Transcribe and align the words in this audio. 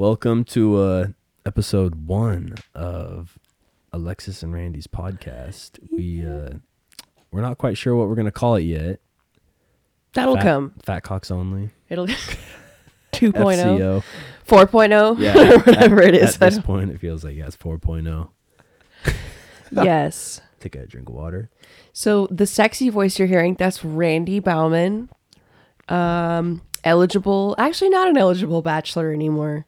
Welcome 0.00 0.44
to 0.44 0.76
uh, 0.76 1.06
episode 1.46 2.06
one 2.06 2.56
of 2.74 3.38
Alexis 3.94 4.42
and 4.42 4.52
Randy's 4.52 4.86
podcast. 4.86 5.78
We 5.90 6.22
uh, 6.22 6.58
we're 7.30 7.40
not 7.40 7.56
quite 7.56 7.78
sure 7.78 7.96
what 7.96 8.06
we're 8.06 8.14
gonna 8.14 8.30
call 8.30 8.56
it 8.56 8.64
yet. 8.64 9.00
That'll 10.12 10.34
Fat, 10.36 10.42
come. 10.42 10.74
Fat 10.84 11.00
cocks 11.02 11.30
only. 11.30 11.70
It'll 11.88 12.06
2.0, 12.08 12.12
FCO. 13.12 14.04
4.0, 14.46 15.18
Yeah, 15.18 15.56
whatever 15.64 16.02
at, 16.02 16.08
it 16.08 16.14
is. 16.16 16.36
At 16.36 16.42
I 16.42 16.46
this 16.50 16.54
don't- 16.56 16.64
point, 16.66 16.90
it 16.90 17.00
feels 17.00 17.24
like 17.24 17.34
yeah, 17.34 17.46
it's 17.46 17.56
4.0. 17.56 18.28
yes. 19.72 20.42
Take 20.60 20.76
a 20.76 20.86
drink 20.86 21.08
of 21.08 21.14
water. 21.14 21.48
So 21.94 22.26
the 22.30 22.46
sexy 22.46 22.90
voice 22.90 23.18
you're 23.18 23.28
hearing, 23.28 23.54
that's 23.54 23.82
Randy 23.82 24.40
Bauman. 24.40 25.08
Um, 25.88 26.60
eligible, 26.84 27.54
actually 27.56 27.88
not 27.88 28.08
an 28.08 28.18
eligible 28.18 28.60
bachelor 28.60 29.10
anymore. 29.10 29.64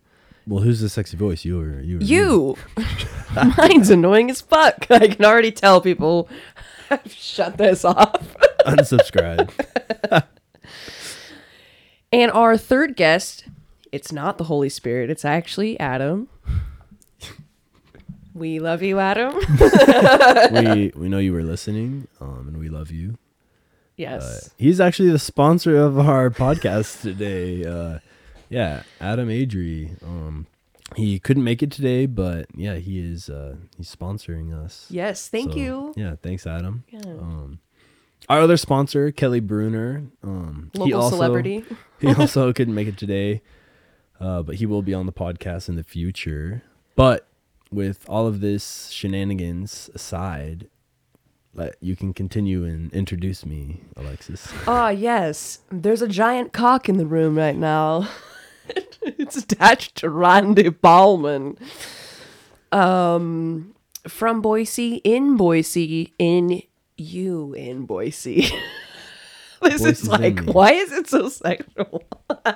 Well, 0.48 0.62
who's 0.62 0.80
the 0.80 0.88
sexy 0.88 1.16
voice? 1.18 1.44
You 1.44 1.60
or 1.60 1.80
you? 1.80 1.98
Or? 1.98 2.02
You. 2.02 2.56
Mine's 3.58 3.90
annoying 3.90 4.30
as 4.30 4.40
fuck. 4.40 4.86
I 4.90 5.08
can 5.08 5.24
already 5.24 5.52
tell 5.52 5.82
people. 5.82 6.28
Shut 7.06 7.58
this 7.58 7.84
off. 7.84 8.34
Unsubscribe. 8.64 9.52
And 12.10 12.32
our 12.32 12.56
third 12.56 12.96
guest, 12.96 13.44
it's 13.92 14.10
not 14.10 14.38
the 14.38 14.44
Holy 14.44 14.70
Spirit, 14.70 15.10
it's 15.10 15.26
actually 15.26 15.78
Adam. 15.78 16.28
We 18.32 18.58
love 18.60 18.82
you, 18.82 18.98
Adam. 19.00 19.34
we 20.52 20.92
we 20.94 21.08
know 21.08 21.18
you 21.18 21.32
were 21.32 21.42
listening, 21.42 22.06
um, 22.20 22.46
and 22.46 22.56
we 22.56 22.68
love 22.68 22.90
you. 22.90 23.18
Yes. 23.96 24.22
Uh, 24.22 24.48
he's 24.56 24.80
actually 24.80 25.10
the 25.10 25.18
sponsor 25.18 25.76
of 25.76 25.98
our 25.98 26.30
podcast 26.30 27.02
today. 27.02 27.64
Uh, 27.64 27.98
yeah, 28.48 28.82
Adam 29.00 29.28
Adri. 29.28 30.02
Um, 30.02 30.46
he 30.96 31.18
couldn't 31.18 31.44
make 31.44 31.62
it 31.62 31.70
today, 31.70 32.06
but 32.06 32.46
yeah, 32.54 32.76
he 32.76 32.98
is. 32.98 33.28
Uh, 33.28 33.56
he's 33.76 33.94
sponsoring 33.94 34.52
us. 34.54 34.86
yes, 34.90 35.28
thank 35.28 35.52
So, 35.52 35.58
you. 35.58 35.92
Yeah, 35.96 36.16
thanks, 36.22 36.46
Adam. 36.46 36.84
Yeah. 36.90 37.00
Um, 37.04 37.58
our 38.28 38.40
other 38.40 38.56
sponsor, 38.56 39.10
Kelly 39.10 39.40
Bruner. 39.40 40.04
Um, 40.22 40.70
he 40.72 40.78
Local 40.80 41.00
also- 41.02 41.16
celebrity. 41.16 41.64
he 42.00 42.08
also 42.14 42.52
couldn't 42.52 42.74
make 42.74 42.88
it 42.88 42.96
today, 42.96 43.42
uh, 44.20 44.42
but 44.42 44.56
he 44.56 44.66
will 44.66 44.82
be 44.82 44.94
on 44.94 45.06
the 45.06 45.12
podcast 45.12 45.68
in 45.68 45.76
the 45.76 45.84
future. 45.84 46.62
But 46.96 47.26
with 47.70 48.04
all 48.08 48.26
of 48.26 48.40
this 48.40 48.88
shenanigans 48.88 49.88
aside, 49.94 50.68
let 51.54 51.76
you 51.80 51.96
can 51.96 52.12
continue 52.14 52.64
and 52.64 52.92
introduce 52.92 53.44
me, 53.46 53.82
Alexis. 53.96 54.52
Ah, 54.66 54.88
yes. 54.90 55.60
There's 55.70 56.02
a 56.02 56.08
giant 56.08 56.52
cock 56.52 56.88
in 56.88 56.96
the 56.96 57.06
room 57.06 57.36
right 57.36 57.56
now. 57.56 58.08
it's 59.02 59.36
attached 59.36 59.96
to 59.96 60.10
Randy 60.10 60.68
Bauman. 60.68 61.58
Um, 62.72 63.74
from 64.06 64.40
Boise, 64.40 64.96
in 65.04 65.36
Boise, 65.36 66.12
in 66.18 66.62
you 66.96 67.54
in 67.54 67.86
Boise. 67.86 68.42
this 69.62 69.82
Boise's 69.82 70.02
is 70.02 70.08
like, 70.08 70.44
why 70.44 70.72
is 70.72 70.92
it 70.92 71.08
so 71.08 71.28
sexual? 71.28 72.04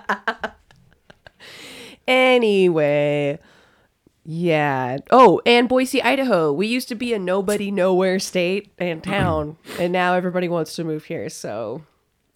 anyway. 2.07 3.39
Yeah. 4.25 4.99
Oh, 5.11 5.41
and 5.45 5.69
Boise, 5.69 6.03
Idaho. 6.03 6.53
We 6.53 6.67
used 6.67 6.89
to 6.89 6.95
be 6.95 7.13
a 7.13 7.19
nobody 7.19 7.71
nowhere 7.71 8.19
state 8.19 8.73
and 8.79 9.03
town, 9.03 9.57
and 9.81 9.93
now 9.93 10.15
everybody 10.15 10.49
wants 10.49 10.77
to 10.77 10.85
move 10.85 11.07
here. 11.07 11.29
So, 11.29 11.83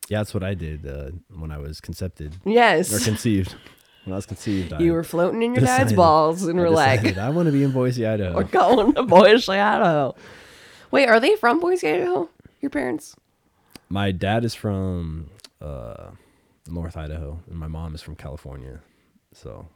Yeah, 0.09 0.19
that's 0.19 0.33
what 0.35 0.43
I 0.45 0.55
did 0.55 0.87
uh, 0.87 1.11
when 1.37 1.51
I 1.51 1.59
was 1.59 1.81
concepted 1.81 2.37
Yes. 2.45 2.93
or 2.95 3.05
conceived. 3.05 3.55
When 4.05 4.13
I 4.13 4.17
was 4.17 4.27
conceived, 4.27 4.73
I 4.73 4.79
You 4.79 4.93
were 4.93 5.03
floating 5.03 5.43
in 5.43 5.55
your 5.55 5.65
dad's 5.65 5.93
balls 5.93 6.45
and 6.45 6.59
I 6.61 6.63
were 6.63 6.71
like, 6.71 7.17
I 7.19 7.29
want 7.31 7.47
to 7.47 7.53
be 7.53 7.65
in 7.65 7.73
Boise, 7.73 8.07
Idaho. 8.07 8.35
we're 8.37 8.45
going 8.45 8.95
to 8.95 9.03
Boise, 9.03 9.53
Idaho. 9.53 10.15
Wait, 10.93 11.09
are 11.09 11.19
they 11.19 11.35
from 11.37 11.59
Boise, 11.59 11.89
Idaho? 11.89 12.29
Your 12.61 12.71
parents? 12.71 13.17
My 13.89 14.13
dad 14.13 14.45
is 14.45 14.55
from 14.55 15.31
uh, 15.61 16.11
North 16.69 16.97
Idaho, 16.97 17.41
and 17.51 17.59
my 17.59 17.67
mom 17.69 17.95
is 17.97 18.03
from 18.03 18.15
California. 18.15 18.81
So 19.33 19.67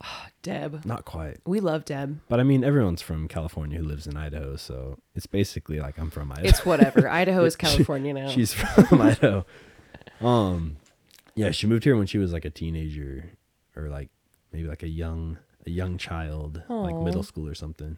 Deb. 0.42 0.84
not 0.84 1.04
quite. 1.04 1.38
We 1.44 1.60
love 1.60 1.84
Deb. 1.84 2.20
But 2.28 2.38
I 2.40 2.42
mean, 2.44 2.62
everyone's 2.62 3.02
from 3.02 3.26
California 3.28 3.78
who 3.78 3.84
lives 3.84 4.06
in 4.06 4.16
Idaho, 4.16 4.56
so 4.56 4.98
it's 5.14 5.26
basically 5.26 5.80
like 5.80 5.98
I'm 5.98 6.10
from 6.10 6.30
Idaho. 6.32 6.46
It's 6.48 6.64
whatever. 6.64 7.08
Idaho 7.08 7.44
is 7.44 7.56
California 7.56 8.12
now. 8.14 8.28
She's 8.28 8.52
from 8.52 9.00
Idaho. 9.00 9.44
Um, 10.20 10.76
yeah, 11.34 11.50
she 11.50 11.66
moved 11.66 11.84
here 11.84 11.96
when 11.96 12.06
she 12.06 12.18
was 12.18 12.32
like 12.32 12.44
a 12.44 12.50
teenager, 12.50 13.30
or 13.74 13.88
like 13.88 14.08
maybe 14.52 14.68
like 14.68 14.82
a 14.82 14.88
young 14.88 15.38
a 15.66 15.70
young 15.70 15.98
child, 15.98 16.62
like 16.68 16.94
middle 16.96 17.22
school 17.24 17.48
or 17.48 17.54
something. 17.54 17.96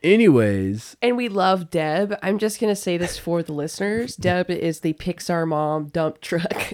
Anyways, 0.00 0.96
and 1.02 1.16
we 1.16 1.28
love 1.28 1.70
Deb. 1.70 2.16
I'm 2.22 2.38
just 2.38 2.60
going 2.60 2.70
to 2.70 2.80
say 2.80 2.96
this 2.96 3.18
for 3.18 3.42
the 3.42 3.52
listeners. 3.52 4.14
Deb 4.20 4.48
is 4.48 4.80
the 4.80 4.92
Pixar 4.92 5.46
mom 5.46 5.88
dump 5.88 6.20
truck 6.20 6.72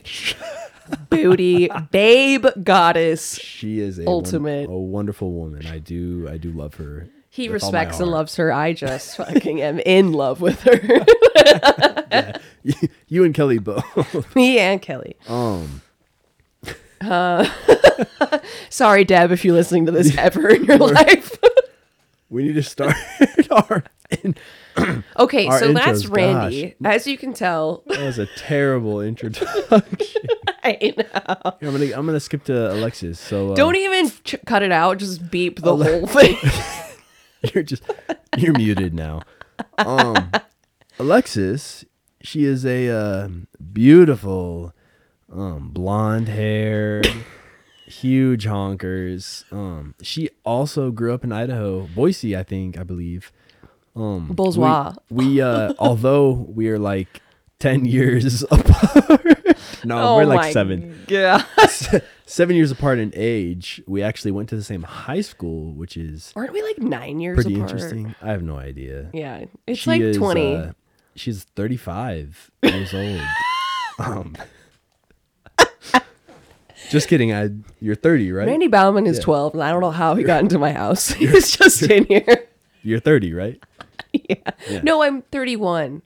booty 1.11 1.69
babe 1.91 2.47
goddess. 2.62 3.37
she 3.39 3.81
is 3.81 3.99
a 3.99 4.06
Ultimate. 4.06 4.69
won- 4.69 4.77
a 4.77 4.81
wonderful 4.81 5.33
woman. 5.33 5.67
I 5.67 5.78
do 5.78 6.28
I 6.31 6.37
do 6.39 6.50
love 6.50 6.75
her. 6.75 7.09
He 7.31 7.49
with 7.49 7.65
all 7.65 7.72
my 7.72 7.81
respects 7.81 8.00
and 8.00 8.11
loves 8.11 8.37
her. 8.37 8.53
I 8.53 8.72
just 8.75 9.17
fucking 9.17 9.61
am 9.61 9.81
in 9.81 10.12
love 10.12 10.41
with 10.41 10.61
her. 10.62 12.34
you 13.09 13.25
and 13.25 13.34
Kelly 13.34 13.59
both. 13.59 14.34
Me 14.37 14.59
and 14.59 14.81
Kelly. 14.81 15.17
um, 15.28 15.83
uh, 17.01 17.49
Sorry, 18.71 19.05
Deb, 19.05 19.31
if 19.33 19.45
you're 19.45 19.55
listening 19.55 19.87
to 19.87 19.93
this 19.93 20.16
ever 20.16 20.49
in 20.49 20.65
your 20.65 20.78
life. 20.78 21.37
we 22.31 22.45
need 22.45 22.55
to 22.55 22.62
start 22.62 22.95
our. 23.51 23.84
Okay, 25.16 25.46
Our 25.46 25.58
so 25.58 25.72
that's 25.72 26.04
intros, 26.04 26.16
Randy. 26.16 26.74
As 26.84 27.06
you 27.06 27.16
can 27.16 27.32
tell, 27.32 27.82
That 27.86 28.00
was 28.00 28.18
a 28.18 28.26
terrible 28.36 29.00
introduction. 29.00 29.62
I 30.64 30.94
know. 30.96 31.04
Here, 31.60 31.68
I'm 31.68 31.72
gonna 31.72 31.84
I'm 31.94 32.06
gonna 32.06 32.18
skip 32.20 32.44
to 32.44 32.72
Alexis. 32.72 33.20
So 33.20 33.52
uh, 33.52 33.54
Don't 33.54 33.76
even 33.76 34.10
ch- 34.10 34.36
cut 34.46 34.62
it 34.62 34.72
out. 34.72 34.98
Just 34.98 35.30
beep 35.30 35.60
the 35.60 35.68
Ale- 35.70 35.84
whole 35.84 36.06
thing. 36.06 36.36
you're 37.54 37.62
just 37.62 37.82
you're 38.36 38.54
muted 38.54 38.94
now. 38.94 39.22
Um, 39.78 40.32
Alexis, 40.98 41.84
she 42.22 42.44
is 42.44 42.64
a 42.66 42.88
uh, 42.88 43.28
beautiful, 43.72 44.72
um, 45.32 45.68
blonde 45.70 46.28
hair, 46.28 47.02
huge 47.86 48.46
honkers. 48.46 49.44
Um, 49.52 49.94
she 50.02 50.30
also 50.44 50.91
grew 50.91 51.12
up 51.14 51.22
in 51.24 51.32
Idaho, 51.32 51.88
Boise, 51.94 52.36
I 52.36 52.42
think, 52.42 52.78
I 52.78 52.82
believe. 52.82 53.30
Um, 53.97 54.28
we- 54.28 54.34
Bourgeois. 54.34 54.94
We, 55.10 55.41
uh, 55.41 55.75
although 55.78 56.31
we 56.32 56.69
are 56.71 56.78
like 56.78 57.21
ten 57.59 57.84
years 57.84 58.43
apart. 58.50 59.56
no, 59.84 60.16
we're 60.16 60.25
like 60.27 60.53
seven. 60.53 60.99
Oh 61.03 61.05
Yeah. 61.09 61.43
seven 62.27 62.56
years 62.56 62.71
apart 62.71 62.99
in 62.99 63.12
age. 63.15 63.81
We 63.87 64.03
actually 64.03 64.33
went 64.33 64.49
to 64.50 64.56
the 64.56 64.65
same 64.65 64.83
high 64.83 65.21
school, 65.21 65.72
which 65.75 65.97
is 65.97 66.33
Aren't 66.34 66.53
we 66.53 66.62
like 66.62 66.78
nine 66.78 67.21
years 67.21 67.37
pretty 67.37 67.54
apart? 67.54 67.71
interesting. 67.71 68.15
I 68.21 68.31
have 68.31 68.43
no 68.43 68.56
idea. 68.56 69.10
Yeah. 69.12 69.44
It's 69.66 69.81
She 69.81 69.91
like 69.91 70.00
is, 70.00 70.16
20. 70.16 70.56
uh, 70.56 70.72
she's 71.15 71.44
35 71.44 72.50
years 72.62 72.93
old. 72.94 73.21
Um, 73.99 74.37
just 76.91 77.09
kidding. 77.09 77.33
I 77.33 77.50
you're 77.81 77.94
30, 77.94 78.33
right? 78.33 78.47
Randy 78.47 78.69
Bauman 78.69 79.06
is 79.06 79.19
Yeah. 79.19 79.25
12, 79.25 79.54
and 79.54 79.62
I 79.62 79.71
don't 79.71 79.81
know 79.81 79.91
how 79.91 80.15
he 80.15 80.25
got 80.25 80.41
into 80.43 80.59
my 80.59 80.72
house. 80.72 81.10
He's 81.10 81.56
just 81.56 81.83
in 81.83 82.04
here. 82.06 82.47
You're 82.83 83.00
30, 83.00 83.33
right? 83.33 83.62
yeah. 84.28 84.50
Yeah. 84.69 84.80
No, 84.82 85.02
I'm 85.02 85.22
31. 85.22 86.02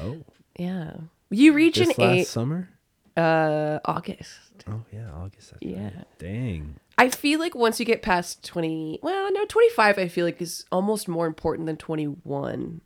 Oh, 0.00 0.18
Yeah. 0.58 0.92
You 1.30 1.52
reach 1.52 1.76
this 1.76 1.88
an 1.88 1.94
last 1.98 2.16
age. 2.16 2.26
summer. 2.26 2.68
Uh, 3.16 3.80
August. 3.84 4.64
Oh 4.68 4.82
yeah, 4.92 5.10
August. 5.12 5.52
Yeah. 5.60 5.84
right. 5.84 6.06
Dang. 6.18 6.76
I 6.96 7.10
feel 7.10 7.38
like 7.38 7.54
once 7.54 7.78
you 7.78 7.86
get 7.86 8.02
past 8.02 8.44
20, 8.44 9.00
well, 9.02 9.32
no, 9.32 9.44
25, 9.44 9.98
I 9.98 10.08
feel 10.08 10.24
like 10.24 10.40
is 10.40 10.64
almost 10.72 11.06
more 11.08 11.26
important 11.26 11.66
than 11.66 11.76
21. 11.76 12.80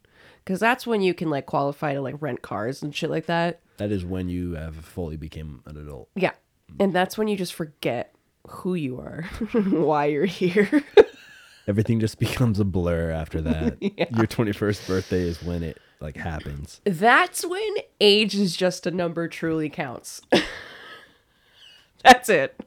Because 0.44 0.58
that's 0.58 0.86
when 0.86 1.02
you 1.02 1.14
can 1.14 1.30
like 1.30 1.46
qualify 1.46 1.94
to 1.94 2.00
like 2.00 2.16
rent 2.20 2.42
cars 2.42 2.82
and 2.82 2.94
shit 2.94 3.10
like 3.10 3.26
that. 3.26 3.60
That 3.76 3.92
is 3.92 4.04
when 4.04 4.28
you 4.28 4.52
have 4.54 4.76
fully 4.76 5.16
became 5.16 5.62
an 5.66 5.76
adult. 5.76 6.08
Yeah. 6.14 6.32
And 6.80 6.92
that's 6.92 7.16
when 7.16 7.28
you 7.28 7.36
just 7.36 7.54
forget 7.54 8.14
who 8.48 8.74
you 8.74 8.98
are, 8.98 9.22
why 9.52 10.06
you're 10.06 10.24
here. 10.24 10.82
Everything 11.68 12.00
just 12.00 12.18
becomes 12.20 12.58
a 12.60 12.64
blur 12.64 13.10
after 13.10 13.40
that. 13.42 13.80
Your 13.82 14.26
21st 14.26 14.86
birthday 14.86 15.20
is 15.22 15.42
when 15.42 15.62
it 15.62 15.78
like 16.00 16.16
happens. 16.16 16.80
that's 16.84 17.44
when 17.46 17.74
age 18.00 18.34
is 18.34 18.56
just 18.56 18.86
a 18.86 18.90
number 18.90 19.28
truly 19.28 19.68
counts. 19.68 20.20
that's 22.04 22.28
it. 22.28 22.58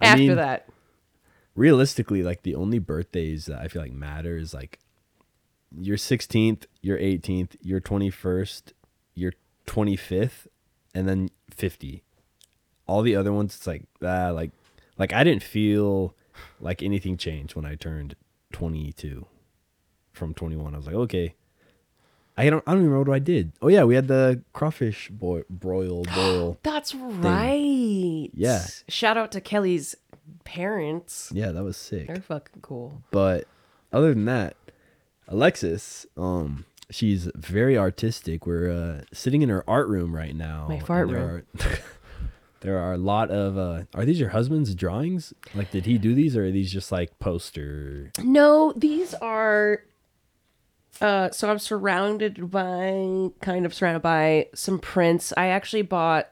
After 0.00 0.18
mean, 0.18 0.36
that. 0.36 0.68
realistically, 1.54 2.22
like 2.22 2.42
the 2.42 2.54
only 2.54 2.78
birthdays 2.78 3.46
that 3.46 3.60
I 3.60 3.68
feel 3.68 3.82
like 3.82 3.92
matter 3.92 4.36
is 4.36 4.52
like 4.52 4.78
your 5.78 5.96
16th, 5.96 6.64
your 6.82 6.98
18th, 6.98 7.56
your 7.62 7.80
21st, 7.80 8.72
your 9.14 9.32
25th, 9.66 10.46
and 10.94 11.08
then 11.08 11.28
50. 11.50 12.02
all 12.86 13.02
the 13.02 13.16
other 13.16 13.32
ones, 13.32 13.56
it's 13.56 13.66
like 13.66 13.84
ah, 14.02 14.30
like 14.30 14.50
like 14.98 15.12
I 15.12 15.24
didn't 15.24 15.42
feel 15.42 16.14
like 16.60 16.82
anything 16.82 17.16
changed 17.16 17.54
when 17.54 17.64
I 17.64 17.74
turned 17.74 18.16
22 18.52 19.26
from 20.12 20.34
21. 20.34 20.74
I 20.74 20.76
was 20.76 20.86
like, 20.86 20.94
okay. 20.94 21.34
I 22.38 22.50
don't 22.50 22.62
I 22.66 22.72
don't 22.72 22.80
even 22.82 22.90
remember 22.90 23.10
what 23.10 23.16
I 23.16 23.20
did. 23.20 23.52
Oh 23.62 23.68
yeah, 23.68 23.84
we 23.84 23.94
had 23.94 24.08
the 24.08 24.42
crawfish 24.52 25.08
boil, 25.08 25.42
broil 25.48 26.04
boil. 26.14 26.58
That's 26.62 26.94
right. 26.94 28.30
Yeah. 28.34 28.66
Shout 28.88 29.16
out 29.16 29.32
to 29.32 29.40
Kelly's 29.40 29.96
parents. 30.44 31.30
yeah, 31.34 31.52
that 31.52 31.64
was 31.64 31.76
sick. 31.76 32.06
They're 32.08 32.16
fucking 32.16 32.60
cool. 32.60 33.02
But 33.10 33.46
other 33.92 34.12
than 34.12 34.26
that, 34.26 34.56
Alexis, 35.28 36.06
um, 36.16 36.66
she's 36.90 37.30
very 37.34 37.76
artistic. 37.78 38.46
We're 38.46 38.70
uh, 38.70 39.04
sitting 39.12 39.42
in 39.42 39.48
her 39.48 39.64
art 39.68 39.88
room 39.88 40.14
right 40.14 40.34
now. 40.34 40.66
My 40.68 40.78
fart 40.80 41.08
room. 41.08 41.22
Are, 41.22 41.44
there 42.60 42.78
are 42.78 42.94
a 42.94 42.98
lot 42.98 43.30
of. 43.30 43.56
Uh, 43.56 43.84
are 43.94 44.04
these 44.04 44.20
your 44.20 44.30
husband's 44.30 44.74
drawings? 44.74 45.32
Like, 45.54 45.70
did 45.70 45.86
he 45.86 45.98
do 45.98 46.14
these, 46.14 46.36
or 46.36 46.46
are 46.46 46.50
these 46.50 46.72
just 46.72 46.90
like 46.92 47.18
poster? 47.18 48.10
No, 48.22 48.72
these 48.76 49.14
are. 49.14 49.82
Uh, 51.00 51.30
so 51.30 51.50
I'm 51.50 51.58
surrounded 51.58 52.50
by, 52.50 53.28
kind 53.40 53.66
of 53.66 53.74
surrounded 53.74 54.02
by 54.02 54.48
some 54.54 54.78
prints. 54.78 55.32
I 55.36 55.48
actually 55.48 55.82
bought. 55.82 56.30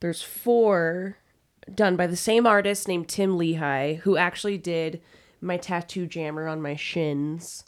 There's 0.00 0.22
four 0.22 1.18
done 1.72 1.96
by 1.96 2.06
the 2.06 2.16
same 2.16 2.46
artist 2.46 2.88
named 2.88 3.08
Tim 3.08 3.38
Lehigh, 3.38 3.94
who 3.94 4.16
actually 4.16 4.58
did 4.58 5.00
my 5.40 5.56
tattoo 5.56 6.06
jammer 6.06 6.46
on 6.46 6.60
my 6.60 6.76
shins, 6.76 7.64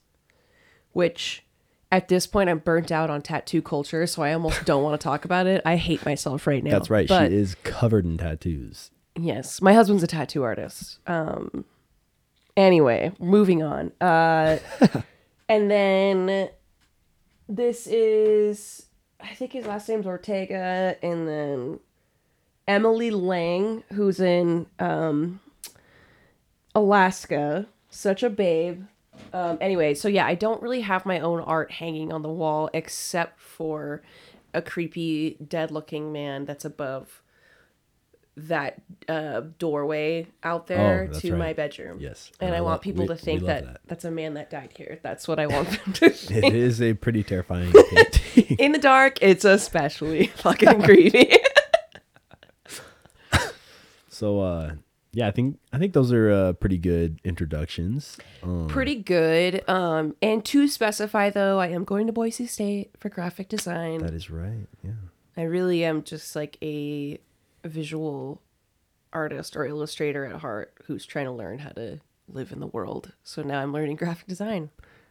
which 0.93 1.45
at 1.92 2.08
this 2.08 2.26
point 2.26 2.50
I'm 2.50 2.58
burnt 2.58 2.90
out 2.90 3.10
on 3.10 3.22
tattoo 3.22 3.62
culture, 3.62 4.06
so 4.06 4.22
I 4.22 4.32
almost 4.32 4.64
don't 4.64 4.82
want 4.82 5.00
to 5.00 5.04
talk 5.04 5.24
about 5.24 5.46
it. 5.46 5.62
I 5.64 5.76
hate 5.76 6.04
myself 6.04 6.46
right 6.46 6.62
now. 6.62 6.70
That's 6.70 6.90
right. 6.90 7.08
But 7.08 7.30
she 7.30 7.36
is 7.36 7.54
covered 7.62 8.04
in 8.04 8.18
tattoos. 8.18 8.90
Yes, 9.18 9.62
my 9.62 9.72
husband's 9.72 10.02
a 10.02 10.06
tattoo 10.06 10.42
artist. 10.42 10.98
Um 11.06 11.64
anyway, 12.56 13.12
moving 13.18 13.62
on. 13.62 13.92
Uh 14.00 14.58
and 15.48 15.70
then 15.70 16.50
this 17.48 17.86
is 17.86 18.86
I 19.20 19.34
think 19.34 19.52
his 19.52 19.66
last 19.66 19.88
name's 19.88 20.06
Ortega 20.06 20.96
and 21.02 21.28
then 21.28 21.80
Emily 22.68 23.10
Lang 23.10 23.84
who's 23.92 24.20
in 24.20 24.66
um 24.78 25.40
Alaska, 26.74 27.66
such 27.88 28.22
a 28.22 28.28
babe. 28.28 28.84
Um 29.36 29.58
anyway, 29.60 29.94
so 29.94 30.08
yeah, 30.08 30.26
I 30.26 30.34
don't 30.34 30.62
really 30.62 30.80
have 30.82 31.04
my 31.06 31.20
own 31.20 31.40
art 31.40 31.70
hanging 31.72 32.12
on 32.12 32.22
the 32.22 32.28
wall 32.28 32.70
except 32.72 33.40
for 33.40 34.02
a 34.54 34.62
creepy 34.62 35.36
dead-looking 35.46 36.12
man 36.12 36.44
that's 36.46 36.64
above 36.64 37.22
that 38.38 38.80
uh, 39.08 39.42
doorway 39.58 40.26
out 40.42 40.66
there 40.66 41.10
Oh, 41.12 41.18
to 41.20 41.30
right. 41.32 41.38
my 41.38 41.52
bedroom. 41.54 41.98
Yes, 42.00 42.30
And 42.40 42.48
and 42.48 42.54
I 42.54 42.58
I 42.58 42.60
want 42.62 42.82
people 42.82 43.02
we- 43.04 43.08
to 43.08 43.16
think 43.16 43.44
that, 43.46 43.64
that. 43.64 43.80
that's 43.86 44.04
a 44.04 44.10
man 44.10 44.34
that 44.34 44.50
died 44.50 44.72
here. 44.76 44.98
That's 45.02 45.26
what 45.26 45.38
I 45.38 45.46
want 45.54 45.68
them 45.70 45.92
to 45.94 46.10
think. 46.10 46.44
It 46.44 46.54
is 46.54 46.80
a 46.82 46.92
pretty 46.94 47.22
terrifying 47.22 47.72
painting. 47.90 48.56
In 48.58 48.72
the 48.72 48.78
dark, 48.78 49.18
it's 49.22 49.44
especially 49.44 50.26
fucking 50.36 50.82
creepy. 50.82 51.32
so, 54.08 54.40
uh, 54.40 54.72
yeah, 55.16 55.26
I 55.28 55.30
think 55.30 55.58
I 55.72 55.78
think 55.78 55.94
those 55.94 56.12
are 56.12 56.30
uh, 56.30 56.52
pretty 56.52 56.76
good 56.76 57.20
introductions. 57.24 58.18
Um, 58.42 58.68
Pretty 58.68 58.96
good. 58.96 59.66
Um, 59.66 60.14
and 60.20 60.44
to 60.44 60.68
specify 60.68 61.30
though, 61.30 61.58
I 61.58 61.68
am 61.68 61.84
going 61.84 62.06
to 62.06 62.12
Boise 62.12 62.46
State 62.46 62.90
for 63.00 63.08
graphic 63.08 63.48
design. 63.48 64.00
that 64.00 64.12
is 64.12 64.28
right. 64.28 64.66
Yeah. 64.84 64.90
I 65.34 65.44
really 65.44 65.84
am 65.86 66.02
just 66.02 66.36
like 66.36 66.58
a 66.62 67.18
visual 67.64 68.42
artist 69.10 69.56
or 69.56 69.64
illustrator 69.64 70.26
at 70.26 70.40
heart 70.42 70.74
who's 70.84 71.06
trying 71.06 71.24
to 71.24 71.32
learn 71.32 71.60
how 71.60 71.70
to 71.70 71.98
live 72.28 72.52
in 72.52 72.60
the 72.60 72.66
world. 72.66 73.14
So 73.24 73.40
now 73.40 73.62
I'm 73.62 73.72
learning 73.72 73.96
graphic 73.96 74.26
design. 74.26 74.68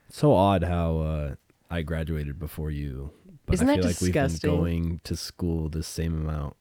It's 0.07 0.19
so 0.19 0.33
odd 0.33 0.63
how 0.63 0.99
uh, 0.99 1.35
I 1.71 1.81
graduated 1.81 2.37
before 2.37 2.69
you. 2.69 3.09
But 3.47 3.55
Isn't 3.55 3.69
I 3.69 3.77
that 3.77 3.81
feel 3.81 3.87
like 3.89 4.01
we've 4.01 4.13
disgusting? 4.13 4.49
been 4.51 4.59
going 4.59 5.01
to 5.05 5.15
school 5.15 5.67
the 5.69 5.81
same 5.81 6.13
amount. 6.13 6.55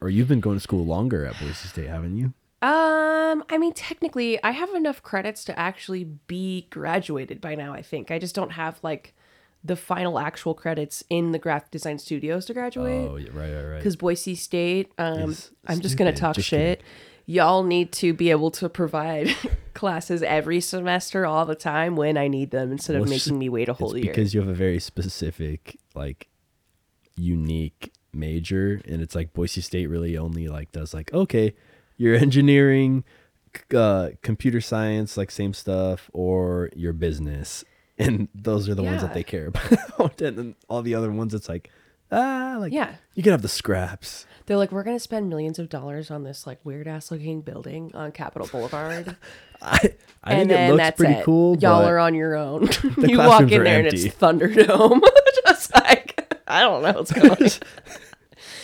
Or 0.00 0.08
you've 0.10 0.26
been 0.26 0.40
going 0.40 0.56
to 0.56 0.60
school 0.60 0.84
longer 0.84 1.24
at 1.24 1.38
Boise 1.38 1.68
State, 1.68 1.88
haven't 1.88 2.16
you? 2.16 2.34
Um, 2.62 3.42
I 3.50 3.58
mean, 3.58 3.72
technically, 3.72 4.42
I 4.42 4.52
have 4.52 4.72
enough 4.74 5.02
credits 5.02 5.44
to 5.46 5.58
actually 5.58 6.04
be 6.04 6.68
graduated 6.70 7.40
by 7.40 7.56
now. 7.56 7.72
I 7.72 7.82
think 7.82 8.12
I 8.12 8.20
just 8.20 8.36
don't 8.36 8.52
have 8.52 8.78
like 8.82 9.14
the 9.64 9.74
final 9.74 10.18
actual 10.18 10.54
credits 10.54 11.02
in 11.10 11.32
the 11.32 11.38
graphic 11.38 11.72
design 11.72 11.98
studios 11.98 12.44
to 12.46 12.54
graduate. 12.54 13.08
Oh, 13.10 13.16
yeah, 13.16 13.30
right, 13.32 13.52
right, 13.52 13.64
right. 13.64 13.76
Because 13.78 13.96
Boise 13.96 14.36
State, 14.36 14.92
um, 14.96 15.36
I'm 15.66 15.80
just 15.80 15.96
gonna 15.96 16.12
talk 16.12 16.36
Just 16.36 16.48
shit. 16.48 16.82
Y'all 17.26 17.62
need 17.64 17.92
to 17.92 18.12
be 18.12 18.30
able 18.30 18.50
to 18.52 18.68
provide 18.68 19.34
classes 19.74 20.22
every 20.22 20.60
semester, 20.60 21.24
all 21.24 21.46
the 21.46 21.54
time 21.54 21.94
when 21.96 22.16
I 22.16 22.28
need 22.28 22.50
them, 22.50 22.72
instead 22.72 22.96
of 22.96 23.02
Well, 23.02 23.12
it's 23.12 23.26
making 23.26 23.38
me 23.38 23.48
wait 23.48 23.68
a 23.68 23.74
whole 23.74 23.96
year. 23.96 24.06
because 24.06 24.34
you 24.34 24.40
have 24.40 24.48
a 24.48 24.54
very 24.54 24.80
specific, 24.80 25.78
like, 25.94 26.28
unique 27.16 27.92
major, 28.12 28.80
and 28.86 29.00
it's 29.00 29.14
like 29.14 29.32
Boise 29.32 29.60
State 29.60 29.86
really 29.86 30.16
only 30.16 30.48
like 30.48 30.72
does 30.72 30.92
like 30.94 31.12
okay, 31.12 31.54
your 32.02 32.16
engineering, 32.16 33.04
uh, 33.74 34.10
computer 34.22 34.60
science, 34.60 35.16
like 35.16 35.30
same 35.30 35.54
stuff, 35.54 36.10
or 36.12 36.68
your 36.74 36.92
business, 36.92 37.64
and 37.98 38.28
those 38.34 38.68
are 38.68 38.74
the 38.74 38.82
ones 38.82 39.02
that 39.02 39.14
they 39.14 39.22
care 39.22 39.46
about, 39.98 40.20
and 40.20 40.36
then 40.38 40.54
all 40.68 40.82
the 40.82 40.94
other 40.94 41.10
ones, 41.12 41.32
it's 41.34 41.48
like 41.48 41.70
ah, 42.10 42.56
like 42.58 42.72
Yeah. 42.72 42.96
you 43.14 43.22
can 43.22 43.32
have 43.32 43.40
the 43.42 43.48
scraps. 43.48 44.26
They're 44.46 44.56
like, 44.56 44.72
we're 44.72 44.82
gonna 44.82 44.98
spend 44.98 45.28
millions 45.30 45.58
of 45.58 45.68
dollars 45.68 46.10
on 46.10 46.24
this 46.24 46.46
like 46.46 46.58
weird 46.64 46.88
ass 46.88 47.10
looking 47.10 47.40
building 47.42 47.90
on 47.94 48.10
Capitol 48.12 48.48
Boulevard. 48.50 49.16
I 49.62 49.78
I 50.24 50.32
and 50.34 50.38
think 50.40 50.50
it 50.50 50.54
then 50.54 50.70
looks 50.72 50.78
that's 50.82 50.96
pretty 50.98 51.14
it. 51.14 51.24
cool, 51.24 51.56
Y'all 51.58 51.86
are 51.86 51.98
on 51.98 52.14
your 52.14 52.34
own. 52.34 52.68
you 52.98 53.18
walk 53.18 53.42
in 53.42 53.48
there 53.64 53.66
empty. 53.66 53.76
and 53.76 53.86
it's 53.86 54.04
Thunderdome. 54.16 55.00
Just 55.46 55.72
like 55.74 56.36
I 56.48 56.60
don't 56.62 56.82
know 56.82 56.92
what's 56.92 57.12
going 57.12 57.30
on. 57.30 57.48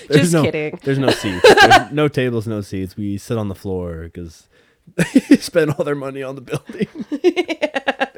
There's 0.15 0.23
Just 0.23 0.33
no, 0.33 0.43
kidding. 0.43 0.79
There's 0.83 0.99
no 0.99 1.11
seats. 1.11 1.43
There's 1.43 1.93
no 1.93 2.09
tables, 2.09 2.47
no 2.47 2.61
seats. 2.63 2.97
We 2.97 3.19
sit 3.19 3.37
on 3.37 3.49
the 3.49 3.55
floor 3.55 4.05
because 4.05 4.49
they 4.97 5.37
spend 5.37 5.73
all 5.73 5.85
their 5.85 5.95
money 5.95 6.23
on 6.23 6.35
the 6.35 6.41
building. 6.41 6.89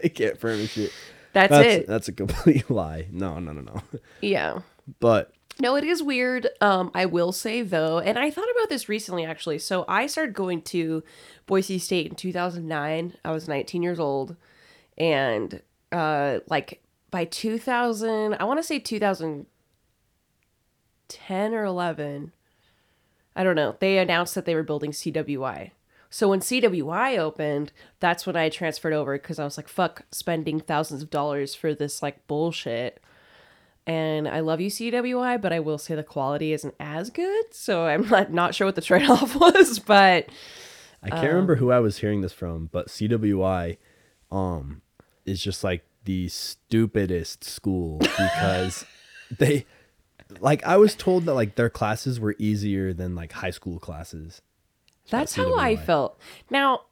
They 0.02 0.08
can't 0.08 0.38
furnish 0.38 0.78
it. 0.78 0.92
That's, 1.34 1.50
That's 1.50 1.66
it. 1.69 1.87
that's 1.87 2.08
a 2.08 2.12
complete 2.12 2.70
lie. 2.70 3.06
No, 3.12 3.38
no, 3.38 3.52
no, 3.52 3.60
no. 3.60 3.82
yeah. 4.22 4.60
But 4.98 5.31
No, 5.60 5.76
it 5.76 5.84
is 5.84 6.02
weird. 6.02 6.48
Um, 6.62 6.90
I 6.94 7.04
will 7.04 7.32
say 7.32 7.60
though, 7.60 7.98
and 7.98 8.19
I 8.19 8.31
thought 8.31 8.48
about 8.56 8.70
this 8.70 8.88
recently 8.88 9.26
actually. 9.26 9.58
So 9.58 9.84
I 9.88 10.06
started 10.06 10.34
going 10.34 10.62
to 10.62 11.02
Boise 11.46 11.78
State 11.78 12.06
in 12.06 12.14
2009. 12.14 13.14
I 13.23 13.30
was 13.30 13.47
19 13.47 13.82
years 13.82 14.00
old, 14.00 14.37
and 14.97 15.61
uh, 15.92 16.38
like 16.49 16.82
by 17.11 17.26
2000, 17.26 18.37
I 18.40 18.44
want 18.44 18.59
to 18.59 18.62
say 18.62 18.78
2010 21.11 21.55
or 21.55 21.64
11. 21.64 22.33
I 23.37 23.45
don't 23.45 23.57
know. 23.57 23.76
They 23.79 23.99
announced 23.99 24.35
that 24.35 24.45
they 24.45 24.55
were 24.55 24.62
building 24.62 24.90
CWI. 24.93 25.71
So 26.09 26.29
when 26.29 26.40
CWI 26.40 27.19
opened, 27.19 27.73
that's 28.00 28.26
when 28.26 28.35
I 28.37 28.49
transferred 28.49 28.93
over 28.93 29.17
because 29.17 29.38
I 29.38 29.45
was 29.45 29.57
like, 29.57 29.69
"Fuck, 29.69 30.02
spending 30.11 30.59
thousands 30.59 31.02
of 31.02 31.11
dollars 31.11 31.55
for 31.55 31.75
this 31.75 32.02
like 32.02 32.26
bullshit." 32.26 33.00
and 33.87 34.29
I 34.29 34.40
love 34.40 34.61
you 34.61 34.69
CWI, 34.69 35.40
but 35.40 35.52
I 35.55 35.59
will 35.59 35.79
say 35.79 35.95
the 35.95 36.02
quality 36.05 36.52
isn't 36.52 36.75
as 36.79 37.09
good. 37.11 37.55
So 37.55 37.87
I'm 37.87 38.07
not 38.09 38.33
not 38.33 38.55
sure 38.55 38.67
what 38.67 38.75
the 38.75 38.81
trade 38.90 39.09
off 39.09 39.35
was, 39.35 39.79
but 39.79 40.29
I 41.02 41.09
can't 41.09 41.23
Um, 41.25 41.29
remember 41.29 41.57
who 41.57 41.71
I 41.73 41.79
was 41.81 41.99
hearing 41.99 42.21
this 42.21 42.33
from, 42.33 42.69
but 42.71 42.88
CWI 42.88 43.79
um 44.31 44.83
is 45.25 45.43
just 45.43 45.64
like 45.64 45.85
the 46.05 46.29
stupidest 46.29 47.43
school 47.45 47.99
because 48.00 48.85
they 49.38 49.64
like 50.40 50.64
I 50.64 50.76
was 50.76 50.94
told 50.94 51.25
that 51.25 51.34
like 51.34 51.56
their 51.56 51.70
classes 51.70 52.20
were 52.20 52.37
easier 52.38 52.92
than 52.92 53.14
like 53.14 53.32
high 53.32 53.50
school 53.50 53.78
classes. 53.78 54.42
that's 55.10 55.34
how 55.34 55.56
I 55.56 55.76
felt. 55.76 56.18
Now, 56.50 56.82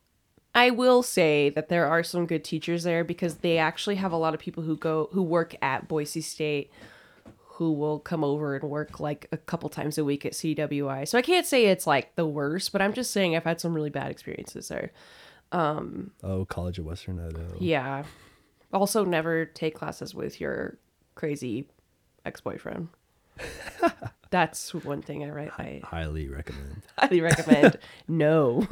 I 0.55 0.71
will 0.71 1.03
say 1.03 1.51
that 1.51 1.69
there 1.69 1.87
are 1.87 2.03
some 2.03 2.27
good 2.27 2.45
teachers 2.45 2.83
there 2.83 3.05
because 3.05 3.37
they 3.37 3.59
actually 3.59 3.97
have 3.97 4.13
a 4.13 4.17
lot 4.17 4.35
of 4.35 4.41
people 4.41 4.63
who 4.63 4.77
go 4.77 5.09
who 5.13 5.23
work 5.23 5.55
at 5.63 5.89
Boise 5.89 6.21
State 6.21 6.71
who 7.59 7.73
will 7.73 7.99
come 7.99 8.23
over 8.23 8.55
and 8.55 8.71
work 8.71 9.01
like 9.01 9.27
a 9.33 9.37
couple 9.37 9.69
times 9.69 9.99
a 9.99 10.05
week 10.05 10.25
at 10.25 10.33
CWI. 10.33 11.09
So 11.09 11.19
I 11.19 11.23
can't 11.23 11.45
say 11.45 11.67
it's 11.67 11.89
like 11.89 12.15
the 12.15 12.25
worst, 12.25 12.71
but 12.71 12.81
I'm 12.81 12.93
just 12.93 13.11
saying 13.11 13.35
I've 13.35 13.43
had 13.43 13.61
some 13.61 13.75
really 13.75 13.91
bad 13.91 14.13
experiences 14.13 14.69
there. 14.69 14.93
Um, 15.51 16.13
oh, 16.23 16.45
College 16.45 16.79
of 16.79 16.85
Western 16.85 17.19
Idaho. 17.19 17.57
Yeah. 17.59 18.05
Also, 18.73 19.05
never 19.05 19.45
take 19.45 19.75
classes 19.75 20.15
with 20.15 20.41
your 20.41 20.79
crazy 21.17 21.67
ex 22.25 22.41
boyfriend. 22.41 22.89
That's 24.31 24.75
one 24.75 25.01
thing 25.03 25.25
I 25.25 25.31
write. 25.31 25.53
I 25.59 25.81
Highly 25.85 26.29
recommend. 26.29 26.83
highly 26.99 27.21
recommend. 27.21 27.79
no. 28.07 28.67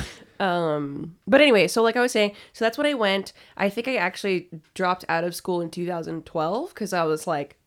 um, 0.40 1.16
but 1.26 1.40
anyway, 1.40 1.68
so 1.68 1.82
like 1.82 1.96
I 1.96 2.00
was 2.00 2.12
saying, 2.12 2.32
so 2.52 2.64
that's 2.64 2.78
when 2.78 2.86
I 2.86 2.94
went. 2.94 3.32
I 3.56 3.68
think 3.68 3.88
I 3.88 3.96
actually 3.96 4.48
dropped 4.74 5.04
out 5.08 5.24
of 5.24 5.34
school 5.34 5.60
in 5.60 5.70
2012 5.70 6.68
because 6.70 6.92
I 6.92 7.04
was 7.04 7.26
like, 7.26 7.58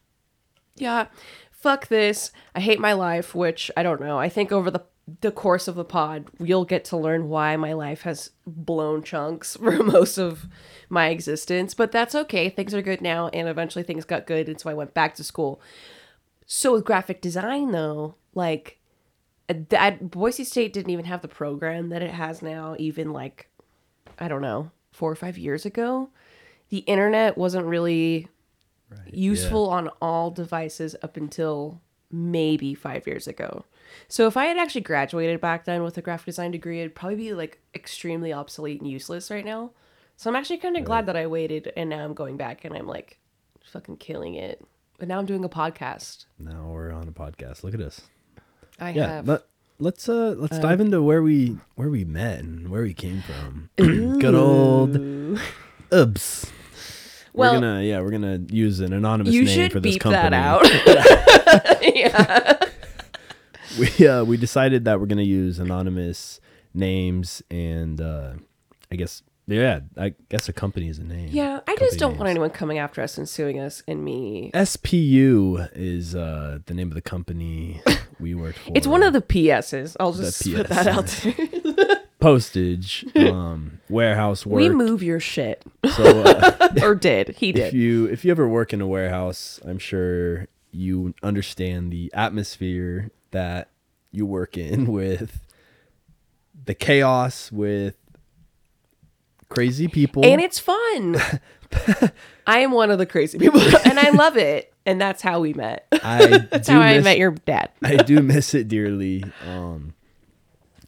yeah, 0.76 1.08
fuck 1.52 1.88
this. 1.88 2.32
I 2.56 2.62
hate 2.62 2.80
my 2.80 2.94
life, 2.94 3.36
which 3.36 3.70
I 3.78 3.84
don't 3.84 4.02
know. 4.02 4.18
I 4.18 4.30
think 4.30 4.52
over 4.52 4.72
the 4.72 4.84
the 5.22 5.32
course 5.32 5.68
of 5.68 5.76
the 5.76 5.86
pod, 5.86 6.26
you'll 6.40 6.66
get 6.66 6.84
to 6.86 6.98
learn 6.98 7.30
why 7.30 7.56
my 7.58 7.74
life 7.74 8.02
has 8.02 8.32
blown 8.48 9.04
chunks 9.04 9.56
for 9.62 9.84
most 9.84 10.18
of 10.18 10.48
my 10.90 11.10
existence. 11.10 11.76
But 11.76 11.92
that's 11.92 12.16
okay. 12.16 12.50
Things 12.50 12.74
are 12.74 12.82
good 12.82 13.02
now, 13.02 13.28
and 13.30 13.48
eventually 13.48 13.84
things 13.84 14.06
got 14.06 14.26
good, 14.26 14.50
and 14.50 14.60
so 14.60 14.70
I 14.70 14.74
went 14.74 14.94
back 14.94 15.14
to 15.16 15.24
school. 15.24 15.62
So 16.46 16.74
with 16.74 16.86
graphic 16.86 17.22
design, 17.22 17.72
though, 17.72 18.16
like 18.34 18.80
uh, 19.50 19.56
that 19.70 20.12
Boise 20.12 20.44
State 20.44 20.74
didn't 20.74 20.92
even 20.92 21.06
have 21.06 21.22
the 21.22 21.28
program 21.28 21.90
that 21.90 22.02
it 22.02 22.12
has 22.12 22.42
now. 22.42 22.76
Even 22.78 23.12
like, 23.12 23.50
I 24.20 24.28
don't 24.28 24.42
know, 24.42 24.72
four 24.92 25.12
or 25.12 25.16
five 25.16 25.38
years 25.38 25.66
ago, 25.66 26.10
the 26.70 26.80
internet 26.80 27.38
wasn't 27.38 27.66
really 27.66 28.28
useful 29.12 29.70
on 29.70 29.90
all 30.02 30.32
devices 30.32 30.96
up 31.02 31.18
until 31.18 31.82
maybe 32.12 32.74
five 32.74 33.06
years 33.08 33.28
ago. 33.28 33.66
So 34.08 34.28
if 34.28 34.38
I 34.38 34.46
had 34.46 34.58
actually 34.58 34.82
graduated 34.82 35.42
back 35.42 35.66
then 35.66 35.84
with 35.84 35.98
a 35.98 36.02
graphic 36.02 36.28
design 36.28 36.52
degree, 36.52 36.80
it'd 36.80 36.96
probably 36.96 37.18
be 37.18 37.34
like 37.34 37.60
extremely 37.74 38.34
obsolete 38.34 38.82
and 38.82 38.90
useless 38.90 39.32
right 39.32 39.46
now. 39.46 39.72
So 40.18 40.30
I'm 40.30 40.36
actually 40.36 40.58
kind 40.58 40.78
of 40.78 40.86
glad 40.86 41.08
that 41.08 41.18
I 41.18 41.28
waited 41.28 41.72
and 41.76 41.90
now 41.90 42.04
I'm 42.04 42.14
going 42.14 42.38
back 42.38 42.64
and 42.64 42.76
I'm 42.76 42.88
like 42.88 43.20
fucking 43.64 43.98
killing 43.98 44.36
it. 44.36 44.66
But 44.98 45.08
now 45.08 45.20
I'm 45.20 45.26
doing 45.26 45.44
a 45.44 45.50
podcast. 45.50 46.26
Now 46.40 46.70
we're 46.70 46.92
on 46.92 47.08
a 47.08 47.12
podcast. 47.12 47.64
Look 47.64 47.74
at 47.74 47.82
us. 47.82 48.02
I 48.80 48.92
Yeah, 48.92 49.08
have. 49.08 49.28
let, 49.28 49.42
let's 49.80 50.08
uh 50.08 50.36
let's 50.38 50.58
dive 50.60 50.80
into 50.82 51.02
where 51.02 51.22
we 51.22 51.58
where 51.76 51.90
we 51.90 52.06
met 52.06 52.40
and 52.40 52.70
where 52.70 52.82
we 52.84 52.94
came 52.94 53.22
from. 53.22 53.70
Good 53.78 54.36
old 54.36 54.94
Ubs. 55.92 56.50
Well- 57.34 57.54
we're 57.54 57.60
gonna 57.60 57.82
yeah 57.84 58.00
we're 58.00 58.12
gonna 58.12 58.42
use 58.50 58.80
an 58.80 58.94
anonymous 58.94 59.34
you 59.34 59.44
name 59.44 59.54
should 59.56 59.72
for 59.74 59.80
this 59.82 59.96
beep 59.96 60.02
company. 60.02 60.30
that 60.30 60.34
out. 60.34 61.84
yeah. 61.96 62.60
we 64.00 64.08
uh, 64.08 64.24
we 64.24 64.38
decided 64.38 64.86
that 64.86 65.00
we're 65.02 65.06
gonna 65.08 65.22
use 65.22 65.60
anonymous 65.60 66.40
names 66.74 67.42
and 67.52 68.00
uh 68.02 68.34
I 68.92 68.96
guess 68.96 69.22
yeah 69.48 69.82
I 69.98 70.14
guess 70.30 70.50
a 70.50 70.54
company 70.54 70.90
is 70.90 70.98
a 71.00 71.04
name. 71.04 71.30
Yeah, 71.32 71.56
I 71.68 71.72
Company 71.72 71.88
just 71.88 72.00
don't 72.00 72.12
want 72.12 72.22
names. 72.24 72.30
anyone 72.32 72.50
coming 72.52 72.78
after 72.80 73.02
us 73.02 73.18
and 73.18 73.28
suing 73.30 73.60
us 73.60 73.84
and 73.88 74.04
me. 74.04 74.52
SPU 74.54 75.70
is 75.74 76.16
uh 76.16 76.60
the 76.66 76.74
name 76.74 76.88
of 76.90 76.96
the 76.96 77.02
company 77.02 77.82
we 78.20 78.34
worked 78.36 78.58
for. 78.60 78.72
It's 78.76 78.88
one 78.88 79.04
of 79.04 79.14
the 79.14 79.22
PSs. 79.22 79.96
I'll 80.00 80.12
The 80.14 80.24
just 80.26 80.52
put 80.54 80.68
that 80.70 80.88
out 80.88 81.08
there. 81.08 82.02
postage 82.20 83.06
um 83.16 83.80
warehouse 83.90 84.46
work. 84.46 84.58
we 84.58 84.70
move 84.70 85.04
your 85.04 85.20
shit. 85.20 85.62
So 85.96 86.22
uh, 86.26 86.70
or 86.82 86.96
did. 86.96 87.36
He 87.38 87.52
did? 87.52 87.68
if 87.68 87.74
you 87.74 88.06
if 88.06 88.26
you 88.26 88.32
ever 88.32 88.48
work 88.48 88.74
in 88.74 88.82
a 88.82 88.88
warehouse, 88.88 89.60
I'm 89.66 89.78
sure 89.80 90.48
you 90.72 91.14
understand 91.24 91.92
the 91.92 92.10
atmosphere 92.14 93.12
that 93.32 93.70
you 94.12 94.26
work 94.26 94.58
in 94.58 94.88
with 94.92 95.40
the 96.66 96.74
chaos 96.74 97.52
with 97.52 97.96
crazy 99.50 99.88
people. 99.88 100.26
and 100.26 100.42
it's 100.42 100.60
fun. 100.60 101.18
I 102.48 102.60
am 102.60 102.72
one 102.72 102.92
of 102.92 102.98
the 102.98 103.06
crazy 103.06 103.38
people 103.40 103.60
and 103.86 104.00
I 104.00 104.12
love 104.12 104.38
it. 104.38 104.72
And 104.86 105.02
that's 105.02 105.22
how 105.22 105.40
we 105.40 105.54
met. 105.54 105.88
I 105.92 106.38
That's 106.52 106.68
how 106.68 106.80
I 106.80 107.00
met 107.02 107.18
your 107.18 107.32
dad. 107.32 107.72
I 107.84 107.96
do 107.98 108.22
miss 108.22 108.54
it 108.54 108.68
dearly. 108.68 109.24
Um 109.46 109.94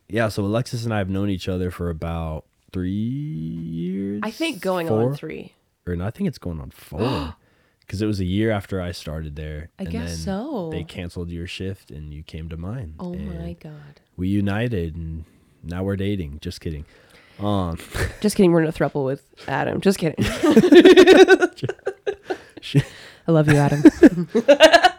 yeah, 0.09 0.29
so 0.29 0.43
Alexis 0.45 0.85
and 0.85 0.93
I 0.93 0.99
have 0.99 1.09
known 1.09 1.29
each 1.29 1.49
other 1.49 1.69
for 1.71 1.89
about 1.89 2.45
three 2.71 2.91
years. 2.91 4.21
I 4.23 4.31
think 4.31 4.61
going 4.61 4.87
four? 4.87 5.09
on 5.09 5.15
three. 5.15 5.53
or 5.85 5.95
no, 5.95 6.05
I 6.05 6.11
think 6.11 6.27
it's 6.27 6.37
going 6.37 6.59
on 6.61 6.71
four. 6.71 7.35
Because 7.79 8.01
it 8.01 8.05
was 8.05 8.19
a 8.19 8.25
year 8.25 8.51
after 8.51 8.81
I 8.81 8.91
started 8.91 9.37
there. 9.37 9.69
I 9.79 9.83
and 9.83 9.91
guess 9.93 10.09
then 10.09 10.17
so. 10.17 10.69
They 10.73 10.83
canceled 10.83 11.29
your 11.29 11.47
shift 11.47 11.89
and 11.89 12.13
you 12.13 12.21
came 12.21 12.49
to 12.49 12.57
mine. 12.57 12.95
Oh 12.99 13.13
my 13.13 13.53
god. 13.53 14.01
We 14.17 14.27
united 14.27 14.97
and 14.97 15.23
now 15.63 15.83
we're 15.85 15.95
dating. 15.95 16.39
Just 16.41 16.59
kidding. 16.59 16.83
Um, 17.39 17.77
Just 18.21 18.35
kidding, 18.35 18.51
we're 18.51 18.61
in 18.63 18.67
a 18.67 18.73
throuple 18.73 19.05
with 19.05 19.23
Adam. 19.47 19.79
Just 19.81 19.99
kidding. 19.99 20.23
she, 22.61 22.81
I 23.27 23.31
love 23.31 23.47
you, 23.47 23.55
Adam. 23.57 23.83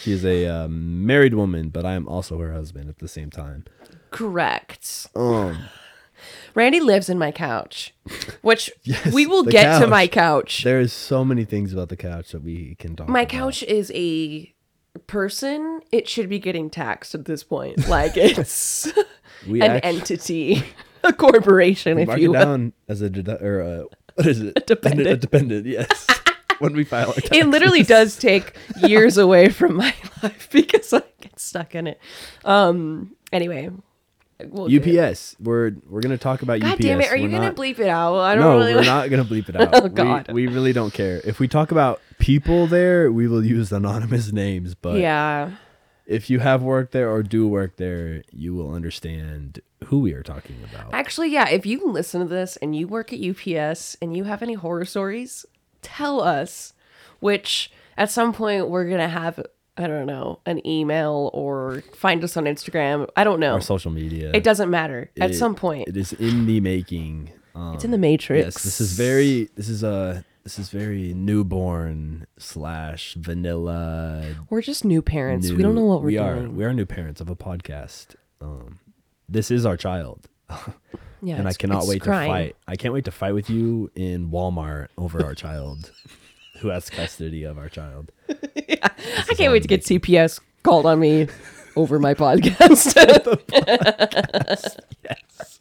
she 0.00 0.12
is 0.12 0.24
a 0.24 0.46
uh, 0.46 0.68
married 0.68 1.34
woman, 1.34 1.68
but 1.70 1.84
I 1.84 1.94
am 1.94 2.06
also 2.08 2.38
her 2.38 2.52
husband 2.52 2.88
at 2.88 2.98
the 2.98 3.08
same 3.08 3.30
time. 3.30 3.64
Correct. 4.10 5.08
Um, 5.16 5.64
Randy 6.54 6.80
lives 6.80 7.08
in 7.08 7.18
my 7.18 7.32
couch. 7.32 7.94
Which 8.42 8.70
Yes, 8.82 9.12
we 9.12 9.26
will 9.26 9.42
get 9.44 9.80
to 9.80 9.86
my 9.86 10.06
couch. 10.06 10.62
there 10.64 10.80
is 10.80 10.92
so 10.92 11.24
many 11.24 11.44
things 11.44 11.72
about 11.72 11.88
the 11.88 11.96
couch 11.96 12.32
that 12.32 12.42
we 12.42 12.76
can 12.76 12.94
talk 12.94 13.08
my 13.08 13.22
about. 13.22 13.30
couch 13.30 13.62
is 13.64 13.90
a 13.94 14.54
person. 15.06 15.80
It 15.90 16.08
should 16.08 16.28
be 16.28 16.38
getting 16.38 16.70
taxed 16.70 17.14
at 17.14 17.24
this 17.24 17.42
point. 17.42 17.88
Like 17.88 18.16
it's 18.16 18.86
an 19.46 19.62
act- 19.62 19.84
entity, 19.86 20.62
a 21.08 21.12
corporation, 21.12 21.98
if 21.98 22.06
mark 22.08 22.18
you 22.20 22.26
it 22.34 22.38
will. 22.38 22.44
down 22.44 22.72
as 22.88 23.02
a 23.02 23.10
dedu- 23.10 23.40
or 23.42 23.60
a, 23.60 23.84
what 24.14 24.26
is 24.26 24.40
it? 24.40 24.52
A 24.56 24.60
dependent. 24.60 25.08
A 25.08 25.16
dependent. 25.16 25.66
Yes. 25.66 26.06
when 26.58 26.74
we 26.74 26.84
file 26.84 27.08
our 27.08 27.14
taxes. 27.14 27.30
It 27.38 27.46
literally 27.48 27.82
does 27.82 28.16
take 28.16 28.56
years 28.86 29.16
away 29.18 29.48
from 29.48 29.74
my 29.76 29.94
life 30.22 30.48
because 30.52 30.92
I 30.92 31.02
get 31.20 31.38
stuck 31.40 31.74
in 31.74 31.86
it. 31.88 31.98
Um. 32.44 33.16
Anyway, 33.32 33.70
we'll 34.44 34.68
do 34.68 34.76
it. 34.80 34.98
UPS. 35.10 35.36
We're 35.40 35.72
we're 35.88 36.00
gonna 36.02 36.18
talk 36.18 36.42
about 36.42 36.60
God 36.60 36.72
UPS. 36.74 36.82
damn 36.82 37.00
it! 37.00 37.10
Are 37.10 37.16
you 37.16 37.24
We're 37.24 37.30
gonna 37.30 37.46
not- 37.46 37.56
bleep 37.56 37.78
it 37.78 37.88
out? 37.88 38.18
I 38.18 38.34
don't 38.34 38.44
no, 38.44 38.58
really. 38.58 38.74
we're 38.74 38.84
not 38.84 39.08
gonna 39.10 39.24
bleep 39.24 39.48
it 39.48 39.56
out. 39.56 39.70
Oh, 39.72 39.82
We- 39.84 39.88
God. 39.88 40.30
We, 40.30 40.46
really 40.46 40.72
don't 40.72 40.92
care. 40.92 41.20
If 41.24 41.38
we 41.40 41.48
talk 41.48 41.72
about 41.72 42.00
people 42.18 42.66
there, 42.66 43.10
we 43.10 43.26
will 43.26 43.44
use 43.44 43.72
anonymous 43.72 44.32
names. 44.32 44.74
But 44.74 44.98
yeah. 45.00 45.52
If 46.12 46.30
you 46.30 46.38
have 46.40 46.62
worked 46.62 46.92
there 46.92 47.10
or 47.10 47.22
do 47.22 47.48
work 47.48 47.76
there, 47.76 48.22
you 48.32 48.54
will 48.54 48.72
understand 48.74 49.60
who 49.86 49.98
we 50.00 50.12
are 50.12 50.22
talking 50.22 50.56
about. 50.72 50.92
Actually, 50.94 51.30
yeah. 51.30 51.48
If 51.48 51.66
you 51.66 51.86
listen 51.86 52.20
to 52.20 52.26
this 52.28 52.56
and 52.58 52.76
you 52.76 52.86
work 52.86 53.12
at 53.12 53.18
UPS 53.20 53.96
and 54.00 54.16
you 54.16 54.24
have 54.24 54.42
any 54.42 54.54
horror 54.54 54.84
stories, 54.84 55.44
tell 55.82 56.20
us. 56.20 56.72
Which 57.20 57.70
at 57.96 58.10
some 58.10 58.32
point 58.32 58.68
we're 58.68 58.88
gonna 58.88 59.08
have. 59.08 59.40
I 59.74 59.86
don't 59.86 60.04
know, 60.06 60.40
an 60.44 60.64
email 60.66 61.30
or 61.32 61.82
find 61.94 62.22
us 62.22 62.36
on 62.36 62.44
Instagram. 62.44 63.08
I 63.16 63.24
don't 63.24 63.40
know. 63.40 63.54
Our 63.54 63.60
social 63.62 63.90
media. 63.90 64.30
It 64.34 64.44
doesn't 64.44 64.68
matter. 64.68 65.10
At 65.18 65.30
It- 65.30 65.34
some 65.34 65.54
point, 65.54 65.88
It 65.88 65.96
is 65.96 66.12
in 66.12 66.44
the 66.44 66.60
making. 66.60 67.30
Um, 67.54 67.74
it's 67.74 67.84
in 67.84 67.90
the 67.90 67.96
Matrix. 67.98 68.44
Yes, 68.44 68.62
this 68.64 68.80
is 68.82 68.92
very. 68.92 69.48
This 69.56 69.68
is 69.70 69.82
a. 69.82 70.24
This 70.44 70.58
is 70.58 70.70
very 70.70 71.14
newborn 71.14 72.26
slash 72.36 73.14
vanilla. 73.14 74.34
We're 74.50 74.60
just 74.62 74.84
new 74.84 75.00
parents. 75.00 75.50
we 75.52 75.62
don't 75.62 75.76
know 75.76 75.84
what 75.84 76.00
we're 76.00 76.06
we 76.06 76.18
are. 76.18 76.34
doing. 76.34 76.56
We 76.56 76.64
are 76.64 76.72
new 76.72 76.84
parents 76.86 77.20
of 77.20 77.30
a 77.30 77.36
podcast. 77.36 78.16
Um, 78.40 78.80
this 79.28 79.52
is 79.52 79.64
our 79.64 79.76
child. 79.76 80.28
yeah, 81.22 81.36
and 81.36 81.46
I 81.46 81.52
cannot 81.52 81.86
wait 81.86 82.02
crying. 82.02 82.28
to 82.28 82.34
fight. 82.34 82.56
I 82.66 82.74
can't 82.74 82.92
wait 82.92 83.04
to 83.04 83.12
fight 83.12 83.34
with 83.34 83.48
you 83.50 83.92
in 83.94 84.30
Walmart 84.30 84.88
over 84.98 85.24
our 85.24 85.36
child, 85.36 85.92
who 86.58 86.68
has 86.68 86.90
custody 86.90 87.44
of 87.44 87.56
our 87.56 87.68
child. 87.68 88.10
I 88.28 89.34
can't 89.36 89.52
wait 89.52 89.62
to 89.62 89.68
get 89.68 89.82
CPS 89.84 90.40
called 90.64 90.86
on 90.86 90.98
me 90.98 91.28
over 91.76 92.00
my 92.00 92.14
podcast. 92.14 92.96
Yes. 95.04 95.51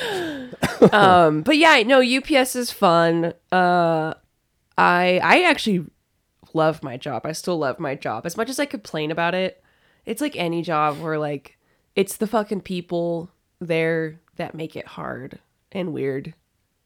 um, 0.92 1.42
but 1.42 1.56
yeah, 1.56 1.82
no, 1.82 2.00
UPS 2.00 2.56
is 2.56 2.70
fun. 2.70 3.34
Uh, 3.50 4.14
I 4.76 5.20
I 5.22 5.42
actually 5.44 5.86
love 6.54 6.82
my 6.82 6.96
job. 6.96 7.24
I 7.24 7.32
still 7.32 7.58
love 7.58 7.78
my 7.78 7.94
job 7.94 8.26
as 8.26 8.36
much 8.36 8.50
as 8.50 8.58
I 8.58 8.66
complain 8.66 9.10
about 9.10 9.34
it. 9.34 9.62
It's 10.04 10.20
like 10.20 10.36
any 10.36 10.62
job 10.62 11.00
where 11.00 11.18
like 11.18 11.58
it's 11.94 12.16
the 12.16 12.26
fucking 12.26 12.62
people 12.62 13.30
there 13.60 14.20
that 14.36 14.54
make 14.54 14.76
it 14.76 14.86
hard 14.86 15.38
and 15.70 15.92
weird 15.92 16.34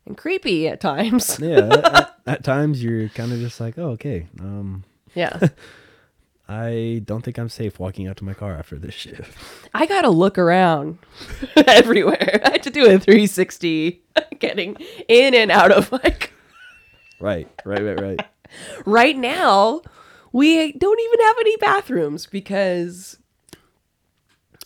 and 0.05 0.17
creepy 0.17 0.69
at 0.69 0.81
times. 0.81 1.39
Yeah. 1.41 1.69
at, 1.69 2.17
at 2.27 2.45
times 2.45 2.83
you're 2.83 3.09
kind 3.11 3.33
of 3.33 3.39
just 3.39 3.61
like, 3.61 3.79
oh, 3.79 3.91
okay. 3.91 4.27
Um, 4.41 4.85
Yeah. 5.15 5.39
I 6.49 7.03
don't 7.05 7.23
think 7.23 7.39
I'm 7.39 7.49
safe 7.49 7.81
walking 7.81 8.07
out 8.07 8.17
to 8.19 8.25
my 8.25 8.35
car 8.35 8.55
after 8.55 8.79
this 8.79 8.95
shift. 8.95 9.37
I 9.75 9.87
gotta 9.87 10.11
look 10.11 10.39
around 10.39 10.99
everywhere. 11.57 12.41
I 12.45 12.51
had 12.53 12.63
to 12.65 12.71
do 12.71 12.85
a 12.85 12.99
360 12.99 14.03
getting 14.39 14.77
in 15.09 15.35
and 15.35 15.51
out 15.51 15.73
of 15.73 15.91
my 15.91 15.99
car. 15.99 16.31
Right. 17.19 17.49
Right. 17.65 17.83
Right. 17.83 18.01
Right. 18.01 18.21
Right 18.87 19.17
now, 19.17 19.83
we 20.33 20.71
don't 20.73 21.01
even 21.01 21.27
have 21.27 21.37
any 21.41 21.57
bathrooms 21.57 22.27
because. 22.27 23.19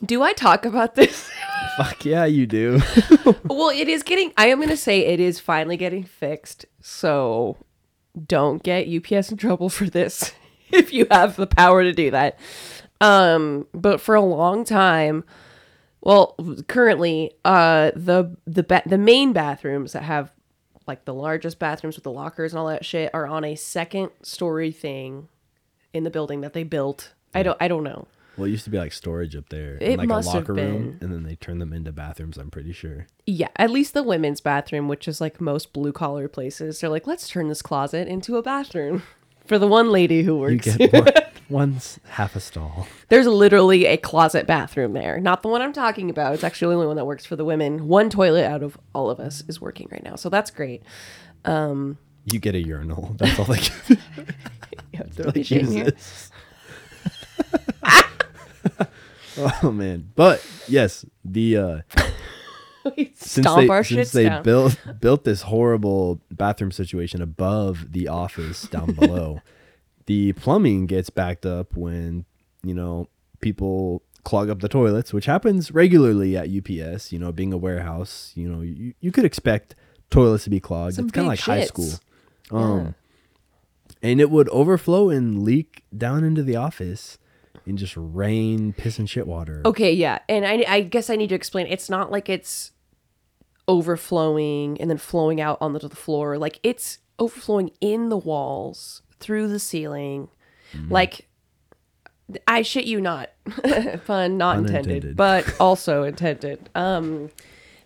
Do 0.04 0.22
I 0.22 0.34
talk 0.34 0.66
about 0.66 0.96
this? 0.96 1.30
Fuck 1.78 2.04
yeah, 2.04 2.26
you 2.26 2.46
do. 2.46 2.80
well, 3.44 3.70
it 3.70 3.88
is 3.88 4.02
getting. 4.02 4.34
I 4.36 4.48
am 4.48 4.58
going 4.58 4.68
to 4.68 4.76
say 4.76 5.00
it 5.06 5.18
is 5.18 5.40
finally 5.40 5.78
getting 5.78 6.04
fixed. 6.04 6.66
So 6.82 7.56
don't 8.26 8.62
get 8.62 8.86
UPS 8.86 9.30
in 9.30 9.38
trouble 9.38 9.70
for 9.70 9.86
this 9.86 10.32
if 10.72 10.92
you 10.92 11.06
have 11.10 11.36
the 11.36 11.46
power 11.46 11.82
to 11.82 11.92
do 11.92 12.10
that. 12.10 12.38
Um, 13.00 13.66
but 13.72 14.00
for 14.00 14.14
a 14.14 14.20
long 14.20 14.64
time, 14.64 15.24
well, 16.02 16.34
currently, 16.68 17.32
uh, 17.44 17.92
the 17.94 18.36
the 18.46 18.62
ba- 18.62 18.82
the 18.86 18.98
main 18.98 19.32
bathrooms 19.32 19.92
that 19.92 20.02
have 20.02 20.32
like 20.86 21.04
the 21.04 21.14
largest 21.14 21.58
bathrooms 21.58 21.96
with 21.96 22.04
the 22.04 22.10
lockers 22.10 22.52
and 22.52 22.58
all 22.58 22.66
that 22.68 22.84
shit 22.84 23.10
are 23.14 23.26
on 23.26 23.44
a 23.44 23.54
second 23.54 24.10
story 24.22 24.72
thing 24.72 25.28
in 25.92 26.04
the 26.04 26.10
building 26.10 26.40
that 26.40 26.52
they 26.52 26.62
built. 26.64 27.12
I 27.34 27.42
don't 27.42 27.56
I 27.60 27.68
don't 27.68 27.84
know. 27.84 28.06
Well, 28.36 28.46
it 28.46 28.50
used 28.52 28.64
to 28.64 28.70
be 28.70 28.78
like 28.78 28.92
storage 28.92 29.36
up 29.36 29.50
there, 29.50 29.76
It 29.80 29.98
like 29.98 30.08
must 30.08 30.28
a 30.28 30.32
have 30.32 30.42
locker 30.42 30.54
room, 30.54 30.92
been. 30.92 30.98
and 31.02 31.12
then 31.12 31.22
they 31.24 31.34
turned 31.34 31.60
them 31.60 31.72
into 31.74 31.92
bathrooms. 31.92 32.38
I'm 32.38 32.50
pretty 32.50 32.72
sure. 32.72 33.06
Yeah, 33.26 33.48
at 33.56 33.70
least 33.70 33.92
the 33.92 34.02
women's 34.02 34.40
bathroom, 34.40 34.88
which 34.88 35.06
is 35.06 35.20
like 35.20 35.40
most 35.40 35.72
blue 35.74 35.92
collar 35.92 36.26
places, 36.28 36.80
they're 36.80 36.88
like, 36.88 37.06
let's 37.06 37.28
turn 37.28 37.48
this 37.48 37.60
closet 37.60 38.08
into 38.08 38.36
a 38.36 38.42
bathroom 38.42 39.02
for 39.50 39.58
the 39.58 39.66
one 39.66 39.90
lady 39.90 40.22
who 40.22 40.38
works. 40.38 40.64
You 40.78 40.86
get 40.88 40.92
one, 40.92 41.12
one's 41.48 41.98
half 42.10 42.36
a 42.36 42.40
stall. 42.40 42.86
There's 43.08 43.26
literally 43.26 43.84
a 43.86 43.96
closet 43.96 44.46
bathroom 44.46 44.92
there. 44.92 45.18
Not 45.18 45.42
the 45.42 45.48
one 45.48 45.60
I'm 45.60 45.72
talking 45.72 46.08
about. 46.08 46.34
It's 46.34 46.44
actually 46.44 46.70
the 46.70 46.74
only 46.76 46.86
one 46.86 46.94
that 46.94 47.04
works 47.04 47.26
for 47.26 47.34
the 47.34 47.44
women. 47.44 47.88
One 47.88 48.10
toilet 48.10 48.44
out 48.44 48.62
of 48.62 48.78
all 48.94 49.10
of 49.10 49.18
us 49.18 49.42
is 49.48 49.60
working 49.60 49.88
right 49.90 50.04
now. 50.04 50.14
So 50.14 50.28
that's 50.28 50.52
great. 50.52 50.84
You 52.26 52.38
get 52.38 52.54
a 52.54 52.60
urinal. 52.60 53.16
That's 53.18 53.40
all 53.40 53.46
they 53.46 53.58
get. 53.58 53.72
They're 55.16 55.26
like, 55.26 55.44
shit 55.44 55.62
in 55.62 55.64
"Use 55.64 55.74
here. 55.74 55.84
this." 55.86 56.30
oh 59.62 59.72
man, 59.72 60.12
but 60.14 60.46
yes, 60.68 61.04
the 61.24 61.56
uh, 61.56 61.80
We 62.96 63.12
since 63.14 63.46
Stomp 63.46 63.60
they 63.60 63.68
our 63.68 63.84
since 63.84 64.08
shits 64.08 64.12
they 64.12 64.24
down. 64.24 64.42
built 64.42 64.78
built 65.00 65.24
this 65.24 65.42
horrible 65.42 66.20
bathroom 66.30 66.72
situation 66.72 67.20
above 67.20 67.92
the 67.92 68.08
office 68.08 68.62
down 68.62 68.92
below, 68.98 69.42
the 70.06 70.32
plumbing 70.34 70.86
gets 70.86 71.10
backed 71.10 71.44
up 71.44 71.76
when 71.76 72.24
you 72.62 72.74
know 72.74 73.08
people 73.40 74.02
clog 74.24 74.50
up 74.50 74.60
the 74.60 74.68
toilets, 74.68 75.12
which 75.12 75.26
happens 75.26 75.72
regularly 75.72 76.36
at 76.36 76.48
UPS. 76.48 77.12
You 77.12 77.18
know, 77.18 77.32
being 77.32 77.52
a 77.52 77.58
warehouse, 77.58 78.32
you 78.34 78.48
know, 78.48 78.62
you, 78.62 78.94
you 79.00 79.12
could 79.12 79.24
expect 79.24 79.74
toilets 80.10 80.44
to 80.44 80.50
be 80.50 80.60
clogged. 80.60 80.94
Some 80.94 81.06
it's 81.06 81.12
kind 81.12 81.26
of 81.26 81.28
like 81.28 81.40
high 81.40 81.64
school. 81.64 81.92
Um, 82.50 82.94
and 84.02 84.20
it 84.20 84.30
would 84.30 84.48
overflow 84.48 85.10
and 85.10 85.42
leak 85.42 85.82
down 85.96 86.24
into 86.24 86.42
the 86.42 86.56
office 86.56 87.18
and 87.66 87.78
just 87.78 87.94
rain 87.96 88.72
piss 88.72 88.98
and 88.98 89.08
shit 89.08 89.26
water. 89.26 89.62
Okay, 89.64 89.92
yeah. 89.92 90.18
And 90.28 90.46
I, 90.46 90.64
I 90.68 90.80
guess 90.82 91.10
I 91.10 91.16
need 91.16 91.28
to 91.28 91.34
explain. 91.34 91.66
It's 91.66 91.90
not 91.90 92.10
like 92.10 92.28
it's 92.28 92.72
overflowing 93.68 94.80
and 94.80 94.90
then 94.90 94.98
flowing 94.98 95.40
out 95.40 95.58
onto 95.60 95.88
the 95.88 95.96
floor. 95.96 96.38
Like 96.38 96.58
it's 96.62 96.98
overflowing 97.18 97.70
in 97.80 98.08
the 98.08 98.16
walls, 98.16 99.02
through 99.20 99.48
the 99.48 99.58
ceiling. 99.58 100.28
Mm-hmm. 100.72 100.92
Like, 100.92 101.28
I 102.46 102.62
shit 102.62 102.86
you 102.86 103.00
not. 103.00 103.30
Fun, 104.04 104.38
not 104.38 104.58
intended, 104.58 105.16
but 105.16 105.54
also 105.60 106.02
intended. 106.02 106.70
Um, 106.74 107.30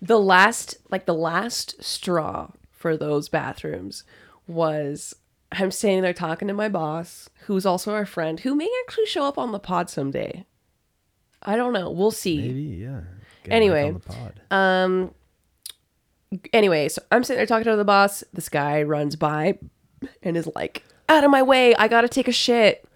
the 0.00 0.18
last, 0.18 0.76
like 0.90 1.06
the 1.06 1.14
last 1.14 1.82
straw 1.82 2.50
for 2.70 2.96
those 2.96 3.28
bathrooms 3.28 4.04
was 4.46 5.14
I'm 5.56 5.70
standing 5.70 6.02
there 6.02 6.12
talking 6.12 6.48
to 6.48 6.54
my 6.54 6.68
boss, 6.68 7.28
who's 7.46 7.64
also 7.66 7.92
our 7.92 8.06
friend, 8.06 8.40
who 8.40 8.54
may 8.54 8.68
actually 8.86 9.06
show 9.06 9.24
up 9.24 9.38
on 9.38 9.52
the 9.52 9.58
pod 9.58 9.88
someday. 9.90 10.44
I 11.42 11.56
don't 11.56 11.72
know. 11.72 11.90
We'll 11.90 12.10
see. 12.10 12.38
Maybe, 12.38 12.62
yeah. 12.62 13.00
Get 13.44 13.52
Anyway, 13.52 13.88
on 13.88 13.94
the 13.94 14.00
pod. 14.00 14.40
Um. 14.50 15.14
Anyway, 16.52 16.88
so 16.88 17.02
I'm 17.12 17.22
sitting 17.22 17.38
there 17.38 17.46
talking 17.46 17.70
to 17.70 17.76
the 17.76 17.84
boss. 17.84 18.24
This 18.32 18.48
guy 18.48 18.82
runs 18.82 19.14
by 19.16 19.58
and 20.22 20.36
is 20.36 20.48
like, 20.54 20.82
"Out 21.08 21.22
of 21.24 21.30
my 21.30 21.42
way! 21.42 21.74
I 21.76 21.88
gotta 21.88 22.08
take 22.08 22.26
a 22.28 22.32
shit." 22.32 22.88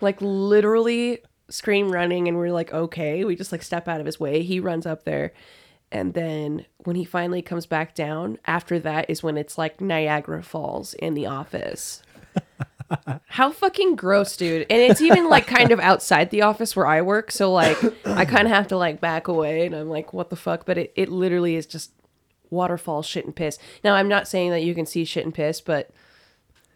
Like 0.00 0.16
literally 0.20 1.20
scream 1.48 1.92
running, 1.92 2.26
and 2.26 2.36
we're 2.36 2.52
like, 2.52 2.72
"Okay." 2.72 3.24
We 3.24 3.36
just 3.36 3.52
like 3.52 3.62
step 3.62 3.86
out 3.86 4.00
of 4.00 4.06
his 4.06 4.18
way. 4.18 4.42
He 4.42 4.58
runs 4.58 4.86
up 4.86 5.04
there, 5.04 5.32
and 5.92 6.14
then 6.14 6.66
when 6.78 6.96
he 6.96 7.04
finally 7.04 7.42
comes 7.42 7.66
back 7.66 7.94
down, 7.94 8.38
after 8.46 8.78
that 8.80 9.08
is 9.08 9.22
when 9.22 9.36
it's 9.36 9.56
like 9.56 9.80
Niagara 9.80 10.42
Falls 10.42 10.94
in 10.94 11.14
the 11.14 11.26
office. 11.26 12.02
How 13.28 13.50
fucking 13.50 13.96
gross, 13.96 14.36
dude. 14.36 14.66
And 14.70 14.80
it's 14.80 15.00
even 15.00 15.28
like 15.28 15.46
kind 15.46 15.72
of 15.72 15.80
outside 15.80 16.30
the 16.30 16.42
office 16.42 16.76
where 16.76 16.86
I 16.86 17.02
work. 17.02 17.30
So 17.30 17.52
like 17.52 17.76
I 18.06 18.24
kind 18.24 18.46
of 18.46 18.52
have 18.52 18.68
to 18.68 18.76
like 18.76 19.00
back 19.00 19.28
away 19.28 19.66
and 19.66 19.74
I'm 19.74 19.88
like, 19.88 20.12
what 20.12 20.30
the 20.30 20.36
fuck? 20.36 20.64
But 20.66 20.78
it, 20.78 20.92
it 20.94 21.08
literally 21.08 21.56
is 21.56 21.66
just 21.66 21.90
waterfall 22.50 23.02
shit 23.02 23.24
and 23.24 23.34
piss. 23.34 23.58
Now 23.82 23.94
I'm 23.94 24.08
not 24.08 24.28
saying 24.28 24.50
that 24.50 24.62
you 24.62 24.74
can 24.74 24.86
see 24.86 25.04
shit 25.04 25.24
and 25.24 25.34
piss, 25.34 25.60
but 25.60 25.90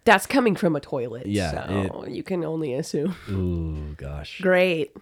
that's 0.05 0.27
coming 0.27 0.57
from 0.57 0.75
a 0.75 0.81
toilet. 0.81 1.27
Yeah, 1.27 1.67
So 1.67 2.07
you 2.09 2.23
can 2.23 2.45
only 2.45 2.75
assume. 2.75 3.15
Ooh, 3.29 3.95
gosh. 3.97 4.41
Great. 4.41 4.97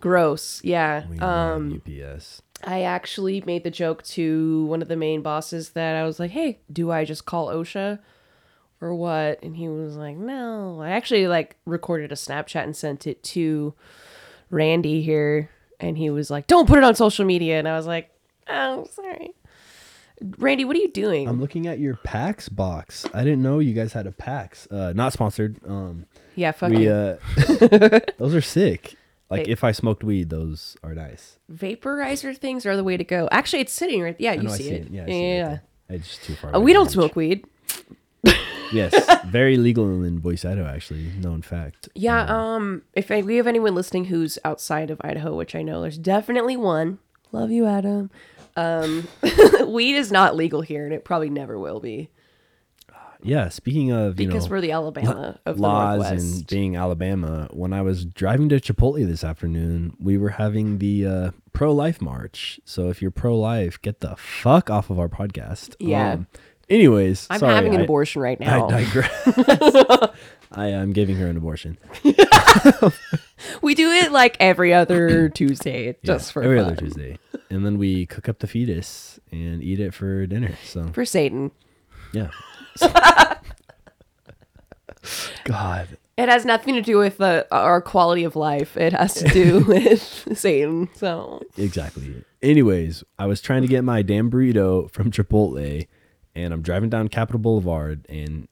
Gross. 0.00 0.60
Yeah. 0.64 1.06
We 1.08 1.18
Um 1.20 1.82
UPS. 1.86 2.42
I 2.64 2.82
actually 2.82 3.42
made 3.42 3.64
the 3.64 3.70
joke 3.70 4.02
to 4.04 4.64
one 4.66 4.82
of 4.82 4.88
the 4.88 4.96
main 4.96 5.22
bosses 5.22 5.70
that 5.70 5.96
I 5.96 6.04
was 6.04 6.18
like, 6.18 6.30
"Hey, 6.30 6.58
do 6.72 6.90
I 6.90 7.04
just 7.04 7.26
call 7.26 7.48
OSHA 7.48 7.98
or 8.80 8.94
what?" 8.94 9.42
And 9.42 9.56
he 9.56 9.68
was 9.68 9.96
like, 9.96 10.16
"No." 10.16 10.80
I 10.80 10.90
actually 10.90 11.28
like 11.28 11.56
recorded 11.64 12.12
a 12.12 12.16
Snapchat 12.16 12.64
and 12.64 12.76
sent 12.76 13.06
it 13.06 13.22
to 13.24 13.74
Randy 14.50 15.02
here, 15.02 15.50
and 15.78 15.98
he 15.98 16.10
was 16.10 16.30
like, 16.30 16.46
"Don't 16.46 16.66
put 16.66 16.78
it 16.78 16.84
on 16.84 16.94
social 16.94 17.24
media." 17.24 17.58
And 17.58 17.68
I 17.68 17.76
was 17.76 17.86
like, 17.86 18.10
"Oh, 18.48 18.86
sorry." 18.92 19.34
Randy, 20.38 20.64
what 20.64 20.76
are 20.76 20.80
you 20.80 20.90
doing? 20.90 21.28
I'm 21.28 21.40
looking 21.40 21.66
at 21.66 21.78
your 21.78 21.96
PAX 21.96 22.48
box. 22.48 23.04
I 23.12 23.22
didn't 23.22 23.42
know 23.42 23.58
you 23.58 23.74
guys 23.74 23.92
had 23.92 24.06
a 24.06 24.12
PAX. 24.12 24.66
Uh, 24.70 24.94
not 24.94 25.12
sponsored. 25.12 25.60
Um, 25.66 26.06
yeah, 26.36 26.52
fuck 26.52 26.70
we 26.70 26.88
uh, 26.88 27.16
those 28.16 28.34
are 28.34 28.40
sick. 28.40 28.96
Like 29.28 29.46
Hey. 29.46 29.52
if 29.52 29.64
I 29.64 29.72
smoked 29.72 30.04
weed, 30.04 30.30
those 30.30 30.76
are 30.84 30.94
nice. 30.94 31.38
Vaporizer 31.52 32.36
things 32.36 32.64
are 32.64 32.76
the 32.76 32.84
way 32.84 32.96
to 32.96 33.04
go. 33.04 33.28
Actually, 33.32 33.60
it's 33.62 33.72
sitting 33.72 34.02
right. 34.02 34.16
Yeah, 34.18 34.32
I 34.32 34.34
you 34.34 34.42
know 34.42 34.50
see, 34.50 34.62
see 34.64 34.70
it. 34.70 34.86
it. 34.86 34.90
Yeah, 34.92 35.02
I 35.02 35.06
yeah. 35.06 35.14
it 35.14 35.36
yeah. 35.38 35.48
right. 35.48 35.60
It's 35.88 36.08
just 36.08 36.24
too 36.24 36.34
far. 36.34 36.54
Uh, 36.54 36.60
we 36.60 36.72
don't 36.72 36.90
smoke 36.90 37.16
weed. 37.16 37.44
Yes, 38.72 38.92
very 39.26 39.56
legal 39.58 40.02
in 40.02 40.18
Boise, 40.18 40.48
Idaho. 40.48 40.68
Actually, 40.68 41.04
known 41.20 41.40
fact. 41.40 41.88
Yeah, 41.94 42.24
um, 42.28 42.82
if 42.94 43.12
I- 43.12 43.22
we 43.22 43.36
have 43.36 43.46
anyone 43.46 43.76
listening 43.76 44.06
who's 44.06 44.40
outside 44.44 44.90
of 44.90 45.00
Idaho, 45.04 45.36
which 45.36 45.54
I 45.54 45.62
know 45.62 45.82
there's 45.82 45.96
definitely 45.98 46.56
one. 46.56 46.98
Love 47.30 47.52
you, 47.52 47.64
Adam. 47.64 48.10
Um, 48.56 49.06
weed 49.68 49.94
is 49.94 50.10
not 50.10 50.34
legal 50.34 50.62
here, 50.62 50.84
and 50.84 50.92
it 50.92 51.04
probably 51.04 51.30
never 51.30 51.56
will 51.56 51.78
be 51.78 52.08
Yeah. 53.22 53.48
Speaking 53.48 53.90
of 53.92 54.20
you 54.20 54.26
because 54.26 54.44
know 54.46 54.50
we're 54.52 54.60
the 54.60 54.72
Alabama 54.72 55.38
of 55.46 55.56
the 55.56 55.62
laws 55.62 56.00
Northwest. 56.00 56.36
and 56.38 56.46
being 56.46 56.76
Alabama, 56.76 57.48
when 57.52 57.72
I 57.72 57.82
was 57.82 58.04
driving 58.04 58.48
to 58.50 58.60
Chipotle 58.60 59.06
this 59.06 59.24
afternoon, 59.24 59.96
we 59.98 60.16
were 60.18 60.30
having 60.30 60.78
the 60.78 61.06
uh, 61.06 61.30
pro 61.52 61.72
life 61.72 62.00
march. 62.00 62.60
So 62.64 62.88
if 62.90 63.00
you're 63.02 63.10
pro 63.10 63.36
life, 63.38 63.80
get 63.82 64.00
the 64.00 64.16
fuck 64.16 64.70
off 64.70 64.90
of 64.90 64.98
our 64.98 65.08
podcast. 65.08 65.70
Um, 65.82 65.88
Yeah. 65.88 66.16
anyways, 66.68 67.26
I'm 67.30 67.40
sorry, 67.40 67.54
having 67.54 67.74
an 67.74 67.80
I- 67.80 67.84
abortion 67.84 68.22
right 68.22 68.38
now. 68.38 68.68
I 68.68 68.84
digress. 68.84 70.10
I 70.52 70.68
am 70.68 70.92
giving 70.92 71.16
her 71.16 71.26
an 71.26 71.36
abortion. 71.36 71.76
we 73.62 73.74
do 73.74 73.90
it 73.90 74.12
like 74.12 74.36
every 74.40 74.72
other 74.72 75.28
Tuesday, 75.28 75.96
just 76.04 76.28
Yeah, 76.28 76.32
for 76.32 76.42
every 76.42 76.58
fun. 76.58 76.66
other 76.66 76.76
Tuesday, 76.76 77.18
and 77.50 77.66
then 77.66 77.78
we 77.78 78.06
cook 78.06 78.28
up 78.28 78.38
the 78.38 78.46
fetus 78.46 79.18
and 79.32 79.62
eat 79.62 79.80
it 79.80 79.92
for 79.92 80.24
dinner. 80.26 80.54
So 80.64 80.88
for 80.92 81.04
Satan. 81.04 81.50
yeah. 82.12 82.30
God, 85.44 85.96
It 86.16 86.28
has 86.28 86.44
nothing 86.44 86.74
to 86.74 86.82
do 86.82 86.98
with 86.98 87.18
the, 87.18 87.46
our 87.50 87.80
quality 87.80 88.24
of 88.24 88.34
life. 88.36 88.76
It 88.76 88.92
has 88.92 89.14
to 89.14 89.28
do 89.28 89.60
with 89.68 90.28
Satan. 90.36 90.88
So 90.94 91.42
Exactly. 91.56 92.24
Anyways, 92.42 93.04
I 93.18 93.26
was 93.26 93.40
trying 93.40 93.62
to 93.62 93.68
get 93.68 93.84
my 93.84 94.02
damn 94.02 94.30
burrito 94.30 94.90
from 94.90 95.10
Chipotle, 95.10 95.86
and 96.34 96.52
I'm 96.52 96.62
driving 96.62 96.90
down 96.90 97.08
Capitol 97.08 97.38
Boulevard, 97.40 98.06
and 98.08 98.48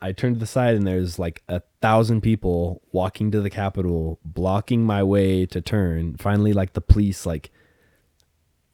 I 0.00 0.12
turn 0.12 0.34
to 0.34 0.40
the 0.40 0.46
side, 0.46 0.74
and 0.74 0.86
there's 0.86 1.18
like 1.18 1.42
a 1.48 1.62
thousand 1.80 2.20
people 2.20 2.82
walking 2.92 3.30
to 3.30 3.40
the 3.40 3.50
Capitol, 3.50 4.18
blocking 4.24 4.84
my 4.84 5.02
way 5.02 5.46
to 5.46 5.60
turn. 5.60 6.16
Finally, 6.16 6.52
like 6.52 6.74
the 6.74 6.80
police, 6.80 7.24
like 7.26 7.50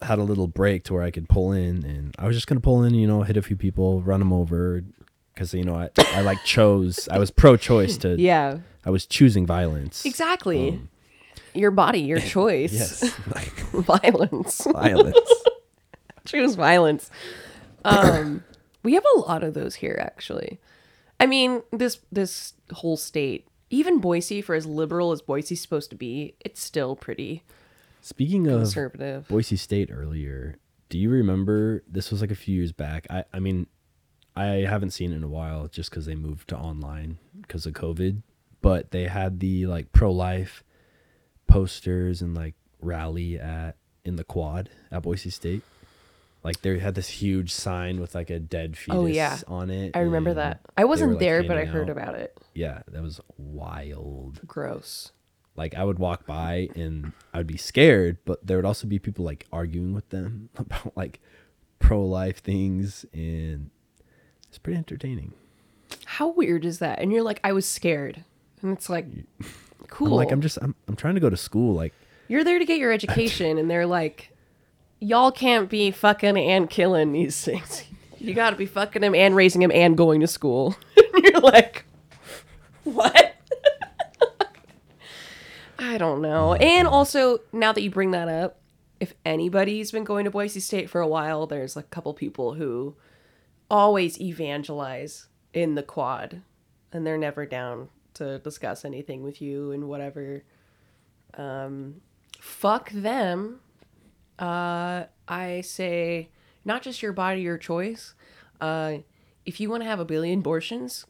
had 0.02 0.18
a 0.18 0.22
little 0.24 0.46
break 0.48 0.84
to 0.84 0.94
where 0.94 1.02
I 1.02 1.10
could 1.10 1.28
pull 1.28 1.52
in, 1.52 1.84
and 1.84 2.14
I 2.18 2.26
was 2.26 2.36
just 2.36 2.46
gonna 2.46 2.60
pull 2.60 2.82
in, 2.84 2.94
you 2.94 3.06
know, 3.06 3.22
hit 3.22 3.36
a 3.36 3.42
few 3.42 3.56
people, 3.56 4.02
run 4.02 4.20
them 4.20 4.32
over, 4.32 4.82
because 5.34 5.52
you 5.54 5.64
know 5.64 5.74
I 5.74 5.90
I 6.14 6.22
like 6.22 6.42
chose, 6.44 7.08
I 7.10 7.18
was 7.18 7.30
pro-choice 7.30 7.96
to, 7.98 8.16
yeah, 8.20 8.58
I 8.84 8.90
was 8.90 9.06
choosing 9.06 9.46
violence. 9.46 10.04
exactly. 10.04 10.80
your 11.54 11.70
body, 11.70 12.00
your 12.00 12.20
choice. 12.36 12.72
Yes, 12.72 13.02
like, 13.34 13.52
Violence. 13.72 14.64
violence. 14.64 15.18
choose 16.26 16.54
violence. 16.54 17.10
Um, 17.84 18.44
we 18.82 18.94
have 18.94 19.04
a 19.16 19.18
lot 19.20 19.42
of 19.42 19.54
those 19.54 19.76
here, 19.76 19.98
actually. 20.00 20.58
I 21.18 21.26
mean, 21.26 21.62
this 21.72 21.98
this 22.10 22.54
whole 22.72 22.96
state, 22.96 23.46
even 23.68 23.98
Boise, 24.00 24.40
for 24.40 24.54
as 24.54 24.64
liberal 24.66 25.12
as 25.12 25.20
Boise's 25.22 25.60
supposed 25.60 25.90
to 25.90 25.96
be, 25.96 26.34
it's 26.40 26.60
still 26.62 26.96
pretty 26.96 27.42
Speaking 28.02 28.46
of 28.46 28.60
conservative. 28.60 29.28
Boise 29.28 29.56
State 29.56 29.90
earlier. 29.92 30.56
Do 30.88 30.98
you 30.98 31.10
remember 31.10 31.82
this 31.88 32.10
was 32.10 32.20
like 32.20 32.30
a 32.30 32.34
few 32.36 32.56
years 32.56 32.72
back? 32.72 33.06
I 33.10 33.24
I 33.32 33.38
mean, 33.40 33.66
I 34.34 34.44
haven't 34.68 34.90
seen 34.90 35.12
it 35.12 35.16
in 35.16 35.22
a 35.22 35.28
while 35.28 35.68
just 35.68 35.90
because 35.90 36.06
they 36.06 36.14
moved 36.14 36.48
to 36.48 36.56
online 36.56 37.18
because 37.42 37.66
of 37.66 37.74
COVID. 37.74 38.22
But 38.62 38.90
they 38.90 39.04
had 39.06 39.40
the 39.40 39.66
like 39.66 39.92
pro 39.92 40.10
life 40.12 40.62
posters 41.46 42.22
and 42.22 42.34
like 42.34 42.54
rally 42.80 43.38
at 43.38 43.76
in 44.04 44.16
the 44.16 44.24
quad 44.24 44.70
at 44.90 45.02
Boise 45.02 45.30
State. 45.30 45.62
Like 46.42 46.62
they 46.62 46.78
had 46.78 46.94
this 46.94 47.08
huge 47.08 47.52
sign 47.52 48.00
with 48.00 48.14
like 48.14 48.30
a 48.30 48.38
dead 48.38 48.70
oh, 48.72 48.76
fetus 48.76 48.96
Oh, 48.98 49.06
yeah. 49.06 49.38
on 49.46 49.70
it. 49.70 49.94
I 49.94 50.00
remember 50.00 50.34
that. 50.34 50.60
I 50.76 50.84
wasn't 50.84 51.08
were, 51.08 51.14
like, 51.16 51.20
there, 51.20 51.42
but 51.42 51.52
I 51.52 51.64
handing 51.64 51.72
heard 51.74 51.90
out- 51.90 51.96
about 51.98 52.14
it. 52.14 52.36
Yeah, 52.54 52.80
that 52.88 53.02
was 53.02 53.20
wild. 53.36 54.40
Gross. 54.46 55.12
Like 55.60 55.74
I 55.74 55.84
would 55.84 55.98
walk 55.98 56.24
by 56.24 56.70
and 56.74 57.12
I'd 57.34 57.46
be 57.46 57.58
scared, 57.58 58.16
but 58.24 58.46
there 58.46 58.56
would 58.56 58.64
also 58.64 58.86
be 58.86 58.98
people 58.98 59.26
like 59.26 59.46
arguing 59.52 59.92
with 59.92 60.08
them 60.08 60.48
about 60.56 60.96
like 60.96 61.20
pro 61.78 62.02
life 62.02 62.42
things 62.42 63.04
and 63.12 63.68
it's 64.48 64.56
pretty 64.56 64.78
entertaining. 64.78 65.34
How 66.06 66.28
weird 66.28 66.64
is 66.64 66.78
that? 66.78 66.98
And 66.98 67.12
you're 67.12 67.22
like, 67.22 67.40
I 67.44 67.52
was 67.52 67.66
scared. 67.66 68.24
And 68.62 68.72
it's 68.72 68.88
like, 68.88 69.04
cool. 69.88 70.06
I'm 70.12 70.14
like 70.14 70.32
I'm 70.32 70.40
just 70.40 70.56
I'm 70.62 70.74
I'm 70.88 70.96
trying 70.96 71.14
to 71.16 71.20
go 71.20 71.28
to 71.28 71.36
school 71.36 71.74
like 71.74 71.92
You're 72.26 72.42
there 72.42 72.58
to 72.58 72.64
get 72.64 72.78
your 72.78 72.92
education, 72.98 73.58
and 73.58 73.70
they're 73.70 73.86
like, 73.86 74.30
y'all 74.98 75.30
can't 75.30 75.68
be 75.68 75.90
fucking 75.90 76.38
and 76.38 76.70
killing 76.70 77.12
these 77.12 77.44
things. 77.44 77.84
You 78.18 78.32
gotta 78.32 78.56
be 78.56 78.66
fucking 78.66 79.02
him 79.02 79.14
and 79.14 79.36
raising 79.36 79.60
him 79.60 79.70
and 79.72 79.94
going 79.94 80.22
to 80.22 80.26
school. 80.26 80.74
and 80.96 81.22
you're 81.22 81.40
like, 81.40 81.84
what? 82.84 83.29
I 85.80 85.96
don't 85.96 86.20
know. 86.20 86.54
And 86.54 86.86
also, 86.86 87.38
now 87.52 87.72
that 87.72 87.80
you 87.80 87.90
bring 87.90 88.10
that 88.10 88.28
up, 88.28 88.60
if 89.00 89.14
anybody's 89.24 89.90
been 89.90 90.04
going 90.04 90.26
to 90.26 90.30
Boise 90.30 90.60
State 90.60 90.90
for 90.90 91.00
a 91.00 91.08
while, 91.08 91.46
there's 91.46 91.74
a 91.74 91.82
couple 91.82 92.12
people 92.12 92.54
who 92.54 92.96
always 93.70 94.20
evangelize 94.20 95.28
in 95.54 95.76
the 95.76 95.82
quad, 95.82 96.42
and 96.92 97.06
they're 97.06 97.16
never 97.16 97.46
down 97.46 97.88
to 98.14 98.38
discuss 98.40 98.84
anything 98.84 99.22
with 99.22 99.40
you 99.40 99.72
and 99.72 99.88
whatever. 99.88 100.44
Um, 101.34 102.02
fuck 102.38 102.90
them. 102.90 103.60
Uh, 104.38 105.04
I 105.26 105.62
say, 105.62 106.28
not 106.62 106.82
just 106.82 107.00
your 107.00 107.14
body, 107.14 107.40
your 107.40 107.56
choice. 107.56 108.14
Uh, 108.60 108.98
if 109.46 109.60
you 109.60 109.70
want 109.70 109.82
to 109.82 109.88
have 109.88 110.00
a 110.00 110.04
billion 110.04 110.40
abortions, 110.40 111.06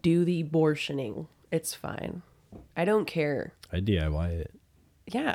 do 0.00 0.24
the 0.24 0.42
abortioning. 0.42 1.26
It's 1.52 1.74
fine. 1.74 2.22
I 2.80 2.86
don't 2.86 3.04
care. 3.04 3.52
I 3.70 3.80
DIY 3.80 4.30
it. 4.40 4.54
Yeah, 5.06 5.34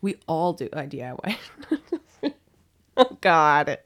we 0.00 0.14
all 0.28 0.52
do 0.52 0.68
uh, 0.72 0.82
DIY. 0.82 1.36
oh 2.96 3.18
God. 3.20 3.78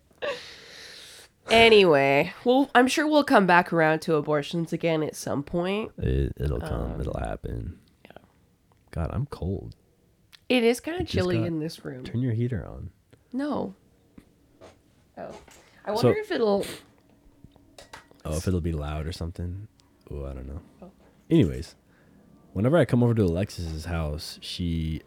Anyway, 1.48 2.35
well, 2.44 2.70
I'm 2.74 2.87
sure 2.88 3.07
we'll 3.07 3.24
come 3.24 3.46
back 3.46 3.72
around 3.72 4.00
to 4.02 4.16
abortions 4.16 4.74
again 4.74 5.02
at 5.02 5.16
some 5.16 5.42
point. 5.42 5.90
it 5.96 6.35
it'll 6.38 6.62
Um, 6.62 6.68
come. 6.68 7.00
it'll 7.00 7.18
happen. 7.18 7.78
yeah. 8.05 8.12
God, 8.90 9.09
I'm 9.12 9.24
cold. 9.26 9.74
It 10.50 10.62
is 10.62 10.78
kind 10.81 11.00
of 11.00 11.09
chilly 11.09 11.38
got- 11.38 11.46
in 11.46 11.61
this 11.61 11.85
room. 11.87 12.05
Turn 12.05 12.20
your 12.20 12.33
heater 12.35 12.62
on. 12.66 12.90
No. 13.33 13.74
Oh, 15.16 15.35
I 15.87 15.94
So- 15.94 16.09
wonder 16.09 16.20
if 16.20 16.31
it'll. 16.31 16.66
Oh, 18.26 18.37
if 18.37 18.46
it'll 18.46 18.61
be 18.61 18.72
loud 18.72 19.07
or 19.07 19.12
something. 19.12 19.66
Oh, 20.11 20.26
I 20.26 20.35
don't 20.35 20.46
know. 20.46 20.61
Oh. 20.83 20.90
Anyways, 21.31 21.74
whenever 22.53 22.77
I 22.77 22.85
come 22.85 23.03
over 23.03 23.15
to 23.15 23.23
Alexis's 23.23 23.87
house, 23.87 24.38
she. 24.41 25.03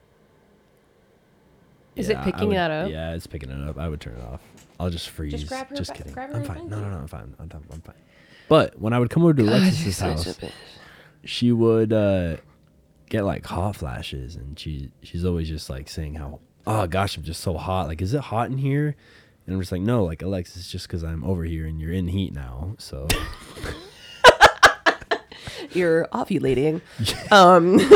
Is 1.96 2.10
it 2.10 2.22
picking 2.24 2.50
would- 2.50 2.58
that 2.58 2.72
up? 2.72 2.90
Yeah, 2.92 3.14
it's 3.14 3.28
picking 3.28 3.50
it 3.50 3.70
up. 3.70 3.78
I 3.78 3.88
would 3.88 4.02
turn 4.02 4.16
it 4.18 4.24
off. 4.24 4.42
I'll 4.80 4.90
just 4.90 5.10
freeze. 5.10 5.32
Just, 5.32 5.48
grab 5.48 5.70
her 5.70 5.76
ba- 5.78 5.94
kidding. 5.94 6.14
grab 6.14 6.30
her 6.30 6.36
I'm 6.36 6.44
fine. 6.44 6.68
by 6.68 6.76
No, 6.76 6.82
no, 6.82 6.90
no, 6.90 6.98
I'm 6.98 7.08
fine. 7.08 7.34
I'm, 7.40 7.50
fine. 7.50 7.64
I'm 7.72 7.82
fine. 7.82 7.96
But 8.50 8.80
when 8.80 8.92
I 8.94 9.00
would 9.00 9.10
come 9.10 9.24
over 9.24 9.34
to 9.34 9.44
Alexis's 9.44 10.00
house, 10.00 10.38
she 11.24 11.52
would 11.52 11.94
uh, 11.94 12.38
get 13.10 13.24
like 13.24 13.46
hot 13.46 13.78
flashes, 13.78 14.36
and 14.36 14.60
she 14.60 14.92
she's 15.02 15.24
always 15.24 15.48
just 15.48 15.70
like 15.70 15.88
saying 15.90 16.16
how 16.16 16.42
oh 16.68 16.88
gosh 16.88 17.16
I'm 17.18 17.24
just 17.24 17.42
so 17.42 17.56
hot. 17.58 17.88
Like, 17.88 18.02
is 18.02 18.14
it 18.14 18.22
hot 18.22 18.50
in 18.50 18.58
here? 18.58 18.96
And 19.46 19.54
I'm 19.54 19.62
just 19.62 19.72
like, 19.72 19.82
no, 19.82 20.04
like 20.04 20.22
Alexis, 20.24 20.58
it's 20.58 20.72
just 20.72 20.88
because 20.88 21.04
I'm 21.04 21.24
over 21.24 21.44
here 21.44 21.68
and 21.68 21.80
you're 21.80 21.92
in 21.94 22.08
heat 22.08 22.34
now. 22.34 22.76
So 22.80 23.08
You're 25.76 26.08
ovulating. 26.08 26.82
um. 27.32 27.80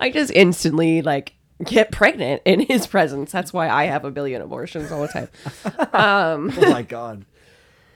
I 0.00 0.10
just 0.10 0.32
instantly 0.32 1.02
like 1.02 1.34
get 1.62 1.90
pregnant 1.92 2.42
in 2.44 2.60
his 2.60 2.86
presence. 2.86 3.32
That's 3.32 3.52
why 3.52 3.68
I 3.68 3.84
have 3.84 4.04
a 4.04 4.10
billion 4.10 4.42
abortions 4.42 4.90
all 4.90 5.02
the 5.02 5.08
time. 5.08 5.28
oh 5.94 6.70
my 6.70 6.82
god. 6.82 7.24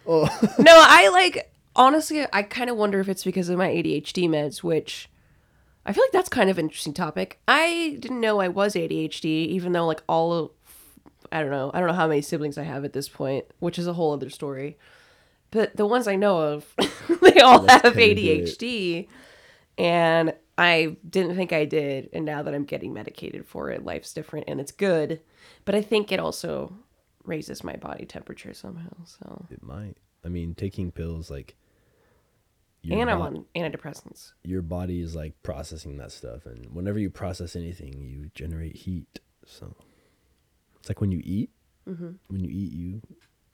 Oh. 0.06 0.24
no, 0.58 0.72
I 0.72 1.08
like 1.08 1.52
honestly 1.76 2.24
I 2.32 2.42
kind 2.42 2.70
of 2.70 2.76
wonder 2.76 3.00
if 3.00 3.08
it's 3.08 3.24
because 3.24 3.48
of 3.48 3.58
my 3.58 3.68
ADHD 3.68 4.28
meds, 4.28 4.62
which 4.62 5.11
I 5.84 5.92
feel 5.92 6.04
like 6.04 6.12
that's 6.12 6.28
kind 6.28 6.50
of 6.50 6.58
an 6.58 6.66
interesting 6.66 6.94
topic. 6.94 7.40
I 7.46 7.96
didn't 8.00 8.20
know 8.20 8.40
I 8.40 8.48
was 8.48 8.74
ADHD, 8.74 9.24
even 9.48 9.72
though 9.72 9.87
like 9.87 10.02
all 10.08 10.32
of 10.32 10.50
I 11.30 11.42
don't 11.42 11.50
know, 11.50 11.70
I 11.74 11.80
don't 11.80 11.88
know 11.88 11.94
how 11.94 12.08
many 12.08 12.22
siblings 12.22 12.56
I 12.56 12.62
have 12.62 12.84
at 12.84 12.94
this 12.94 13.08
point, 13.08 13.44
which 13.58 13.78
is 13.78 13.87
a 13.87 13.92
whole 13.92 14.12
other 14.12 14.30
story. 14.30 14.78
But 15.50 15.76
the 15.76 15.87
ones 15.87 16.06
I 16.06 16.16
know 16.16 16.38
of, 16.40 16.74
they 17.22 17.40
all 17.40 17.66
have 17.68 17.82
do 17.82 17.88
it. 18.00 18.16
ADHD. 18.16 19.08
And 19.76 20.34
I 20.58 20.96
didn't 21.08 21.37
think 21.37 21.52
I 21.52 21.64
did. 21.64 22.11
And 22.12 22.24
now 22.24 22.42
that 22.42 22.52
I'm 22.54 22.64
getting 22.64 22.92
medicated 22.92 23.46
for 23.46 23.70
it, 23.70 23.84
life's 23.84 24.12
different 24.12 24.46
and 24.48 24.61
it's 24.61 24.72
good. 24.72 25.20
But 25.64 25.74
I 25.74 25.82
think 25.82 26.11
it 26.12 26.20
also 26.20 26.72
raises 27.24 27.62
my 27.62 27.76
body 27.76 28.04
temperature 28.04 28.52
somehow. 28.52 28.92
So 29.04 29.46
It 29.50 29.62
might. 29.62 29.94
I 30.24 30.28
mean, 30.28 30.54
taking 30.54 30.90
pills 30.90 31.30
like. 31.30 31.56
and 32.90 33.11
I'm 33.11 33.20
on 33.20 33.44
antidepressants. 33.54 34.32
Your 34.42 34.62
body 34.62 35.00
is 35.00 35.14
like 35.14 35.40
processing 35.42 35.98
that 35.98 36.11
stuff, 36.11 36.46
and 36.46 36.66
whenever 36.74 36.98
you 36.98 37.11
process 37.11 37.54
anything, 37.54 38.00
you 38.02 38.30
generate 38.34 38.76
heat. 38.76 39.20
So 39.46 39.74
it's 40.80 40.88
like 40.88 41.00
when 41.00 41.12
you 41.12 41.20
eat. 41.24 41.50
Mm-hmm. 41.88 42.11
When 42.28 42.44
you 42.44 42.50
eat, 42.50 42.72
you. 42.72 43.02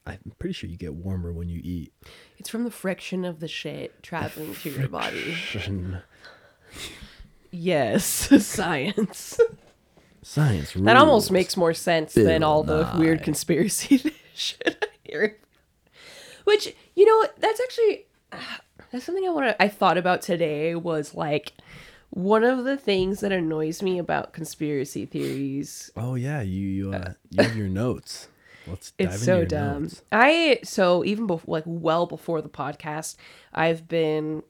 I'm 0.06 0.32
pretty 0.38 0.52
sure 0.52 0.68
you 0.68 0.76
get 0.76 0.94
warmer 0.94 1.32
when 1.32 1.48
you 1.48 1.60
eat. 1.64 1.92
It's 2.38 2.50
from 2.50 2.64
the 2.64 2.70
friction 2.70 3.24
of 3.24 3.40
the 3.40 3.48
shit 3.48 4.02
traveling 4.02 4.54
to 4.56 4.70
your 4.70 4.88
body. 4.88 5.36
Yes, 7.50 8.04
science. 8.46 9.38
Science. 10.22 10.72
That 10.74 10.96
almost 10.96 11.30
makes 11.30 11.56
more 11.56 11.74
sense 11.74 12.14
than 12.14 12.40
Bill 12.40 12.44
all 12.44 12.62
the 12.62 12.90
weird 12.98 13.22
conspiracy 13.22 14.14
shit 14.34 14.78
I 14.82 14.86
hear. 15.04 15.38
Which 16.44 16.74
you 16.94 17.06
know, 17.06 17.28
that's 17.38 17.60
actually 17.60 18.06
that's 18.90 19.04
something 19.04 19.26
I 19.26 19.30
want 19.30 19.46
to. 19.46 19.62
I 19.62 19.68
thought 19.68 19.96
about 19.96 20.22
today 20.22 20.74
was 20.74 21.14
like 21.14 21.52
one 22.10 22.44
of 22.44 22.64
the 22.64 22.76
things 22.76 23.20
that 23.20 23.32
annoys 23.32 23.82
me 23.82 23.98
about 23.98 24.32
conspiracy 24.32 25.06
theories 25.06 25.90
Oh 25.96 26.14
yeah, 26.14 26.42
you 26.42 26.66
you, 26.66 26.92
uh, 26.92 27.12
you 27.30 27.42
have 27.42 27.56
your 27.56 27.68
notes. 27.68 28.28
Let's 28.66 28.92
it's 28.98 29.22
so 29.22 29.44
dumb. 29.44 29.82
notes. 29.84 30.02
I 30.12 30.60
so 30.64 31.04
even 31.04 31.26
before 31.26 31.52
like 31.56 31.64
well 31.66 32.06
before 32.06 32.40
the 32.42 32.48
podcast, 32.48 33.16
I've 33.52 33.88
been 33.88 34.42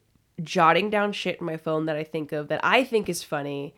jotting 0.43 0.89
down 0.89 1.11
shit 1.13 1.39
in 1.39 1.45
my 1.45 1.57
phone 1.57 1.85
that 1.85 1.95
I 1.95 2.03
think 2.03 2.31
of 2.31 2.47
that 2.49 2.59
I 2.63 2.83
think 2.83 3.09
is 3.09 3.23
funny. 3.23 3.75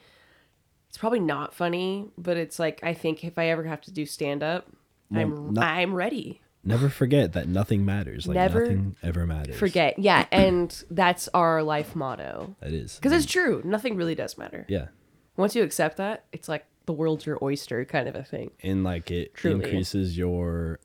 It's 0.90 0.98
probably 0.98 1.20
not 1.20 1.54
funny, 1.54 2.08
but 2.18 2.38
it's 2.38 2.60
like 2.60 2.80
I 2.84 2.94
think 2.94 3.24
if 3.24 3.38
I 3.38 3.48
ever 3.48 3.64
have 3.64 3.82
to 3.82 3.92
do 3.92 4.06
stand 4.06 4.44
up, 4.44 4.68
I'm 5.14 5.54
not- 5.54 5.64
I'm 5.64 5.94
ready. 5.94 6.42
Never 6.64 6.90
forget 6.90 7.32
that 7.34 7.48
nothing 7.48 7.86
matters. 7.86 8.28
Like 8.28 8.36
Never 8.36 8.62
nothing 8.62 8.96
ever 9.02 9.26
matters. 9.26 9.58
Forget. 9.58 9.98
Yeah, 10.00 10.26
and 10.32 10.84
that's 10.92 11.30
our 11.34 11.64
life 11.64 11.96
motto. 11.96 12.56
that 12.60 12.74
is 12.74 13.00
Cuz 13.00 13.12
it's 13.12 13.26
mm. 13.26 13.30
true. 13.30 13.62
Nothing 13.64 13.96
really 13.96 14.16
does 14.16 14.38
matter. 14.38 14.66
yeah, 14.68 14.88
Once 15.38 15.56
you 15.56 15.64
accept 15.64 15.98
that, 15.98 16.26
it's 16.34 16.50
like 16.50 16.66
the 16.88 16.94
world's 16.94 17.26
your 17.28 17.38
oyster 17.44 17.86
kind 17.86 18.08
of 18.08 18.16
a 18.16 18.24
thing. 18.24 18.50
and 18.64 18.84
like 18.84 19.12
it 19.12 19.36
Truly. 19.36 19.64
increases 19.64 20.18
your. 20.18 20.80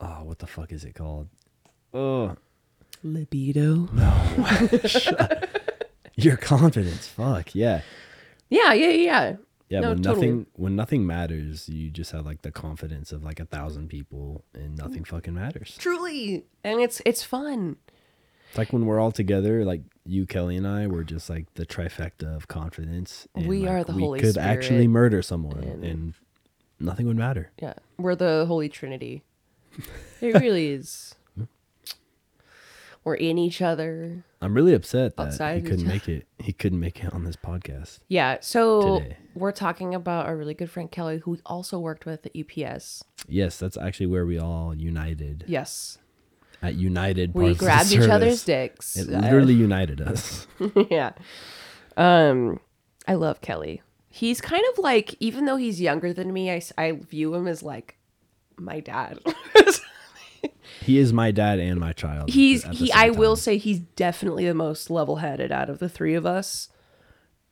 Oh, 0.00 0.22
what 0.24 0.38
the 0.38 0.46
fuck 0.46 0.70
is 0.70 0.84
it 0.84 0.94
called? 0.94 1.28
Oh, 1.94 2.36
Libido. 3.02 3.88
No, 3.92 4.48
your 6.16 6.36
confidence. 6.36 7.08
Fuck 7.08 7.54
yeah, 7.54 7.80
Yeah, 8.50 8.74
yeah, 8.74 8.90
yeah. 8.90 9.36
yeah. 9.68 9.80
No, 9.80 9.88
when 9.90 10.02
totally. 10.02 10.26
nothing 10.26 10.46
when 10.54 10.76
nothing 10.76 11.06
matters, 11.06 11.68
you 11.68 11.90
just 11.90 12.12
have 12.12 12.26
like 12.26 12.42
the 12.42 12.50
confidence 12.52 13.10
of 13.10 13.24
like 13.24 13.40
a 13.40 13.44
thousand 13.46 13.88
people, 13.88 14.44
and 14.52 14.76
nothing 14.76 15.02
mm. 15.02 15.08
fucking 15.08 15.34
matters. 15.34 15.76
Truly. 15.78 16.44
And 16.62 16.80
it's 16.80 17.00
it's 17.06 17.22
fun. 17.22 17.76
It's 18.48 18.58
like 18.58 18.72
when 18.72 18.86
we're 18.86 18.98
all 19.00 19.12
together, 19.12 19.64
like 19.64 19.82
you, 20.06 20.26
Kelly, 20.26 20.56
and 20.56 20.66
I, 20.66 20.86
we're 20.86 21.04
just 21.04 21.28
like 21.28 21.52
the 21.54 21.66
trifecta 21.66 22.34
of 22.34 22.48
confidence. 22.48 23.28
and, 23.34 23.46
We 23.46 23.60
like, 23.60 23.70
are 23.70 23.84
the 23.84 23.92
we 23.94 24.02
Holy 24.02 24.20
could 24.20 24.32
Spirit. 24.34 24.46
actually 24.46 24.88
murder 24.88 25.20
someone, 25.22 25.58
And- 25.62 25.84
and 25.84 26.14
nothing 26.80 27.06
would 27.06 27.16
matter. 27.16 27.50
Yeah, 27.60 27.74
we're 27.98 28.14
the 28.16 28.44
Holy 28.46 28.68
Trinity. 28.68 29.22
It 30.20 30.34
really 30.40 30.68
is. 30.70 31.14
We're 33.04 33.14
in 33.14 33.38
each 33.38 33.62
other. 33.62 34.24
I'm 34.42 34.52
really 34.52 34.74
upset 34.74 35.16
that 35.16 35.28
Outside 35.28 35.62
he 35.62 35.70
couldn't 35.70 35.86
make 35.86 36.08
it. 36.08 36.26
He 36.40 36.52
couldn't 36.52 36.80
make 36.80 37.02
it 37.02 37.12
on 37.12 37.24
this 37.24 37.36
podcast. 37.36 38.00
Yeah, 38.08 38.38
so 38.40 38.98
Today. 38.98 39.16
we're 39.34 39.52
talking 39.52 39.94
about 39.94 40.26
our 40.26 40.36
really 40.36 40.54
good 40.54 40.70
friend 40.70 40.90
Kelly, 40.90 41.18
who 41.18 41.30
we 41.32 41.38
also 41.46 41.78
worked 41.78 42.04
with 42.04 42.26
at 42.26 42.32
UPS. 42.36 43.04
Yes, 43.28 43.58
that's 43.58 43.76
actually 43.76 44.06
where 44.06 44.26
we 44.26 44.38
all 44.38 44.74
united 44.74 45.44
Yes, 45.46 45.98
at 46.62 46.74
United. 46.74 47.34
we 47.34 47.54
grabbed 47.54 47.92
each 47.92 48.08
other's 48.08 48.44
dicks. 48.44 48.96
It 48.96 49.08
literally 49.08 49.54
united 49.54 50.00
us. 50.00 50.46
yeah. 50.90 51.12
Um, 51.96 52.60
I 53.06 53.14
love 53.14 53.40
Kelly. 53.40 53.82
He's 54.08 54.40
kind 54.40 54.62
of 54.72 54.78
like, 54.78 55.14
even 55.20 55.44
though 55.44 55.56
he's 55.56 55.80
younger 55.80 56.12
than 56.12 56.32
me, 56.32 56.50
I, 56.50 56.62
I 56.76 56.92
view 56.92 57.34
him 57.34 57.46
as 57.46 57.62
like 57.62 57.96
my 58.56 58.80
dad. 58.80 59.20
he 60.80 60.98
is 60.98 61.12
my 61.12 61.30
dad 61.30 61.58
and 61.58 61.78
my 61.78 61.92
child. 61.92 62.30
he's 62.30 62.64
he 62.64 62.90
I 62.92 63.10
will 63.10 63.36
say 63.36 63.58
he's 63.58 63.78
definitely 63.78 64.46
the 64.46 64.54
most 64.54 64.90
level-headed 64.90 65.52
out 65.52 65.70
of 65.70 65.78
the 65.78 65.88
three 65.88 66.14
of 66.14 66.26
us. 66.26 66.68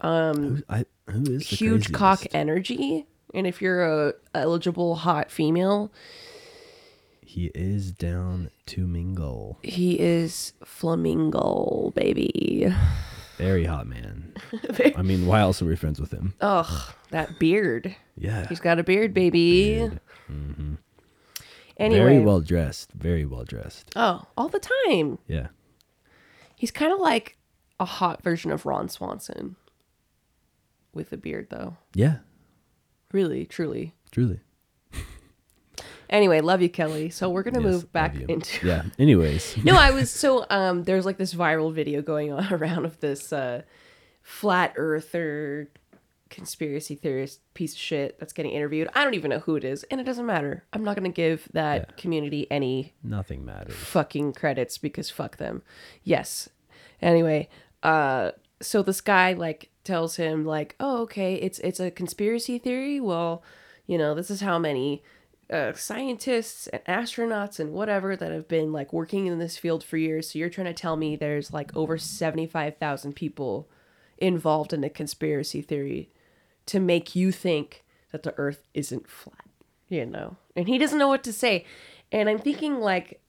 Who, 0.03 0.63
I, 0.69 0.85
who 1.09 1.23
is 1.23 1.49
the 1.49 1.57
Huge 1.57 1.93
cock 1.93 2.27
energy. 2.33 3.07
And 3.35 3.47
if 3.47 3.61
you're 3.61 4.09
a 4.09 4.15
eligible 4.35 4.97
hot 4.97 5.31
female, 5.31 5.93
He 7.37 7.51
is 7.55 7.93
down 7.93 8.51
to 8.65 8.87
mingle. 8.87 9.59
he 9.63 10.01
is 10.01 10.55
flamingo, 10.65 11.93
baby. 11.95 12.67
Very 13.37 13.67
hot 13.67 13.87
man. 13.87 14.33
I 14.97 15.03
mean, 15.03 15.27
why 15.27 15.41
else 15.41 15.61
are 15.61 15.67
we 15.67 15.77
friends 15.77 16.01
with 16.01 16.13
him? 16.13 16.33
Ugh, 16.41 16.95
that 17.11 17.39
beard. 17.39 17.95
Yeah. 18.17 18.49
He's 18.49 18.59
got 18.59 18.79
a 18.79 18.83
beard, 18.83 19.13
baby. 19.13 19.91
Mm-hmm. 20.33 20.77
Anyway. 21.77 22.01
Very 22.01 22.21
well 22.21 22.41
dressed. 22.41 22.93
Very 22.93 23.27
well 23.27 23.45
dressed. 23.45 23.93
Oh, 23.95 24.23
all 24.39 24.49
the 24.49 24.67
time. 24.87 25.19
Yeah. 25.29 25.49
He's 26.55 26.71
kind 26.71 26.91
of 26.91 27.01
like 27.01 27.37
a 27.79 27.85
hot 27.85 28.23
version 28.23 28.51
of 28.51 28.65
Ron 28.65 28.89
Swanson. 28.89 29.57
With 30.95 31.13
a 31.13 31.19
beard, 31.19 31.49
though. 31.51 31.77
Yeah. 31.93 32.21
Really, 33.13 33.45
truly. 33.45 33.93
Truly. 34.11 34.41
Anyway, 36.11 36.41
love 36.41 36.63
you, 36.63 36.69
Kelly. 36.69 37.11
So 37.11 37.29
we're 37.29 37.43
gonna 37.43 37.61
Yes, 37.63 37.73
move 37.73 37.93
back 37.93 38.15
into. 38.17 38.67
Yeah. 38.67 38.83
Anyways. 38.99 39.57
no, 39.65 39.77
I 39.77 39.91
was 39.91 40.11
so 40.11 40.47
um. 40.51 40.85
There's 40.85 41.05
like 41.07 41.19
this 41.19 41.35
viral 41.35 41.73
video 41.73 42.03
going 42.03 42.33
on 42.33 42.53
around 42.53 42.85
of 42.85 42.99
this 43.01 43.33
uh, 43.33 43.63
flat 44.23 44.73
earther 44.77 45.71
conspiracy 46.29 46.97
theorist 46.97 47.41
piece 47.55 47.73
of 47.73 47.79
shit 47.79 48.19
that's 48.19 48.33
getting 48.33 48.51
interviewed. 48.53 48.89
I 48.95 49.05
don't 49.05 49.15
even 49.15 49.31
know 49.31 49.39
who 49.39 49.57
it 49.57 49.65
is, 49.65 49.85
and 49.85 50.01
it 50.01 50.05
doesn't 50.05 50.27
matter. 50.27 50.65
I'm 50.73 50.83
not 50.85 50.97
gonna 50.97 51.09
give 51.09 51.49
that 51.53 51.97
community 51.97 52.47
any 52.51 52.95
Nothing 53.03 53.45
matters. 53.45 53.75
fucking 53.75 54.33
credits 54.33 54.77
because 54.79 55.09
fuck 55.09 55.37
them. 55.37 55.63
Yes. 56.03 56.49
Anyway, 57.01 57.49
uh 57.83 58.33
so 58.61 58.83
this 58.83 59.01
guy 59.01 59.35
like 59.35 59.71
tells 59.85 60.17
him 60.17 60.45
like, 60.45 60.75
"Oh, 60.81 61.03
okay, 61.03 61.35
it's 61.35 61.59
it's 61.61 61.79
a 61.79 61.91
conspiracy 61.91 62.59
theory. 62.59 62.99
Well, 63.01 63.43
you 63.87 63.97
know, 63.99 64.15
this 64.15 64.31
is 64.31 64.41
how 64.41 64.59
many 64.59 65.03
uh, 65.51 65.73
scientists 65.75 66.67
and 66.69 66.85
astronauts 66.85 67.61
and 67.61 67.73
whatever 67.73 68.17
that 68.17 68.33
have 68.33 68.49
been 68.49 68.73
like 68.73 68.93
working 68.93 69.27
in 69.27 69.39
this 69.39 69.57
field 69.57 69.85
for 69.85 69.97
years. 69.97 70.31
So 70.31 70.39
you're 70.39 70.51
trying 70.51 70.67
to 70.67 70.75
tell 70.75 70.97
me 70.97 71.15
there's 71.15 71.53
like 71.53 71.75
over 71.77 71.99
75,000 71.99 73.15
people 73.15 73.69
involved 74.19 74.73
in 74.73 74.83
a 74.83 74.91
conspiracy 74.91 75.63
theory 75.63 76.11
to 76.67 76.81
make 76.81 77.15
you 77.15 77.31
think 77.31 77.85
that 78.11 78.23
the 78.23 78.35
earth 78.39 78.67
isn't 78.75 79.09
flat, 79.09 79.49
you 79.89 80.05
know? 80.05 80.37
And 80.57 80.67
he 80.67 80.79
doesn't 80.79 80.99
know 80.99 81.09
what 81.09 81.23
to 81.25 81.33
say. 81.33 81.65
And 82.11 82.29
I'm 82.29 82.39
thinking 82.39 82.81
like 82.81 83.21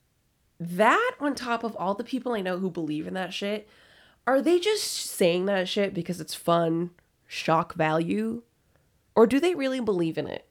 that 0.60 1.12
on 1.20 1.36
top 1.36 1.64
of 1.64 1.76
all 1.76 1.94
the 1.94 2.04
people 2.04 2.34
I 2.34 2.42
know 2.42 2.58
who 2.58 2.72
believe 2.72 3.06
in 3.06 3.14
that 3.14 3.34
shit, 3.34 3.68
are 4.26 4.42
they 4.42 4.60
just 4.60 4.84
saying 4.84 5.46
that 5.46 5.68
shit 5.68 5.94
because 5.94 6.20
it's 6.20 6.34
fun, 6.34 6.92
shock 7.28 7.76
value? 7.76 8.42
Or 9.16 9.28
do 9.28 9.40
they 9.40 9.56
really 9.56 9.80
believe 9.80 10.18
in 10.18 10.28
it? 10.28 10.47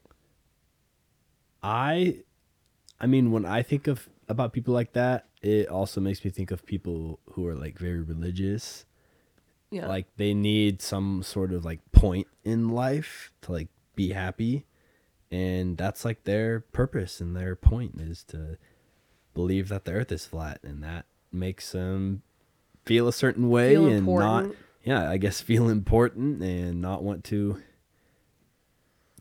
I 1.67 2.19
I 3.01 3.07
mean 3.07 3.33
when 3.33 3.45
I 3.45 3.63
think 3.63 3.89
of 3.89 4.09
about 4.29 4.53
people 4.53 4.73
like 4.73 4.93
that, 4.93 5.27
it 5.43 5.69
also 5.69 6.01
makes 6.01 6.25
me 6.25 6.31
think 6.31 6.53
of 6.53 6.65
people 6.65 7.19
who 7.33 7.47
are 7.47 7.55
like 7.55 7.77
very 7.79 8.01
religious. 8.01 8.85
Yeah. 9.71 9.89
Like 9.89 10.07
they 10.17 10.33
need 10.33 10.81
some 10.81 11.25
sort 11.25 11.53
of 11.53 11.65
like 11.65 11.81
point 11.91 12.29
in 12.45 12.69
life 12.69 13.33
to 13.43 13.53
like 13.53 13.69
be 13.97 14.13
happy. 14.13 14.65
And 15.31 15.77
that's 15.77 16.05
like 16.05 16.23
their 16.23 16.61
purpose 16.61 17.21
and 17.21 17.35
their 17.35 17.57
point 17.57 18.01
is 18.01 18.23
to 18.25 18.59
believe 19.35 19.69
that 19.69 19.85
the 19.85 19.93
earth 19.93 20.13
is 20.13 20.25
flat 20.25 20.61
and 20.63 20.85
that 20.85 21.07
makes 21.33 21.73
them 21.73 22.23
feel 22.85 23.09
a 23.09 23.13
certain 23.13 23.49
way 23.49 23.75
Feel 23.75 23.89
and 23.89 24.07
not 24.07 24.47
yeah, 24.85 25.11
I 25.11 25.17
guess 25.17 25.41
feel 25.41 25.69
important 25.69 26.41
and 26.45 26.81
not 26.81 27.03
want 27.03 27.25
to 27.25 27.61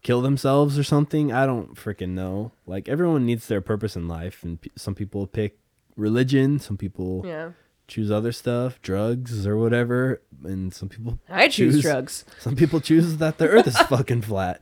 kill 0.06 0.22
themselves 0.22 0.78
or 0.78 0.84
something. 0.84 1.34
I 1.34 1.48
don't 1.48 1.74
freaking 1.74 2.10
know. 2.10 2.52
Like 2.68 2.88
everyone 2.88 3.26
needs 3.26 3.48
their 3.48 3.60
purpose 3.60 3.96
in 3.96 4.08
life, 4.08 4.44
and 4.44 4.62
p- 4.62 4.72
some 4.76 4.94
people 4.94 5.26
pick 5.26 5.58
religion, 5.98 6.60
some 6.60 6.78
people 6.78 7.24
yeah. 7.26 7.52
choose 7.88 8.12
other 8.12 8.32
stuff, 8.32 8.80
drugs 8.84 9.48
or 9.48 9.58
whatever, 9.58 10.22
and 10.44 10.72
some 10.72 10.90
people 10.90 11.20
I 11.28 11.48
choose 11.48 11.82
drugs. 11.82 12.24
Some 12.40 12.56
people 12.56 12.80
choose 12.80 13.18
that 13.18 13.40
the 13.40 13.48
Earth 13.48 13.66
is 13.66 13.78
fucking 13.78 14.22
flat. 14.30 14.62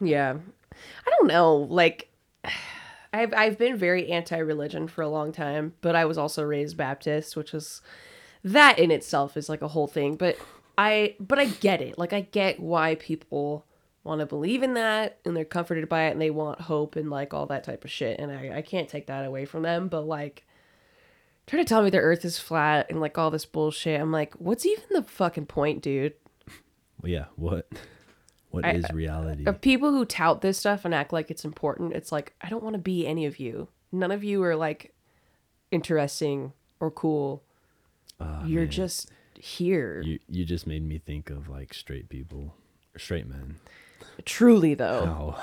Yeah. 0.00 0.36
I 1.06 1.10
don't 1.18 1.28
know. 1.28 1.56
Like 1.56 2.10
I've 3.14 3.32
I've 3.32 3.56
been 3.56 3.78
very 3.78 4.12
anti-religion 4.12 4.88
for 4.88 5.00
a 5.00 5.08
long 5.08 5.32
time, 5.32 5.72
but 5.80 5.96
I 5.96 6.04
was 6.04 6.18
also 6.18 6.42
raised 6.42 6.76
Baptist, 6.76 7.36
which 7.36 7.54
is 7.54 7.80
that 8.44 8.78
in 8.78 8.90
itself 8.90 9.34
is 9.38 9.48
like 9.48 9.62
a 9.62 9.68
whole 9.68 9.86
thing, 9.86 10.16
but 10.16 10.36
I 10.76 11.14
but 11.18 11.38
I 11.38 11.46
get 11.46 11.80
it. 11.80 11.96
Like 11.96 12.12
I 12.12 12.20
get 12.20 12.60
why 12.60 12.96
people 12.96 13.64
want 14.06 14.20
to 14.20 14.26
believe 14.26 14.62
in 14.62 14.74
that 14.74 15.18
and 15.24 15.36
they're 15.36 15.44
comforted 15.44 15.88
by 15.88 16.04
it 16.04 16.12
and 16.12 16.20
they 16.20 16.30
want 16.30 16.60
hope 16.62 16.96
and 16.96 17.10
like 17.10 17.34
all 17.34 17.46
that 17.46 17.64
type 17.64 17.84
of 17.84 17.90
shit 17.90 18.18
and 18.18 18.30
I 18.32 18.58
I 18.58 18.62
can't 18.62 18.88
take 18.88 19.06
that 19.08 19.24
away 19.26 19.44
from 19.44 19.62
them, 19.62 19.88
but 19.88 20.02
like 20.02 20.44
try 21.46 21.58
to 21.58 21.64
tell 21.64 21.82
me 21.82 21.90
the 21.90 21.98
earth 21.98 22.24
is 22.24 22.38
flat 22.38 22.86
and 22.90 23.00
like 23.00 23.18
all 23.18 23.30
this 23.30 23.44
bullshit. 23.44 24.00
I'm 24.00 24.10
like, 24.12 24.34
what's 24.34 24.64
even 24.66 24.84
the 24.90 25.02
fucking 25.02 25.46
point, 25.46 25.82
dude? 25.82 26.14
Well, 27.02 27.10
yeah. 27.12 27.26
What? 27.36 27.68
What 28.50 28.64
I- 28.64 28.72
is 28.72 28.86
reality? 28.94 29.44
of 29.44 29.60
people 29.60 29.90
who 29.90 30.06
tout 30.06 30.40
this 30.40 30.56
stuff 30.56 30.86
and 30.86 30.94
act 30.94 31.12
like 31.12 31.30
it's 31.30 31.44
important, 31.44 31.92
it's 31.92 32.10
like 32.10 32.32
I 32.40 32.48
don't 32.48 32.62
want 32.62 32.72
to 32.74 32.78
be 32.80 33.06
any 33.06 33.26
of 33.26 33.38
you. 33.38 33.68
None 33.92 34.10
of 34.10 34.24
you 34.24 34.42
are 34.44 34.56
like 34.56 34.94
interesting 35.70 36.52
or 36.80 36.90
cool. 36.90 37.42
Ah, 38.20 38.44
You're 38.46 38.62
man. 38.62 38.70
just 38.70 39.10
here. 39.38 40.00
you. 40.02 40.20
You 40.30 40.44
just 40.46 40.66
made 40.66 40.82
me 40.88 40.96
think 40.98 41.28
of 41.28 41.48
like 41.50 41.74
straight 41.74 42.08
people, 42.08 42.54
or 42.94 42.98
straight 42.98 43.26
men. 43.28 43.56
Truly 44.24 44.74
though. 44.74 45.06
How 45.06 45.40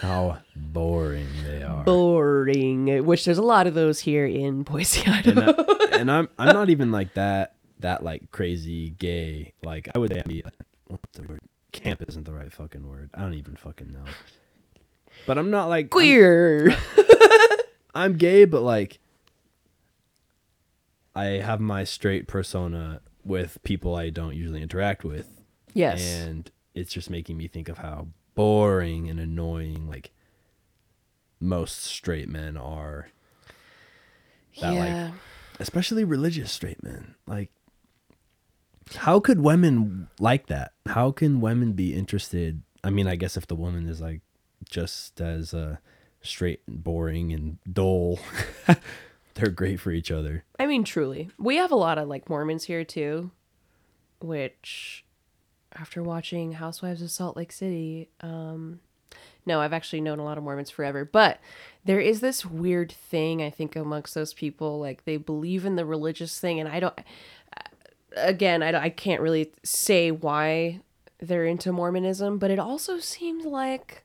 how 0.00 0.38
boring 0.54 1.28
they 1.44 1.62
are. 1.62 1.84
Boring. 1.84 3.04
Which 3.04 3.24
there's 3.24 3.38
a 3.38 3.42
lot 3.42 3.66
of 3.66 3.74
those 3.74 4.00
here 4.00 4.26
in 4.26 4.62
Boise, 4.62 5.02
and, 5.06 5.38
uh, 5.38 5.42
Idaho. 5.42 5.64
I, 5.68 5.96
and 5.98 6.10
I'm 6.10 6.28
I'm 6.38 6.54
not 6.54 6.70
even 6.70 6.92
like 6.92 7.14
that 7.14 7.54
that 7.80 8.02
like 8.02 8.30
crazy 8.30 8.90
gay. 8.90 9.52
Like 9.62 9.88
I 9.94 9.98
would 9.98 10.22
be 10.26 10.42
what's 10.86 11.02
the 11.12 11.22
word? 11.22 11.40
Camp 11.72 12.02
isn't 12.08 12.24
the 12.24 12.32
right 12.32 12.52
fucking 12.52 12.88
word. 12.88 13.10
I 13.14 13.20
don't 13.20 13.34
even 13.34 13.56
fucking 13.56 13.92
know. 13.92 14.04
But 15.26 15.38
I'm 15.38 15.50
not 15.50 15.68
like 15.68 15.84
I'm- 15.84 15.90
Queer. 15.90 16.76
I'm 17.94 18.16
gay, 18.16 18.44
but 18.44 18.62
like 18.62 19.00
I 21.14 21.24
have 21.24 21.60
my 21.60 21.84
straight 21.84 22.28
persona 22.28 23.00
with 23.24 23.58
people 23.64 23.94
I 23.96 24.10
don't 24.10 24.34
usually 24.36 24.62
interact 24.62 25.04
with, 25.04 25.42
yes. 25.74 26.00
and 26.00 26.50
it's 26.78 26.92
just 26.92 27.10
making 27.10 27.36
me 27.36 27.48
think 27.48 27.68
of 27.68 27.78
how 27.78 28.08
boring 28.34 29.10
and 29.10 29.18
annoying 29.18 29.88
like 29.88 30.12
most 31.40 31.82
straight 31.82 32.28
men 32.28 32.56
are, 32.56 33.08
that, 34.60 34.70
like, 34.70 34.88
yeah. 34.88 35.10
especially 35.60 36.04
religious 36.04 36.50
straight 36.50 36.82
men. 36.82 37.14
Like, 37.26 37.50
how 38.96 39.20
could 39.20 39.40
women 39.40 40.08
like 40.18 40.46
that? 40.46 40.72
How 40.86 41.10
can 41.10 41.40
women 41.40 41.72
be 41.72 41.94
interested? 41.94 42.62
I 42.82 42.90
mean, 42.90 43.06
I 43.06 43.16
guess 43.16 43.36
if 43.36 43.46
the 43.46 43.54
woman 43.54 43.88
is 43.88 44.00
like 44.00 44.20
just 44.68 45.20
as 45.20 45.54
uh, 45.54 45.76
straight 46.22 46.62
and 46.66 46.82
boring 46.82 47.32
and 47.32 47.58
dull, 47.70 48.18
they're 49.34 49.50
great 49.50 49.80
for 49.80 49.90
each 49.90 50.10
other. 50.10 50.44
I 50.58 50.66
mean, 50.66 50.84
truly. 50.84 51.30
We 51.38 51.56
have 51.56 51.70
a 51.70 51.76
lot 51.76 51.98
of 51.98 52.08
like 52.08 52.28
Mormons 52.28 52.64
here 52.64 52.84
too, 52.84 53.30
which 54.20 55.04
after 55.74 56.02
watching 56.02 56.52
Housewives 56.52 57.02
of 57.02 57.10
Salt 57.10 57.36
Lake 57.36 57.52
City, 57.52 58.08
um 58.20 58.80
no, 59.46 59.62
I've 59.62 59.72
actually 59.72 60.02
known 60.02 60.18
a 60.18 60.24
lot 60.24 60.36
of 60.36 60.44
Mormons 60.44 60.68
forever, 60.68 61.06
but 61.06 61.40
there 61.82 62.00
is 62.00 62.20
this 62.20 62.44
weird 62.44 62.92
thing 62.92 63.42
I 63.42 63.48
think 63.48 63.76
amongst 63.76 64.14
those 64.14 64.34
people 64.34 64.78
like 64.78 65.04
they 65.04 65.16
believe 65.16 65.64
in 65.64 65.76
the 65.76 65.86
religious 65.86 66.38
thing 66.38 66.60
and 66.60 66.68
I 66.68 66.80
don't 66.80 66.98
again, 68.16 68.62
I, 68.62 68.84
I 68.84 68.88
can't 68.90 69.22
really 69.22 69.52
say 69.62 70.10
why 70.10 70.80
they're 71.18 71.46
into 71.46 71.72
Mormonism, 71.72 72.38
but 72.38 72.50
it 72.50 72.58
also 72.58 72.98
seems 72.98 73.44
like 73.44 74.04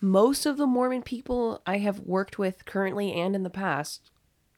most 0.00 0.46
of 0.46 0.56
the 0.56 0.66
Mormon 0.66 1.02
people 1.02 1.62
I 1.66 1.78
have 1.78 2.00
worked 2.00 2.38
with 2.38 2.64
currently 2.64 3.12
and 3.12 3.34
in 3.34 3.42
the 3.42 3.50
past, 3.50 4.10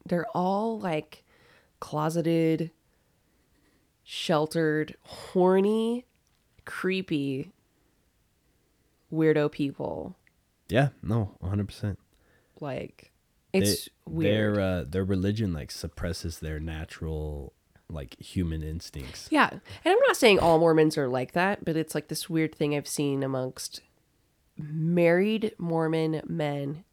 they're 0.05 0.27
all 0.35 0.79
like 0.79 1.25
closeted, 1.81 2.71
sheltered, 4.03 4.97
horny, 5.03 6.07
creepy, 6.67 7.53
weirdo 9.13 9.51
people. 9.51 10.17
Yeah, 10.69 10.89
no, 11.03 11.37
100%. 11.43 11.97
Like, 12.61 13.13
They- 13.53 13.61
it's 13.61 13.89
weird. 14.07 14.57
Their 14.57 14.61
uh, 14.61 14.85
their 14.85 15.05
religion 15.05 15.53
like 15.55 15.71
suppresses 15.71 16.41
their 16.41 16.61
natural 16.61 17.55
like 17.89 18.19
human 18.21 18.63
instincts. 18.63 19.29
Yeah. 19.31 19.49
And 19.51 19.61
I'm 19.87 19.99
not 20.07 20.17
saying 20.17 20.39
all 20.41 20.59
Mormons 20.59 20.99
are 20.99 21.09
like 21.09 21.33
that, 21.33 21.65
but 21.65 21.77
it's 21.77 21.95
like 21.95 22.09
this 22.09 22.29
weird 22.29 22.55
thing 22.55 22.75
I've 22.75 22.89
seen 22.89 23.23
amongst 23.23 23.81
married 24.59 25.55
Mormon 25.59 26.21
men 26.27 26.85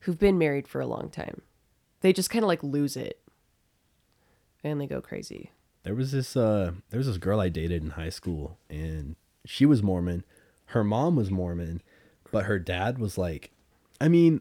who've 0.00 0.18
been 0.18 0.38
married 0.38 0.68
for 0.68 0.80
a 0.80 0.86
long 0.86 1.10
time. 1.10 1.42
They 2.00 2.12
just 2.12 2.30
kind 2.30 2.44
of 2.44 2.48
like 2.48 2.62
lose 2.62 2.96
it 2.96 3.20
and 4.62 4.80
they 4.80 4.86
go 4.86 5.00
crazy. 5.00 5.50
There 5.86 5.94
was 5.94 6.10
this 6.10 6.36
uh 6.36 6.72
there 6.90 6.98
was 6.98 7.06
this 7.06 7.16
girl 7.16 7.38
I 7.38 7.48
dated 7.48 7.80
in 7.80 7.90
high 7.90 8.08
school 8.08 8.58
and 8.68 9.14
she 9.44 9.64
was 9.64 9.84
Mormon. 9.84 10.24
Her 10.66 10.82
mom 10.82 11.14
was 11.14 11.30
Mormon, 11.30 11.80
but 12.32 12.46
her 12.46 12.58
dad 12.58 12.98
was 12.98 13.16
like 13.16 13.52
I 14.00 14.08
mean, 14.08 14.40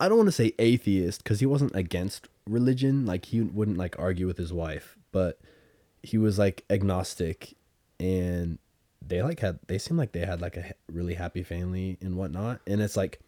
I 0.00 0.08
don't 0.08 0.16
want 0.16 0.28
to 0.28 0.32
say 0.32 0.54
atheist 0.58 1.24
cuz 1.24 1.40
he 1.40 1.46
wasn't 1.46 1.76
against 1.76 2.28
religion, 2.46 3.04
like 3.04 3.26
he 3.26 3.42
wouldn't 3.42 3.76
like 3.76 3.98
argue 3.98 4.26
with 4.26 4.38
his 4.38 4.50
wife, 4.50 4.96
but 5.12 5.38
he 6.02 6.16
was 6.16 6.38
like 6.38 6.64
agnostic 6.70 7.54
and 8.00 8.58
they 9.06 9.22
like 9.22 9.40
had 9.40 9.58
they 9.66 9.76
seemed 9.76 9.98
like 9.98 10.12
they 10.12 10.24
had 10.24 10.40
like 10.40 10.56
a 10.56 10.72
really 10.90 11.14
happy 11.14 11.42
family 11.42 11.98
and 12.00 12.16
whatnot 12.16 12.60
and 12.66 12.80
it's 12.80 12.96
like 12.96 13.20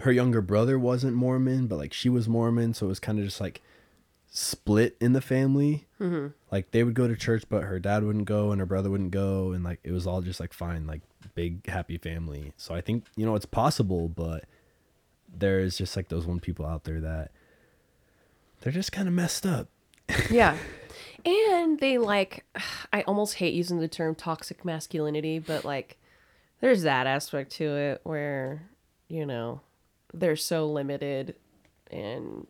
her 0.00 0.10
younger 0.10 0.40
brother 0.40 0.76
wasn't 0.76 1.14
mormon 1.14 1.66
but 1.66 1.78
like 1.78 1.92
she 1.92 2.08
was 2.08 2.28
mormon 2.28 2.74
so 2.74 2.86
it 2.86 2.88
was 2.88 3.00
kind 3.00 3.18
of 3.18 3.24
just 3.24 3.40
like 3.40 3.62
split 4.30 4.96
in 5.00 5.14
the 5.14 5.20
family 5.20 5.86
mm-hmm. 6.00 6.28
like 6.50 6.70
they 6.70 6.84
would 6.84 6.94
go 6.94 7.08
to 7.08 7.16
church 7.16 7.44
but 7.48 7.62
her 7.62 7.78
dad 7.78 8.04
wouldn't 8.04 8.26
go 8.26 8.52
and 8.52 8.60
her 8.60 8.66
brother 8.66 8.90
wouldn't 8.90 9.10
go 9.10 9.52
and 9.52 9.64
like 9.64 9.80
it 9.82 9.92
was 9.92 10.06
all 10.06 10.20
just 10.20 10.38
like 10.38 10.52
fine 10.52 10.86
like 10.86 11.00
big 11.34 11.66
happy 11.66 11.96
family 11.96 12.52
so 12.56 12.74
i 12.74 12.80
think 12.80 13.04
you 13.16 13.24
know 13.24 13.34
it's 13.34 13.46
possible 13.46 14.08
but 14.08 14.44
there's 15.32 15.78
just 15.78 15.96
like 15.96 16.08
those 16.08 16.26
one 16.26 16.40
people 16.40 16.66
out 16.66 16.84
there 16.84 17.00
that 17.00 17.30
they're 18.60 18.72
just 18.72 18.92
kind 18.92 19.08
of 19.08 19.14
messed 19.14 19.46
up 19.46 19.68
Yeah. 20.30 20.56
and 21.24 21.78
they 21.78 21.98
like 21.98 22.44
I 22.92 23.02
almost 23.02 23.34
hate 23.34 23.54
using 23.54 23.80
the 23.80 23.88
term 23.88 24.14
toxic 24.14 24.64
masculinity, 24.64 25.38
but 25.38 25.64
like 25.64 25.98
there's 26.60 26.82
that 26.82 27.06
aspect 27.06 27.52
to 27.52 27.64
it 27.64 28.00
where, 28.02 28.62
you 29.08 29.24
know, 29.24 29.60
they're 30.12 30.36
so 30.36 30.66
limited 30.66 31.36
and 31.90 32.46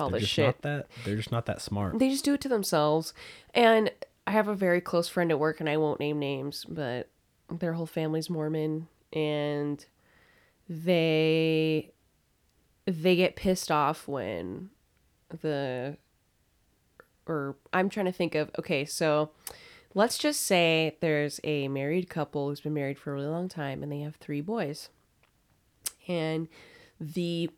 all 0.00 0.10
they're 0.10 0.20
this 0.20 0.28
just 0.28 0.34
shit. 0.34 0.46
not 0.46 0.62
that 0.62 0.86
they're 1.04 1.16
just 1.16 1.30
not 1.30 1.46
that 1.46 1.60
smart 1.60 1.98
They 1.98 2.08
just 2.08 2.24
do 2.24 2.34
it 2.34 2.40
to 2.40 2.48
themselves. 2.48 3.12
And 3.54 3.90
I 4.26 4.32
have 4.32 4.48
a 4.48 4.54
very 4.54 4.80
close 4.80 5.08
friend 5.08 5.30
at 5.30 5.38
work, 5.38 5.60
and 5.60 5.68
I 5.68 5.76
won't 5.76 6.00
name 6.00 6.18
names, 6.18 6.64
but 6.68 7.08
their 7.50 7.72
whole 7.72 7.86
family's 7.86 8.30
Mormon, 8.30 8.86
and 9.12 9.84
they 10.68 11.90
they 12.86 13.16
get 13.16 13.36
pissed 13.36 13.70
off 13.70 14.06
when 14.06 14.70
the 15.42 15.96
or 17.26 17.56
I'm 17.72 17.88
trying 17.88 18.06
to 18.06 18.12
think 18.12 18.34
of 18.36 18.50
okay, 18.58 18.84
so 18.84 19.30
let's 19.94 20.16
just 20.16 20.42
say 20.42 20.96
there's 21.00 21.40
a 21.42 21.66
married 21.66 22.08
couple 22.08 22.48
who's 22.48 22.60
been 22.60 22.74
married 22.74 22.98
for 22.98 23.10
a 23.10 23.14
really 23.14 23.26
long 23.26 23.48
time, 23.48 23.82
and 23.82 23.90
they 23.90 24.00
have 24.00 24.16
three 24.16 24.40
boys, 24.40 24.90
and 26.06 26.46
the 27.00 27.50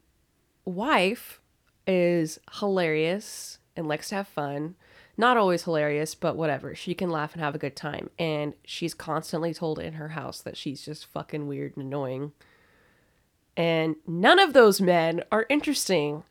wife 0.64 1.40
is 1.86 2.38
hilarious 2.58 3.58
and 3.76 3.88
likes 3.88 4.08
to 4.10 4.16
have 4.16 4.28
fun. 4.28 4.74
Not 5.16 5.36
always 5.36 5.64
hilarious, 5.64 6.14
but 6.14 6.36
whatever. 6.36 6.74
She 6.74 6.94
can 6.94 7.10
laugh 7.10 7.32
and 7.34 7.42
have 7.42 7.54
a 7.54 7.58
good 7.58 7.76
time. 7.76 8.08
And 8.18 8.54
she's 8.64 8.94
constantly 8.94 9.52
told 9.52 9.78
in 9.78 9.94
her 9.94 10.08
house 10.08 10.40
that 10.40 10.56
she's 10.56 10.84
just 10.84 11.06
fucking 11.06 11.46
weird 11.48 11.76
and 11.76 11.84
annoying. 11.86 12.32
And 13.56 13.96
none 14.06 14.38
of 14.38 14.52
those 14.54 14.80
men 14.80 15.22
are 15.30 15.44
interesting 15.50 16.22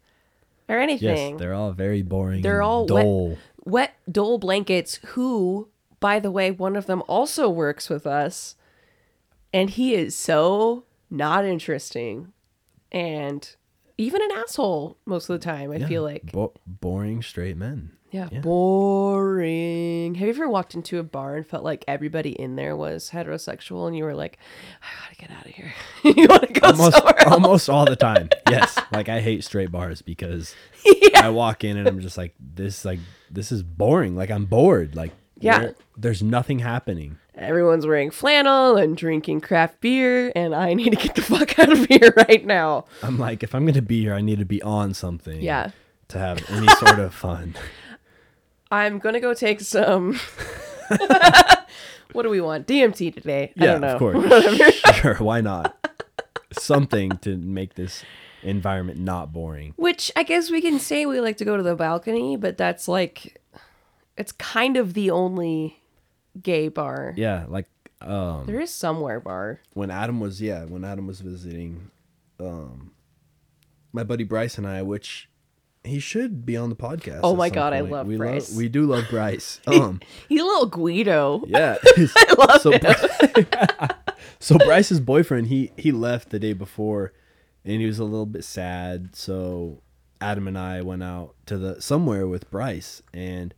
or 0.68 0.80
anything. 0.80 1.34
yes 1.34 1.40
they're 1.40 1.54
all 1.54 1.72
very 1.74 2.02
boring 2.02 2.42
They're 2.42 2.62
all 2.62 2.86
wet- 2.88 3.04
dull 3.04 3.38
Wet 3.64 3.94
Dole 4.12 4.40
Blankets, 4.40 4.96
who, 5.10 5.68
by 6.00 6.20
the 6.20 6.32
way, 6.32 6.50
one 6.50 6.76
of 6.76 6.88
them 6.88 7.04
also 7.08 7.48
works 7.48 7.90
with 7.90 8.08
us. 8.08 8.56
And 9.54 9.70
he 9.70 9.94
is 9.94 10.16
so 10.16 10.86
not 11.12 11.46
interesting. 11.46 12.34
And 12.92 13.56
even 13.98 14.22
an 14.22 14.32
asshole 14.32 14.98
most 15.06 15.30
of 15.30 15.40
the 15.40 15.44
time, 15.44 15.72
I 15.72 15.76
Yeah, 15.78 15.88
feel 15.88 16.04
like. 16.04 16.32
bo- 16.32 16.54
boring 16.66 17.22
straight 17.22 17.58
men. 17.58 17.92
Yeah, 18.12 18.28
Yeah. 18.32 18.42
boring. 18.42 20.16
Have 20.16 20.28
you 20.28 20.34
ever 20.34 20.50
walked 20.50 20.76
into 20.76 21.00
a 21.00 21.04
bar 21.04 21.36
and 21.38 21.48
felt 21.48 21.64
like 21.64 21.86
everybody 21.88 22.32
in 22.32 22.56
there 22.58 22.76
was 22.76 23.12
heterosexual 23.12 23.88
and 23.88 23.96
you 23.96 24.04
were 24.04 24.14
like, 24.16 24.38
I 24.82 25.14
gotta 25.14 25.16
get 25.28 25.32
out 25.38 25.46
of 25.46 25.52
here. 25.52 25.74
you 26.04 26.28
want 26.28 26.42
to 26.54 26.60
go 26.60 26.68
Almost, 26.68 26.98
somewhere 26.98 27.20
else? 27.22 27.32
almost 27.34 27.70
all 27.70 27.86
the 27.86 27.96
time. 27.96 28.30
Yes, 28.50 28.78
like 28.92 29.08
I 29.08 29.22
hate 29.22 29.46
straight 29.46 29.72
bars 29.72 30.02
because 30.02 30.54
I 31.16 31.30
walk 31.30 31.64
in 31.64 31.78
and 31.78 31.88
I'm 31.88 32.02
just 32.02 32.18
like, 32.18 32.36
this, 32.38 32.84
like 32.84 33.00
this 33.30 33.50
is 33.52 33.64
boring. 33.64 34.14
Like 34.18 34.30
I'm 34.30 34.44
bored. 34.46 34.94
Like 34.96 35.14
Yeah. 35.40 35.60
where- 35.60 35.76
there's 35.96 36.22
nothing 36.22 36.60
happening. 36.60 37.18
Everyone's 37.36 37.88
wearing 37.88 38.12
flannel 38.12 38.76
and 38.76 38.96
drinking 38.98 39.42
craft 39.42 39.80
beer, 39.80 40.32
and 40.36 40.54
I 40.54 40.74
need 40.76 40.90
to 40.92 40.96
get 40.98 41.16
the 41.16 41.22
fuck 41.22 41.58
out 41.60 41.72
of 41.72 41.86
here 41.86 42.14
right 42.30 42.46
now. 42.46 42.86
I'm 43.02 43.18
like, 43.18 43.42
if 43.44 43.56
I'm 43.56 43.66
gonna 43.66 43.82
be 43.82 44.02
here, 44.02 44.14
I 44.14 44.22
need 44.22 44.40
to 44.40 44.46
be 44.46 44.62
on 44.62 44.94
something. 44.94 45.42
Yeah. 45.42 45.72
To 46.10 46.18
have 46.20 46.44
any 46.50 46.68
sort 46.68 47.00
of 47.00 47.14
fun. 47.14 47.56
I'm 48.72 49.00
gonna 49.00 49.20
go 49.22 49.34
take 49.34 49.62
some. 49.62 50.20
what 52.14 52.24
do 52.24 52.30
we 52.30 52.42
want? 52.42 52.68
DMT 52.68 53.14
today. 53.14 53.54
I 53.60 53.64
Yeah, 53.66 53.72
don't 53.74 53.82
know. 53.82 53.88
of 53.96 54.00
course. 54.00 54.76
sure, 54.96 55.16
why 55.16 55.42
not? 55.42 55.78
Something 56.52 57.12
to 57.20 57.38
make 57.38 57.76
this 57.76 58.04
environment 58.44 59.00
not 59.00 59.32
boring. 59.32 59.74
Which 59.78 60.12
I 60.16 60.24
guess 60.24 60.52
we 60.52 60.62
can 60.62 60.80
say 60.80 61.06
we 61.06 61.22
like 61.22 61.38
to 61.38 61.46
go 61.46 61.56
to 61.58 61.64
the 61.64 61.76
balcony, 61.76 62.36
but 62.36 62.58
that's 62.58 62.88
like, 62.88 63.42
it's 64.18 64.32
kind 64.34 64.76
of 64.78 64.94
the 64.94 65.12
only 65.12 65.81
gay 66.42 66.68
bar. 66.68 67.14
Yeah, 67.18 67.46
like 67.48 67.68
um 68.02 68.46
There 68.46 68.60
is 68.60 68.72
somewhere 68.74 69.20
bar. 69.20 69.62
when 69.74 69.92
Adam 69.92 70.20
was 70.20 70.42
yeah, 70.42 70.66
when 70.66 70.84
Adam 70.84 71.08
was 71.08 71.22
visiting 71.22 71.92
um 72.40 72.92
my 73.94 74.04
buddy 74.04 74.24
Bryce 74.24 74.58
and 74.58 74.68
I, 74.68 74.82
which 74.82 75.30
he 75.84 76.00
should 76.00 76.46
be 76.46 76.56
on 76.56 76.70
the 76.70 76.76
podcast. 76.76 77.22
Oh 77.24 77.36
my 77.36 77.50
God, 77.50 77.74
I 77.74 77.82
love 77.82 78.08
we 78.08 78.16
Bryce. 78.18 78.56
we 78.56 78.70
do 78.70 78.86
love 78.86 79.06
Bryce. 79.10 79.60
Um 79.68 80.00
He's 80.30 80.42
a 80.42 80.46
little 80.46 80.68
Guido. 80.68 81.44
yeah. 81.48 81.78
I 81.86 82.36
love 82.38 82.62
so 82.62 82.72
him. 82.72 83.90
so 84.40 84.58
Bryce's 84.60 85.00
boyfriend, 85.00 85.48
he 85.48 85.72
he 85.78 85.92
left 85.92 86.30
the 86.30 86.40
day 86.40 86.54
before 86.54 87.14
and 87.66 87.80
he 87.82 87.86
was 87.86 88.00
a 88.00 88.04
little 88.04 88.26
bit 88.26 88.44
sad. 88.44 89.16
So 89.16 89.82
Adam 90.20 90.48
and 90.48 90.58
I 90.58 90.82
went 90.82 91.04
out 91.04 91.34
to 91.48 91.58
the 91.58 91.82
somewhere 91.82 92.28
with 92.28 92.50
Bryce 92.52 93.02
and 93.14 93.54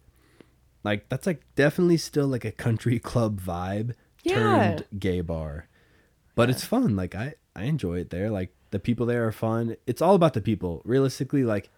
like 0.84 1.10
that's 1.10 1.26
like 1.28 1.42
definitely 1.56 1.98
still 1.98 2.28
like 2.28 2.46
a 2.46 2.52
country 2.52 3.00
club 3.12 3.40
vibe 3.42 3.94
Yeah. 4.24 4.36
turned 4.36 4.86
gay 5.00 5.22
bar. 5.22 5.68
But 6.36 6.50
it's 6.50 6.64
fun. 6.66 6.96
Like 6.96 7.16
I 7.16 7.36
I 7.56 7.64
enjoy 7.66 8.00
it 8.00 8.10
there. 8.10 8.30
Like 8.30 8.54
the 8.72 8.80
people 8.80 9.06
there 9.06 9.28
are 9.28 9.32
fun. 9.32 9.76
It's 9.86 10.02
all 10.02 10.16
about 10.16 10.34
the 10.34 10.42
people. 10.42 10.82
Realistically 10.86 11.44
like 11.44 11.70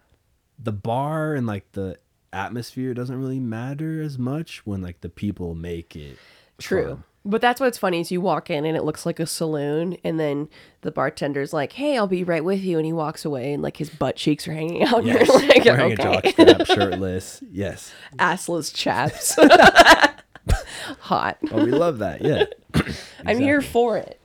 the 0.57 0.71
bar 0.71 1.33
and 1.35 1.45
like 1.45 1.71
the 1.73 1.99
atmosphere 2.31 2.93
doesn't 2.93 3.17
really 3.19 3.39
matter 3.39 4.01
as 4.01 4.17
much 4.17 4.65
when 4.65 4.81
like 4.81 5.01
the 5.01 5.09
people 5.09 5.55
make 5.55 5.95
it 5.95 6.17
True. 6.57 6.87
fun. 6.95 7.03
But 7.27 7.41
that's 7.41 7.59
what's 7.59 7.77
funny 7.79 8.01
is 8.01 8.11
you 8.11 8.21
walk 8.21 8.51
in 8.51 8.65
and 8.65 8.77
it 8.77 8.83
looks 8.83 9.03
like 9.05 9.19
a 9.19 9.25
saloon, 9.25 9.97
and 10.03 10.19
then 10.19 10.47
the 10.81 10.91
bartender's 10.91 11.51
like, 11.53 11.73
"Hey, 11.73 11.97
I'll 11.97 12.05
be 12.07 12.23
right 12.23 12.43
with 12.43 12.61
you," 12.61 12.77
and 12.77 12.85
he 12.85 12.93
walks 12.93 13.25
away, 13.25 13.51
and 13.53 13.63
like 13.63 13.77
his 13.77 13.89
butt 13.89 14.15
cheeks 14.15 14.47
are 14.47 14.53
hanging 14.53 14.83
out. 14.83 15.03
Yes. 15.05 15.27
Like, 15.29 15.65
Wearing 15.65 15.93
okay. 15.99 16.03
a 16.03 16.21
jockstrap, 16.21 16.65
shirtless. 16.75 17.43
Yes. 17.51 17.91
assless 18.19 18.73
chaps. 18.73 19.35
Hot. 20.99 21.37
Oh, 21.51 21.65
we 21.65 21.71
love 21.71 21.97
that. 21.99 22.21
Yeah. 22.21 22.45
I'm 23.25 23.39
here 23.39 23.61
for 23.61 23.97
it. 23.97 24.19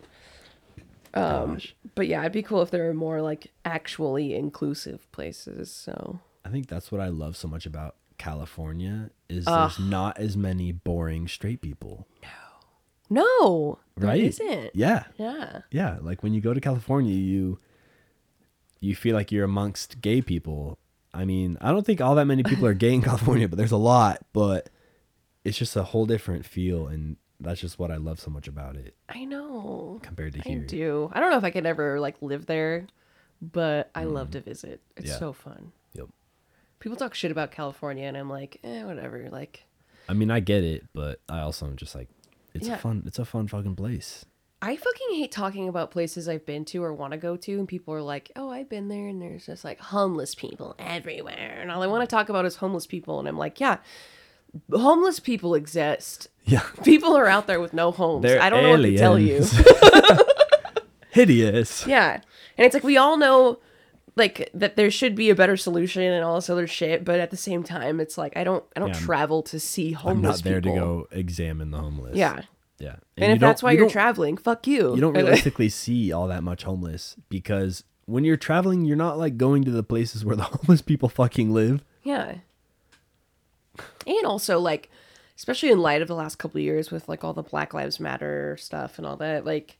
Um, 1.15 1.55
Gosh. 1.55 1.75
but 1.95 2.07
yeah, 2.07 2.21
it'd 2.21 2.33
be 2.33 2.43
cool 2.43 2.63
if 2.63 2.71
there 2.71 2.85
were 2.85 2.95
more 2.95 3.23
like 3.23 3.49
actually 3.65 4.35
inclusive 4.35 5.11
places. 5.13 5.71
So 5.71 6.21
I 6.45 6.51
think 6.51 6.69
that's 6.69 6.93
what 6.93 7.01
I 7.01 7.09
love 7.09 7.37
so 7.37 7.49
much 7.49 7.65
about 7.67 7.97
California 8.19 9.11
is 9.29 9.47
there's 9.47 9.79
not 9.79 10.19
as 10.19 10.37
many 10.37 10.73
boring 10.73 11.27
straight 11.27 11.63
people. 11.63 12.07
no, 12.23 12.29
there 13.11 14.09
Right? 14.09 14.21
isn't. 14.23 14.71
Yeah. 14.75 15.05
Yeah. 15.19 15.61
Yeah. 15.71 15.99
Like 16.01 16.23
when 16.23 16.33
you 16.33 16.41
go 16.41 16.55
to 16.55 16.61
California, 16.61 17.15
you 17.15 17.59
you 18.81 18.95
feel 18.95 19.15
like 19.15 19.31
you're 19.31 19.45
amongst 19.45 20.01
gay 20.01 20.23
people. 20.23 20.79
I 21.13 21.25
mean, 21.25 21.59
I 21.61 21.71
don't 21.71 21.85
think 21.85 22.01
all 22.01 22.15
that 22.15 22.25
many 22.27 22.43
people 22.43 22.67
are 22.67 22.75
gay 22.75 22.95
in 22.95 23.03
California, 23.11 23.49
but 23.49 23.59
there's 23.59 23.73
a 23.73 23.77
lot, 23.77 24.25
but 24.33 24.71
it's 25.45 25.59
just 25.59 25.77
a 25.77 25.83
whole 25.83 26.07
different 26.07 26.47
feel 26.47 26.87
and 26.87 27.17
that's 27.41 27.61
just 27.61 27.79
what 27.79 27.91
I 27.91 27.97
love 27.97 28.21
so 28.21 28.31
much 28.31 28.47
about 28.49 28.77
it 28.77 28.95
I 29.09 29.25
know. 29.25 29.99
compared 30.03 30.35
to 30.35 30.41
I 30.41 30.49
here. 30.49 30.59
do. 30.65 31.11
I 31.13 31.21
don't 31.21 31.31
know 31.31 31.39
if 31.39 31.45
I 31.45 31.51
could 31.51 31.65
ever 31.67 31.99
like 31.99 32.17
live 32.21 32.47
there, 32.47 32.87
but 33.41 33.91
I 33.95 34.05
love 34.05 34.31
to 34.33 34.41
visit. 34.41 34.81
It's 34.97 35.07
Mm. 35.07 35.13
Yeah. 35.13 35.19
so 35.19 35.33
fun. 35.33 35.73
Yep. 35.95 36.09
People 36.81 36.97
talk 36.97 37.15
shit 37.15 37.31
about 37.31 37.51
California, 37.51 38.05
and 38.07 38.17
I'm 38.17 38.29
like, 38.31 38.59
eh, 38.63 38.85
whatever. 38.85 39.29
Like, 39.31 39.65
I 40.09 40.13
mean, 40.15 40.31
I 40.31 40.41
get 40.41 40.65
it, 40.65 40.87
but 40.93 41.21
I 41.29 41.41
also 41.41 41.67
am 41.67 41.77
just 41.77 41.95
like 41.95 42.09
it's 42.55 42.67
Yeah. 42.69 42.75
a 42.75 42.79
fun 42.79 43.03
it's 43.07 43.19
a 43.19 43.25
fun 43.25 43.49
fucking 43.49 43.77
place. 43.77 44.25
I 44.63 44.77
fucking 44.77 45.15
hate 45.15 45.33
talking 45.33 45.69
about 45.69 45.91
places 45.91 46.29
I've 46.29 46.45
been 46.45 46.67
to 46.67 46.83
or 46.85 46.93
want 46.93 47.13
to 47.13 47.17
go 47.17 47.35
to, 47.37 47.53
and 47.59 47.67
people 47.67 47.95
are 47.95 48.03
like, 48.03 48.31
"Oh, 48.37 48.51
I've 48.51 48.69
been 48.69 48.89
there," 48.89 49.09
and 49.09 49.21
there's 49.23 49.47
just 49.47 49.65
like 49.65 49.81
homeless 49.81 50.35
people 50.35 50.75
everywhere, 50.79 51.59
and 51.61 51.71
all 51.71 51.83
I 51.83 51.87
want 51.87 52.03
to 52.09 52.15
talk 52.15 52.29
about 52.29 52.45
is 52.45 52.57
homeless 52.57 52.87
people, 52.87 53.19
and 53.19 53.27
I'm 53.27 53.39
like, 53.39 53.59
yeah, 53.59 53.79
homeless 54.73 55.19
people 55.21 55.55
exist. 55.55 56.29
Yeah. 56.45 56.63
People 56.85 57.17
are 57.17 57.29
out 57.29 57.47
there 57.47 57.61
with 57.61 57.73
no 57.73 57.93
homes. 57.93 58.23
They're 58.23 58.43
I 58.43 58.51
don't 58.51 58.65
know 58.65 58.71
what 58.73 58.83
to 58.83 58.97
tell 58.99 59.19
you. 59.19 59.45
hideous. 61.11 61.87
Yeah. 61.87 62.21
And 62.57 62.67
it's 62.67 62.75
like 62.75 62.83
we 62.85 62.97
all 62.97 63.17
know 63.17 63.59
like 64.21 64.49
that 64.55 64.77
there 64.77 64.91
should 64.91 65.17
be 65.17 65.31
a 65.31 65.35
better 65.35 65.57
solution 65.57 66.03
and 66.03 66.23
all 66.25 66.37
this 66.37 66.49
other 66.49 66.69
shit, 66.69 67.05
but 67.05 67.19
at 67.19 67.31
the 67.33 67.37
same 67.37 67.65
time 67.65 67.99
it's 67.99 68.17
like 68.17 68.37
I 68.37 68.45
don't 68.45 68.63
I 68.77 68.81
don't 68.81 68.91
Yeah, 68.91 69.01
travel 69.01 69.43
to 69.45 69.59
see 69.59 69.93
homeless. 69.93 70.17
I'm 70.17 70.23
not 70.23 70.43
there 70.45 70.61
people. 70.61 70.75
to 70.77 70.81
go 70.81 71.09
examine 71.11 71.73
the 71.73 71.79
homeless. 71.79 72.17
Yeah. 72.17 72.43
Yeah. 72.79 72.97
And, 73.17 73.27
you 73.27 73.33
if 73.35 73.41
that's 73.41 73.63
why 73.63 73.73
you 73.73 73.81
you're 73.81 73.91
traveling, 73.91 74.37
fuck 74.37 74.67
you. 74.67 74.95
you 74.95 75.01
don't 75.01 75.13
realistically 75.17 75.69
see 75.69 76.13
all 76.13 76.29
that 76.29 76.45
much 76.45 76.63
homeless 76.63 77.17
because 77.29 77.83
when 78.07 78.25
you're 78.25 78.37
traveling, 78.37 78.85
you're 78.85 78.97
not 78.97 79.19
like 79.19 79.37
going 79.37 79.65
to 79.65 79.71
the 79.71 79.83
places 79.83 80.25
where 80.25 80.37
the 80.37 80.43
homeless 80.53 80.83
people 80.83 81.09
fucking 81.09 81.53
live. 81.53 81.83
Yeah. 82.05 82.37
And 84.07 84.25
also 84.27 84.61
like 84.61 84.91
especially 85.37 85.71
in 85.71 85.81
light 85.81 86.03
of 86.03 86.09
the 86.09 86.15
last 86.15 86.37
couple 86.37 86.59
of 86.59 86.65
years 86.65 86.91
with 86.91 87.09
like 87.09 87.25
all 87.25 87.33
the 87.33 87.43
Black 87.43 87.73
Lives 87.73 87.99
Matter 87.99 88.57
stuff 88.61 88.99
and 88.99 89.07
all 89.07 89.17
that, 89.17 89.45
like 89.45 89.79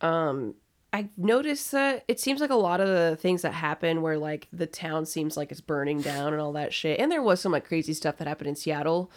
um 0.00 0.54
I 0.92 1.10
noticed 1.16 1.70
that 1.72 2.04
it 2.08 2.18
seems 2.18 2.40
like 2.40 2.50
a 2.50 2.54
lot 2.56 2.80
of 2.80 2.88
the 2.88 3.16
things 3.16 3.42
that 3.42 3.52
happen 3.52 4.00
where 4.00 4.16
like 4.18 4.48
the 4.52 4.66
town 4.66 5.04
seems 5.04 5.36
like 5.36 5.50
it's 5.50 5.60
burning 5.60 6.00
down 6.00 6.32
and 6.32 6.40
all 6.40 6.52
that 6.52 6.72
shit. 6.72 6.98
And 6.98 7.12
there 7.12 7.22
was 7.22 7.40
some 7.40 7.52
like 7.52 7.66
crazy 7.66 7.92
stuff 7.92 8.16
that 8.16 8.28
happened 8.28 8.48
in 8.48 8.56
Seattle. 8.56 9.10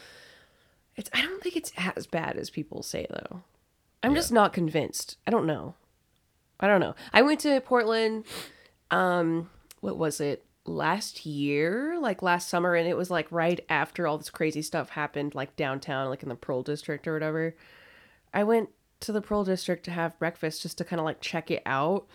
It's 0.98 1.10
I 1.14 1.22
don't 1.22 1.42
think 1.42 1.56
it's 1.56 1.72
as 1.78 2.06
bad 2.08 2.36
as 2.36 2.50
people 2.50 2.84
say 2.84 3.08
though. 3.10 3.44
I'm 4.04 4.16
just 4.16 4.32
not 4.32 4.52
convinced. 4.52 5.18
I 5.26 5.32
don't 5.32 5.46
know. 5.46 5.76
I 6.60 6.68
don't 6.68 6.82
know. 6.82 6.96
I 7.14 7.22
went 7.22 7.40
to 7.42 7.62
Portland 7.62 8.26
um 8.90 9.50
what 9.80 9.98
was 9.98 10.20
it? 10.20 10.44
Last 10.66 11.26
year, 11.26 11.98
like 12.00 12.22
last 12.22 12.50
summer 12.50 12.76
and 12.76 12.88
it 12.88 12.98
was 12.98 13.10
like 13.10 13.28
right 13.32 13.64
after 13.70 14.08
all 14.08 14.18
this 14.18 14.30
crazy 14.30 14.62
stuff 14.62 14.90
happened 14.90 15.36
like 15.36 15.56
downtown 15.56 16.10
like 16.10 16.22
in 16.22 16.30
the 16.30 16.36
Pearl 16.36 16.64
district 16.64 17.08
or 17.08 17.14
whatever. 17.14 17.56
I 18.34 18.44
went 18.44 18.70
to 19.02 19.12
the 19.12 19.22
Pearl 19.22 19.44
district 19.44 19.84
to 19.86 19.92
have 19.92 20.18
breakfast 20.20 20.62
just 20.62 20.78
to 20.78 20.86
kind 20.86 21.00
of 21.00 21.06
like 21.06 21.22
check 21.22 21.52
it 21.52 21.62
out. 21.66 22.08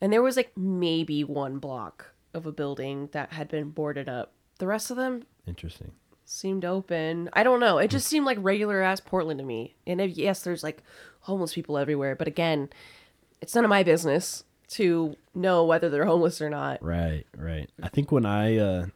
And 0.00 0.12
there 0.12 0.22
was 0.22 0.36
like 0.36 0.52
maybe 0.56 1.24
one 1.24 1.58
block 1.58 2.12
of 2.34 2.46
a 2.46 2.52
building 2.52 3.08
that 3.12 3.32
had 3.32 3.48
been 3.48 3.70
boarded 3.70 4.08
up. 4.08 4.32
The 4.58 4.66
rest 4.66 4.90
of 4.90 4.96
them 4.96 5.24
Interesting. 5.46 5.92
seemed 6.24 6.64
open. 6.64 7.28
I 7.32 7.42
don't 7.42 7.60
know. 7.60 7.78
It 7.78 7.90
just 7.90 8.06
seemed 8.06 8.26
like 8.26 8.38
regular 8.40 8.80
ass 8.82 9.00
Portland 9.00 9.38
to 9.38 9.44
me. 9.44 9.74
And 9.86 10.00
if, 10.00 10.16
yes, 10.16 10.42
there's 10.42 10.62
like 10.62 10.82
homeless 11.20 11.54
people 11.54 11.78
everywhere, 11.78 12.14
but 12.14 12.28
again, 12.28 12.70
it's 13.40 13.54
none 13.54 13.64
of 13.64 13.70
my 13.70 13.82
business 13.82 14.44
to 14.68 15.16
know 15.34 15.64
whether 15.64 15.88
they're 15.88 16.04
homeless 16.04 16.40
or 16.40 16.50
not. 16.50 16.82
Right, 16.82 17.24
right. 17.36 17.70
I 17.82 17.88
think 17.88 18.12
when 18.12 18.26
I 18.26 18.56
uh 18.58 18.86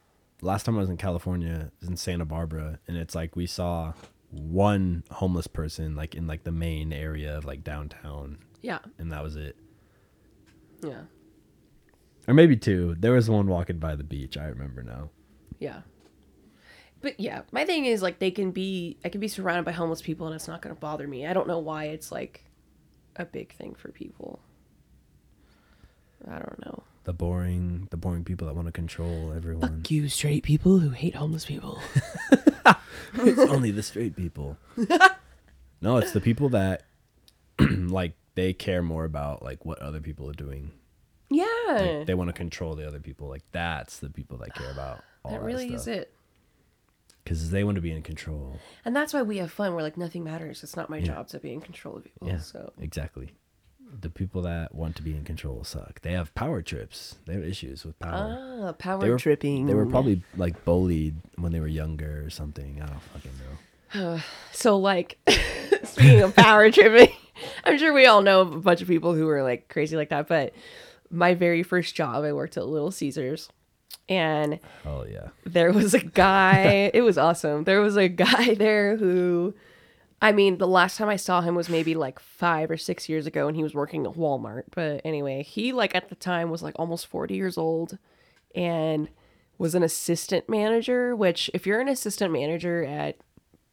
last 0.43 0.65
time 0.65 0.77
I 0.77 0.81
was 0.81 0.91
in 0.91 0.97
California, 0.97 1.71
was 1.81 1.89
in 1.89 1.97
Santa 1.97 2.25
Barbara, 2.25 2.79
and 2.87 2.97
it's 2.97 3.15
like 3.15 3.35
we 3.37 3.47
saw 3.47 3.93
one 4.33 5.05
homeless 5.11 5.47
person 5.47 5.95
like 5.95 6.15
in 6.15 6.27
like 6.27 6.43
the 6.45 6.51
main 6.53 6.93
area 6.93 7.37
of 7.37 7.45
like 7.45 7.63
downtown, 7.63 8.39
Yeah. 8.63 8.79
and 8.99 9.13
that 9.13 9.23
was 9.23 9.37
it. 9.37 9.57
Yeah. 10.83 11.03
Or 12.27 12.35
maybe 12.35 12.57
two. 12.57 12.97
There 12.99 13.13
was 13.13 13.29
one 13.31 13.47
walking 13.47 13.79
by 13.79 13.95
the 13.95 14.05
beach. 14.05 14.37
I 14.37 14.47
remember 14.47 14.83
now. 14.83 15.11
Yeah. 15.59 15.83
But 17.01 17.19
yeah, 17.19 17.43
my 17.51 17.65
thing 17.65 17.85
is 17.85 18.01
like 18.01 18.19
they 18.21 18.31
can 18.31 18.53
be 18.53 18.97
I 19.05 19.09
can 19.09 19.21
be 19.21 19.29
surrounded 19.29 19.65
by 19.65 19.73
homeless 19.73 20.01
people 20.03 20.27
and 20.27 20.35
it's 20.37 20.49
not 20.49 20.63
going 20.63 20.75
to 20.75 20.81
bother 20.81 21.07
me. 21.07 21.27
I 21.27 21.33
don't 21.35 21.49
know 21.49 21.59
why 21.59 21.85
it's 21.87 22.11
like 22.13 22.45
a 23.17 23.25
big 23.25 23.53
thing 23.55 23.75
for 23.75 23.91
people. 23.91 24.41
I 26.29 26.39
don't 26.39 26.65
know. 26.65 26.83
The 27.05 27.13
boring, 27.13 27.89
the 27.91 27.97
boring 27.97 28.23
people 28.25 28.47
that 28.47 28.55
want 28.55 28.67
to 28.69 28.73
control 28.73 29.33
everyone. 29.35 29.79
Fuck 29.83 29.91
you 29.91 30.09
straight 30.09 30.45
people 30.45 30.79
who 30.79 30.91
hate 30.91 31.17
homeless 31.17 31.45
people. 31.45 31.81
it's 33.15 33.39
only 33.41 33.73
the 33.73 33.83
straight 33.83 34.15
people. 34.15 34.57
no, 35.81 35.97
it's 35.97 36.13
the 36.13 36.21
people 36.21 36.49
that 36.51 36.85
like 37.59 38.13
they 38.35 38.53
care 38.53 38.83
more 38.83 39.05
about 39.05 39.43
like 39.43 39.65
what 39.65 39.81
other 39.81 40.01
people 40.01 40.31
are 40.31 40.35
doing. 40.35 40.71
Yeah. 41.29 41.45
Like, 41.69 42.07
they 42.07 42.15
want 42.15 42.29
to 42.29 42.33
control 42.35 42.75
the 42.77 42.87
other 42.87 43.01
people. 43.01 43.29
Like 43.29 43.43
that's 43.53 43.99
the 43.99 44.11
people 44.11 44.37
that 44.39 44.55
care 44.55 44.71
about 44.71 45.03
all 45.25 45.33
that 45.33 45.41
that, 45.41 45.45
really 45.47 45.75
is 45.75 45.89
it. 45.89 46.13
Because 47.25 47.51
they 47.51 47.65
want 47.65 47.77
to 47.77 47.81
be 47.81 47.93
in 47.93 48.03
control. 48.03 48.59
And 48.85 48.95
that's 48.95 49.13
why 49.13 49.23
we 49.23 49.39
have 49.39 49.51
fun. 49.51 49.75
We're 49.75 49.83
like 49.83 49.97
nothing 49.97 50.23
matters. 50.25 50.63
It's 50.63 50.77
not 50.77 50.89
my 50.91 50.99
Yeah. 50.99 51.07
job 51.07 51.29
to 51.29 51.39
be 51.41 51.53
in 51.53 51.61
control 51.61 51.97
of 51.97 52.05
people. 52.05 52.29
Yeah, 52.29 52.39
So 52.39 52.73
exactly. 52.81 53.33
The 54.01 54.09
people 54.11 54.43
that 54.43 54.75
want 54.75 54.97
to 54.97 55.03
be 55.03 55.15
in 55.15 55.23
control 55.25 55.65
suck. 55.65 56.01
They 56.01 56.13
have 56.13 56.35
power 56.35 56.63
trips. 56.63 57.17
They 57.27 57.35
have 57.35 57.45
issues 57.45 57.85
with 57.85 57.99
power. 57.99 58.39
ah, 58.69 58.73
power 58.73 59.01
they 59.01 59.11
were 59.11 59.19
tripping. 59.19 59.67
They 59.67 59.75
were 59.75 59.87
probably 59.87 60.23
like 60.37 60.65
bullied 60.65 61.17
when 61.37 61.53
they 61.53 61.61
were 61.61 61.67
younger 61.69 62.23
or 62.25 62.31
something. 62.31 62.81
I 62.83 62.87
don't 62.87 63.03
fucking 63.03 63.31
know. 63.39 64.21
So 64.53 64.79
like 64.79 65.19
speaking 65.85 66.21
of 66.23 66.35
power 66.35 66.71
tripping, 66.71 67.15
I'm 67.65 67.77
sure 67.79 67.93
we 67.93 68.07
all 68.07 68.23
know 68.23 68.41
a 68.41 68.45
bunch 68.47 68.81
of 68.81 68.89
people 68.89 69.15
who 69.15 69.29
are 69.29 69.43
like 69.43 69.69
crazy 69.69 69.97
like 69.97 70.09
that, 70.09 70.29
but 70.29 70.55
my 71.11 71.35
very 71.35 71.63
first 71.63 71.95
job 71.95 72.25
I 72.25 72.33
worked 72.33 72.57
at 72.57 72.67
Little 72.67 72.91
Caesars 72.91 73.51
and 74.09 74.59
Oh 74.87 75.05
yeah. 75.05 75.29
there 75.45 75.73
was 75.73 75.93
a 75.95 76.01
guy, 76.01 76.91
it 76.95 77.03
was 77.03 77.19
awesome. 77.19 77.65
There 77.65 77.81
was 77.83 77.97
a 77.97 78.09
guy 78.09 78.55
there 78.55 78.97
who 78.97 79.53
I 80.23 80.31
mean, 80.31 80.59
the 80.59 80.69
last 80.69 80.97
time 80.97 81.09
I 81.09 81.17
saw 81.17 81.41
him 81.41 81.57
was 81.57 81.69
maybe 81.69 81.95
like 81.97 82.21
5 82.21 82.71
or 82.71 82.77
6 82.77 83.09
years 83.09 83.27
ago 83.27 83.49
and 83.49 83.57
he 83.57 83.63
was 83.65 83.75
working 83.75 84.07
at 84.07 84.13
Walmart. 84.13 84.65
But 84.71 85.03
anyway, 85.05 85.43
he 85.43 85.73
like 85.73 85.95
at 85.97 86.09
the 86.09 86.15
time 86.15 86.49
was 86.49 86.63
like 86.63 86.75
almost 86.79 87.09
40 87.09 87.35
years 87.35 87.59
old 87.59 87.99
and 88.55 89.09
was 89.59 89.75
an 89.75 89.83
assistant 89.83 90.49
manager, 90.49 91.15
which 91.17 91.51
if 91.53 91.67
you're 91.67 91.81
an 91.81 91.89
assistant 91.89 92.33
manager 92.33 92.85
at 92.85 93.17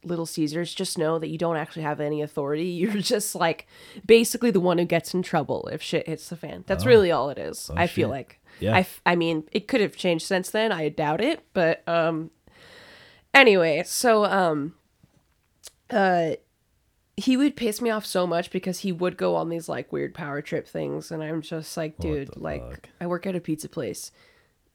Little 0.04 0.26
Caesars, 0.26 0.74
just 0.74 0.98
know 0.98 1.20
that 1.20 1.28
you 1.28 1.38
don't 1.38 1.58
actually 1.58 1.84
have 1.84 2.00
any 2.00 2.22
authority. 2.22 2.64
You're 2.68 3.02
just 3.02 3.36
like 3.36 3.68
basically 4.06 4.50
the 4.50 4.60
one 4.60 4.78
who 4.78 4.86
gets 4.86 5.14
in 5.14 5.22
trouble 5.22 5.68
if 5.72 5.82
shit 5.82 6.08
hits 6.08 6.30
the 6.30 6.38
fan. 6.38 6.64
That's 6.68 6.86
really 6.86 7.12
all 7.12 7.30
it 7.30 7.38
is. 7.38 7.70
I 7.76 7.88
feel 7.88 8.08
like. 8.10 8.40
Yeah. 8.62 8.76
I, 8.76 8.80
f- 8.80 9.02
I 9.06 9.16
mean, 9.16 9.44
it 9.52 9.68
could 9.68 9.82
have 9.82 9.96
changed 9.96 10.26
since 10.26 10.50
then. 10.50 10.72
I 10.72 10.90
doubt 10.90 11.22
it, 11.22 11.46
but 11.54 11.88
um. 11.88 12.32
Anyway, 13.34 13.84
so 13.86 14.26
um, 14.26 14.74
uh, 15.90 16.32
he 17.18 17.36
would 17.36 17.56
piss 17.56 17.82
me 17.82 17.90
off 17.90 18.06
so 18.06 18.26
much 18.26 18.50
because 18.52 18.80
he 18.80 18.92
would 18.92 19.18
go 19.18 19.36
on 19.36 19.50
these 19.50 19.68
like 19.68 19.92
weird 19.92 20.14
power 20.14 20.42
trip 20.42 20.68
things, 20.68 21.12
and 21.12 21.22
I'm 21.24 21.42
just 21.42 21.76
like, 21.76 21.98
dude, 21.98 22.30
the 22.34 22.40
like 22.40 22.62
fuck? 22.70 22.90
I 23.02 23.08
work 23.08 23.26
at 23.28 23.36
a 23.36 23.42
pizza 23.42 23.68
place. 23.70 24.12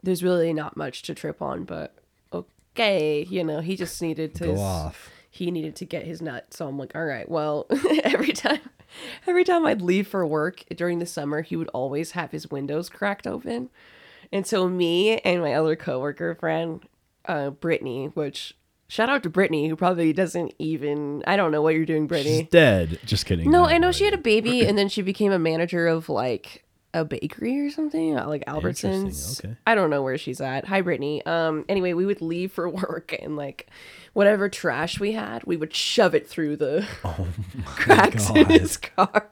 There's 0.02 0.22
really 0.22 0.52
not 0.52 0.76
much 0.76 1.02
to 1.02 1.14
trip 1.14 1.40
on, 1.40 1.64
but 1.64 1.94
okay, 2.32 3.24
you 3.30 3.42
know, 3.44 3.60
he 3.60 3.76
just 3.76 4.02
needed 4.02 4.34
to 4.36 4.44
Go 4.46 4.58
off. 4.60 5.10
he 5.30 5.50
needed 5.50 5.76
to 5.76 5.86
get 5.86 6.04
his 6.04 6.20
nut. 6.20 6.52
So 6.52 6.68
I'm 6.68 6.78
like, 6.78 6.94
all 6.94 7.04
right, 7.06 7.28
well, 7.28 7.66
every 8.04 8.32
time 8.32 8.60
every 9.26 9.44
time 9.44 9.64
I'd 9.64 9.80
leave 9.82 10.06
for 10.06 10.26
work 10.26 10.64
during 10.76 10.98
the 10.98 11.06
summer, 11.06 11.40
he 11.42 11.56
would 11.56 11.68
always 11.68 12.10
have 12.12 12.30
his 12.32 12.50
windows 12.50 12.90
cracked 12.90 13.26
open. 13.26 13.70
And 14.32 14.46
so 14.46 14.68
me 14.68 15.18
and 15.18 15.40
my 15.40 15.54
other 15.54 15.76
coworker 15.76 16.34
friend, 16.34 16.82
uh, 17.26 17.50
Brittany, 17.50 18.06
which 18.14 18.56
shout 18.94 19.08
out 19.08 19.24
to 19.24 19.28
Brittany, 19.28 19.68
who 19.68 19.74
probably 19.74 20.12
doesn't 20.12 20.54
even 20.60 21.24
I 21.26 21.36
don't 21.36 21.50
know 21.50 21.62
what 21.62 21.74
you're 21.74 21.84
doing, 21.84 22.06
Brittany. 22.06 22.38
She's 22.42 22.48
dead. 22.48 23.00
Just 23.04 23.26
kidding. 23.26 23.50
No, 23.50 23.64
I 23.64 23.78
know 23.78 23.90
she 23.90 24.04
had 24.04 24.14
a 24.14 24.18
baby 24.18 24.64
and 24.66 24.78
then 24.78 24.88
she 24.88 25.02
became 25.02 25.32
a 25.32 25.38
manager 25.38 25.88
of 25.88 26.08
like 26.08 26.60
a 26.94 27.04
bakery 27.04 27.58
or 27.66 27.70
something, 27.70 28.16
uh, 28.16 28.28
like 28.28 28.44
Albertsons. 28.44 29.44
okay. 29.44 29.56
I 29.66 29.74
don't 29.74 29.90
know 29.90 30.00
where 30.04 30.16
she's 30.16 30.40
at. 30.40 30.64
Hi, 30.66 30.80
Brittany. 30.80 31.26
Um, 31.26 31.64
anyway, 31.68 31.92
we 31.92 32.06
would 32.06 32.22
leave 32.22 32.52
for 32.52 32.68
work 32.84 33.12
and 33.20 33.36
like 33.36 33.68
whatever 34.12 34.48
trash 34.48 35.00
we 35.00 35.10
had, 35.10 35.42
we 35.42 35.56
would 35.56 35.74
shove 35.74 36.14
it 36.14 36.28
through 36.28 36.56
the 36.56 36.86
cracks 37.64 38.30
in 38.30 38.38
Oh 38.38 38.44
God. 38.44 38.50
his 38.60 38.76
car. 38.76 39.28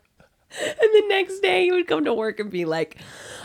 And 0.83 0.91
the 0.93 1.05
next 1.09 1.41
day 1.41 1.65
he 1.65 1.73
would 1.73 1.87
come 1.87 2.05
to 2.05 2.13
work 2.15 2.39
and 2.39 2.51
be 2.51 2.65
like, 2.65 2.97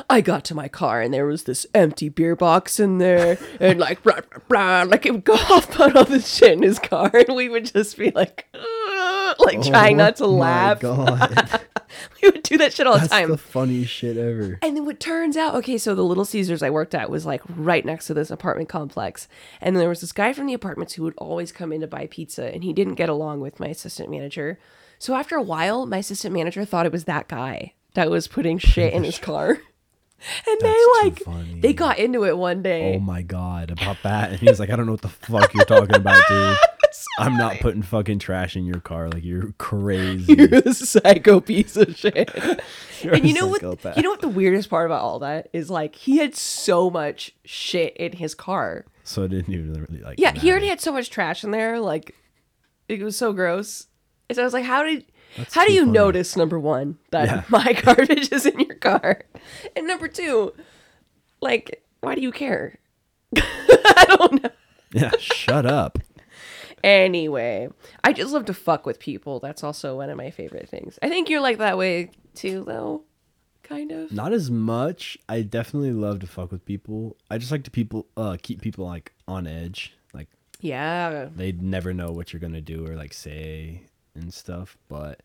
I 0.09 0.21
got 0.21 0.43
to 0.45 0.55
my 0.55 0.67
car 0.67 1.01
and 1.01 1.13
there 1.13 1.25
was 1.25 1.43
this 1.43 1.65
empty 1.73 2.09
beer 2.09 2.35
box 2.35 2.79
in 2.79 2.97
there 2.97 3.37
and 3.59 3.79
like 3.79 4.03
blah, 4.03 4.19
blah, 4.29 4.39
blah, 4.49 4.83
like 4.83 5.05
it 5.05 5.11
would 5.13 5.23
go 5.23 5.33
off 5.49 5.79
on 5.79 5.95
all 5.95 6.03
this 6.05 6.33
shit 6.35 6.51
in 6.53 6.63
his 6.63 6.79
car 6.79 7.09
and 7.13 7.35
we 7.35 7.47
would 7.49 7.65
just 7.65 7.97
be 7.97 8.11
like 8.11 8.47
like 8.53 9.57
oh 9.57 9.61
trying 9.63 9.97
not 9.97 10.15
to 10.17 10.25
Oh 10.25 10.31
laugh. 10.31 10.79
God. 10.81 11.61
we 12.21 12.29
would 12.29 12.43
do 12.43 12.57
that 12.57 12.73
shit 12.73 12.87
all 12.87 12.99
the 12.99 13.07
time. 13.07 13.29
the 13.29 13.37
funniest 13.37 13.91
shit 13.91 14.17
ever. 14.17 14.59
And 14.61 14.75
then 14.75 14.85
what 14.85 14.99
turns 14.99 15.37
out, 15.37 15.55
okay, 15.55 15.77
so 15.77 15.95
the 15.95 16.03
Little 16.03 16.25
Caesars 16.25 16.61
I 16.63 16.69
worked 16.69 16.93
at 16.95 17.09
was 17.09 17.25
like 17.25 17.41
right 17.49 17.85
next 17.85 18.07
to 18.07 18.13
this 18.13 18.31
apartment 18.31 18.69
complex. 18.69 19.27
And 19.61 19.75
there 19.77 19.89
was 19.89 20.01
this 20.01 20.11
guy 20.11 20.33
from 20.33 20.47
the 20.47 20.53
apartments 20.53 20.93
who 20.93 21.03
would 21.03 21.15
always 21.17 21.51
come 21.51 21.71
in 21.71 21.81
to 21.81 21.87
buy 21.87 22.07
pizza, 22.07 22.53
and 22.53 22.63
he 22.63 22.73
didn't 22.73 22.95
get 22.95 23.09
along 23.09 23.39
with 23.41 23.59
my 23.59 23.67
assistant 23.67 24.09
manager. 24.09 24.59
So 24.99 25.15
after 25.15 25.35
a 25.35 25.41
while, 25.41 25.85
my 25.85 25.97
assistant 25.97 26.33
manager 26.33 26.65
thought 26.65 26.85
it 26.85 26.91
was 26.91 27.05
that 27.05 27.27
guy 27.27 27.73
that 27.93 28.09
was 28.09 28.27
putting 28.27 28.57
shit 28.57 28.93
in 28.93 29.03
his 29.03 29.19
car. 29.29 29.49
And 30.47 30.59
they 30.59 30.67
That's 30.67 30.73
too 30.79 31.01
like 31.03 31.19
funny. 31.19 31.59
they 31.59 31.73
got 31.73 31.99
into 31.99 32.25
it 32.25 32.35
one 32.37 32.63
day. 32.63 32.95
Oh 32.95 32.99
my 32.99 33.21
god, 33.21 33.69
about 33.69 33.97
that. 34.01 34.31
And 34.31 34.39
he 34.39 34.47
was 34.49 34.59
like, 34.59 34.71
I 34.71 34.75
don't 34.75 34.87
know 34.87 34.93
what 34.93 35.01
the 35.03 35.09
fuck 35.09 35.53
you're 35.53 35.63
talking 35.65 35.95
about, 35.95 36.19
dude. 36.27 36.57
I'm 37.19 37.37
not 37.37 37.59
putting 37.59 37.83
fucking 37.83 38.17
trash 38.19 38.55
in 38.55 38.65
your 38.65 38.79
car. 38.79 39.09
Like 39.09 39.23
you're 39.23 39.51
crazy. 39.59 40.33
You're 40.37 40.55
a 40.65 40.73
psycho 40.73 41.39
piece 41.39 41.75
of 41.77 41.95
shit. 41.95 42.31
And 43.03 43.27
you 43.27 43.33
know 43.33 43.47
what? 43.47 43.61
You 43.95 44.03
know 44.03 44.09
what 44.09 44.21
the 44.21 44.27
weirdest 44.27 44.69
part 44.69 44.87
about 44.87 45.01
all 45.01 45.19
that 45.19 45.49
is? 45.53 45.69
Like 45.69 45.95
he 45.95 46.17
had 46.17 46.35
so 46.35 46.89
much 46.89 47.35
shit 47.45 47.95
in 47.97 48.13
his 48.13 48.33
car. 48.33 48.85
So 49.03 49.23
it 49.23 49.29
didn't 49.29 49.53
even 49.53 49.73
really 49.89 50.01
like. 50.03 50.19
Yeah, 50.19 50.31
he 50.33 50.49
already 50.51 50.67
had 50.67 50.81
so 50.81 50.91
much 50.91 51.09
trash 51.09 51.43
in 51.43 51.51
there. 51.51 51.79
Like, 51.79 52.15
it 52.89 53.01
was 53.01 53.17
so 53.17 53.33
gross. 53.33 53.87
So 54.31 54.41
I 54.41 54.45
was 54.45 54.53
like, 54.53 54.65
how 54.65 54.83
did 54.83 55.05
That's 55.37 55.53
How 55.53 55.65
do 55.65 55.71
you 55.73 55.81
funny. 55.81 55.91
notice 55.93 56.35
number 56.35 56.59
one 56.59 56.97
that 57.11 57.27
Yeah. 57.27 57.43
my 57.49 57.73
garbage 57.73 58.31
is 58.31 58.45
in 58.45 58.59
your 58.59 58.75
car, 58.75 59.21
and 59.75 59.87
number 59.87 60.07
two, 60.07 60.53
like 61.41 61.83
why 62.01 62.15
do 62.15 62.21
you 62.21 62.31
care? 62.31 62.79
I 63.35 64.05
don't 64.07 64.43
know. 64.43 64.49
Yeah, 64.93 65.11
shut 65.19 65.65
up. 65.65 65.99
Anyway, 66.83 67.67
I 68.03 68.13
just 68.13 68.31
love 68.31 68.45
to 68.45 68.53
fuck 68.53 68.85
with 68.85 68.99
people. 68.99 69.39
That's 69.39 69.63
also 69.63 69.97
one 69.97 70.11
of 70.11 70.15
my 70.17 70.29
favorite 70.29 70.69
things. 70.69 70.99
I 71.01 71.09
think 71.09 71.27
you're 71.27 71.41
like 71.41 71.57
that 71.57 71.75
way 71.77 72.11
too, 72.35 72.63
though. 72.67 73.03
Kind 73.63 73.91
of. 73.91 74.11
Not 74.11 74.31
as 74.31 74.51
much. 74.51 75.17
I 75.27 75.41
definitely 75.41 75.91
love 75.91 76.19
to 76.19 76.27
fuck 76.27 76.51
with 76.51 76.63
people. 76.65 77.17
I 77.31 77.39
just 77.39 77.51
like 77.51 77.63
to 77.63 77.71
people 77.71 78.05
uh 78.15 78.37
keep 78.41 78.61
people 78.61 78.85
like 78.85 79.11
on 79.27 79.47
edge. 79.47 79.95
Like 80.13 80.27
Yeah. 80.61 81.29
They'd 81.35 81.61
never 81.63 81.93
know 81.95 82.11
what 82.11 82.31
you're 82.31 82.39
gonna 82.39 82.61
do 82.61 82.85
or 82.87 82.95
like 82.95 83.11
say 83.11 83.81
and 84.17 84.33
stuff. 84.33 84.77
But 84.89 85.21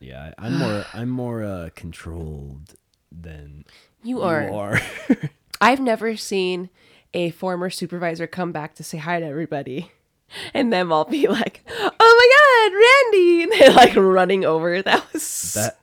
yeah, 0.00 0.32
I'm 0.38 0.58
more 0.58 0.84
I'm 0.94 1.08
more 1.10 1.42
uh 1.42 1.68
controlled 1.74 2.74
than 3.10 3.64
You 4.02 4.22
are. 4.22 4.44
You 4.44 4.54
are. 4.54 4.80
I've 5.60 5.80
never 5.80 6.16
seen 6.16 6.70
a 7.14 7.30
former 7.30 7.70
supervisor 7.70 8.26
come 8.26 8.52
back 8.52 8.74
to 8.74 8.84
say 8.84 8.98
hi 8.98 9.20
to 9.20 9.26
everybody. 9.26 9.90
And 10.52 10.72
them 10.72 10.90
all 10.90 11.04
be 11.04 11.28
like, 11.28 11.64
"Oh 11.70 11.84
my 12.00 12.70
God, 12.72 13.12
Randy!" 13.14 13.42
And 13.44 13.52
they're 13.52 13.70
like 13.70 13.94
running 13.94 14.44
over. 14.44 14.82
That 14.82 15.12
was 15.12 15.54
that 15.54 15.78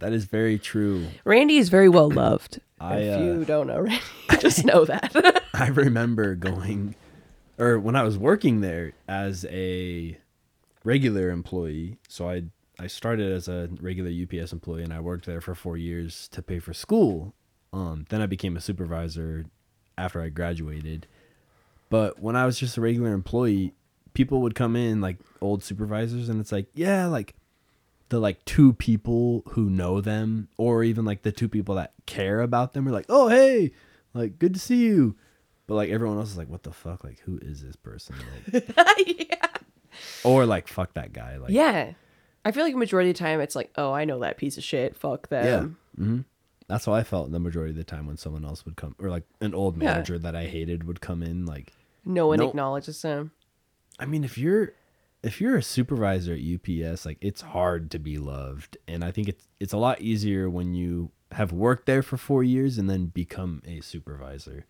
that 0.00 0.12
is 0.12 0.26
very 0.26 0.58
true. 0.58 1.06
Randy 1.24 1.56
is 1.56 1.70
very 1.70 1.88
well 1.88 2.10
loved. 2.10 2.60
I, 2.78 2.96
if 2.98 3.16
uh, 3.16 3.22
you 3.22 3.44
don't 3.46 3.68
know 3.68 3.80
Randy, 3.80 4.02
just 4.38 4.66
know 4.66 4.84
that. 4.84 5.42
I 5.54 5.68
remember 5.68 6.34
going, 6.34 6.94
or 7.58 7.78
when 7.78 7.96
I 7.96 8.02
was 8.02 8.18
working 8.18 8.60
there 8.60 8.92
as 9.08 9.46
a 9.46 10.18
regular 10.84 11.30
employee. 11.30 11.98
So 12.08 12.28
I 12.28 12.44
I 12.78 12.86
started 12.88 13.32
as 13.32 13.48
a 13.48 13.68
regular 13.80 14.10
UPS 14.10 14.52
employee, 14.52 14.82
and 14.82 14.92
I 14.92 15.00
worked 15.00 15.26
there 15.26 15.40
for 15.40 15.54
four 15.54 15.76
years 15.76 16.28
to 16.28 16.42
pay 16.42 16.58
for 16.58 16.74
school. 16.74 17.34
Um, 17.72 18.06
then 18.08 18.20
I 18.20 18.26
became 18.26 18.56
a 18.56 18.60
supervisor 18.60 19.46
after 19.96 20.20
I 20.20 20.28
graduated. 20.28 21.06
But 21.88 22.20
when 22.20 22.34
I 22.36 22.46
was 22.46 22.58
just 22.58 22.76
a 22.76 22.80
regular 22.80 23.12
employee, 23.12 23.74
people 24.12 24.40
would 24.42 24.54
come 24.54 24.74
in 24.74 25.00
like 25.00 25.18
old 25.40 25.62
supervisors, 25.62 26.28
and 26.28 26.40
it's 26.40 26.52
like, 26.52 26.66
yeah, 26.74 27.06
like 27.06 27.34
the 28.08 28.18
like 28.18 28.44
two 28.44 28.72
people 28.72 29.42
who 29.50 29.70
know 29.70 30.00
them, 30.00 30.48
or 30.56 30.82
even 30.82 31.04
like 31.04 31.22
the 31.22 31.32
two 31.32 31.48
people 31.48 31.76
that 31.76 31.92
care 32.06 32.40
about 32.40 32.72
them, 32.72 32.88
are 32.88 32.92
like, 32.92 33.06
oh 33.08 33.28
hey, 33.28 33.72
like 34.14 34.38
good 34.38 34.54
to 34.54 34.60
see 34.60 34.84
you. 34.84 35.16
But 35.66 35.76
like 35.76 35.90
everyone 35.90 36.18
else 36.18 36.30
is 36.30 36.36
like, 36.36 36.48
what 36.48 36.64
the 36.64 36.72
fuck? 36.72 37.04
Like 37.04 37.20
who 37.20 37.38
is 37.40 37.62
this 37.62 37.76
person? 37.76 38.16
Like, 38.52 38.64
yeah. 39.30 39.46
Or 40.24 40.46
like 40.46 40.68
fuck 40.68 40.94
that 40.94 41.12
guy. 41.12 41.36
Like 41.36 41.50
Yeah. 41.50 41.92
I 42.44 42.50
feel 42.52 42.62
like 42.64 42.74
majority 42.74 43.10
of 43.10 43.16
the 43.16 43.22
time 43.24 43.40
it's 43.40 43.56
like, 43.56 43.70
oh, 43.76 43.92
I 43.92 44.04
know 44.04 44.18
that 44.20 44.36
piece 44.36 44.58
of 44.58 44.64
shit. 44.64 44.94
Fuck 44.96 45.28
yeah. 45.30 45.42
them. 45.42 45.78
hmm 45.96 46.20
That's 46.66 46.84
how 46.86 46.92
I 46.94 47.02
felt 47.02 47.30
the 47.32 47.38
majority 47.40 47.70
of 47.70 47.76
the 47.76 47.84
time 47.84 48.06
when 48.06 48.16
someone 48.16 48.44
else 48.44 48.64
would 48.64 48.76
come, 48.76 48.94
or 48.98 49.08
like 49.10 49.24
an 49.40 49.54
old 49.54 49.80
Yeah. 49.80 49.90
manager 49.94 50.18
that 50.18 50.34
I 50.36 50.44
hated 50.46 50.84
would 50.84 51.00
come 51.00 51.22
in. 51.22 51.46
Like, 51.46 51.72
No 52.04 52.26
one 52.26 52.38
No. 52.38 52.48
acknowledges 52.48 53.00
them. 53.02 53.32
I 53.98 54.06
mean, 54.06 54.24
if 54.24 54.36
you're 54.38 54.72
if 55.22 55.40
you're 55.40 55.56
a 55.56 55.62
supervisor 55.62 56.34
at 56.34 56.40
UPS, 56.40 57.06
like 57.06 57.16
it's 57.22 57.40
hard 57.40 57.90
to 57.92 57.98
be 57.98 58.18
loved, 58.18 58.76
and 58.86 59.02
I 59.02 59.10
think 59.10 59.28
it's 59.28 59.48
it's 59.58 59.72
a 59.72 59.78
lot 59.78 60.02
easier 60.02 60.50
when 60.50 60.74
you 60.74 61.12
have 61.32 61.50
worked 61.50 61.86
there 61.86 62.02
for 62.02 62.16
four 62.18 62.44
years 62.44 62.76
and 62.76 62.90
then 62.90 63.06
become 63.06 63.62
a 63.66 63.80
supervisor. 63.80 64.66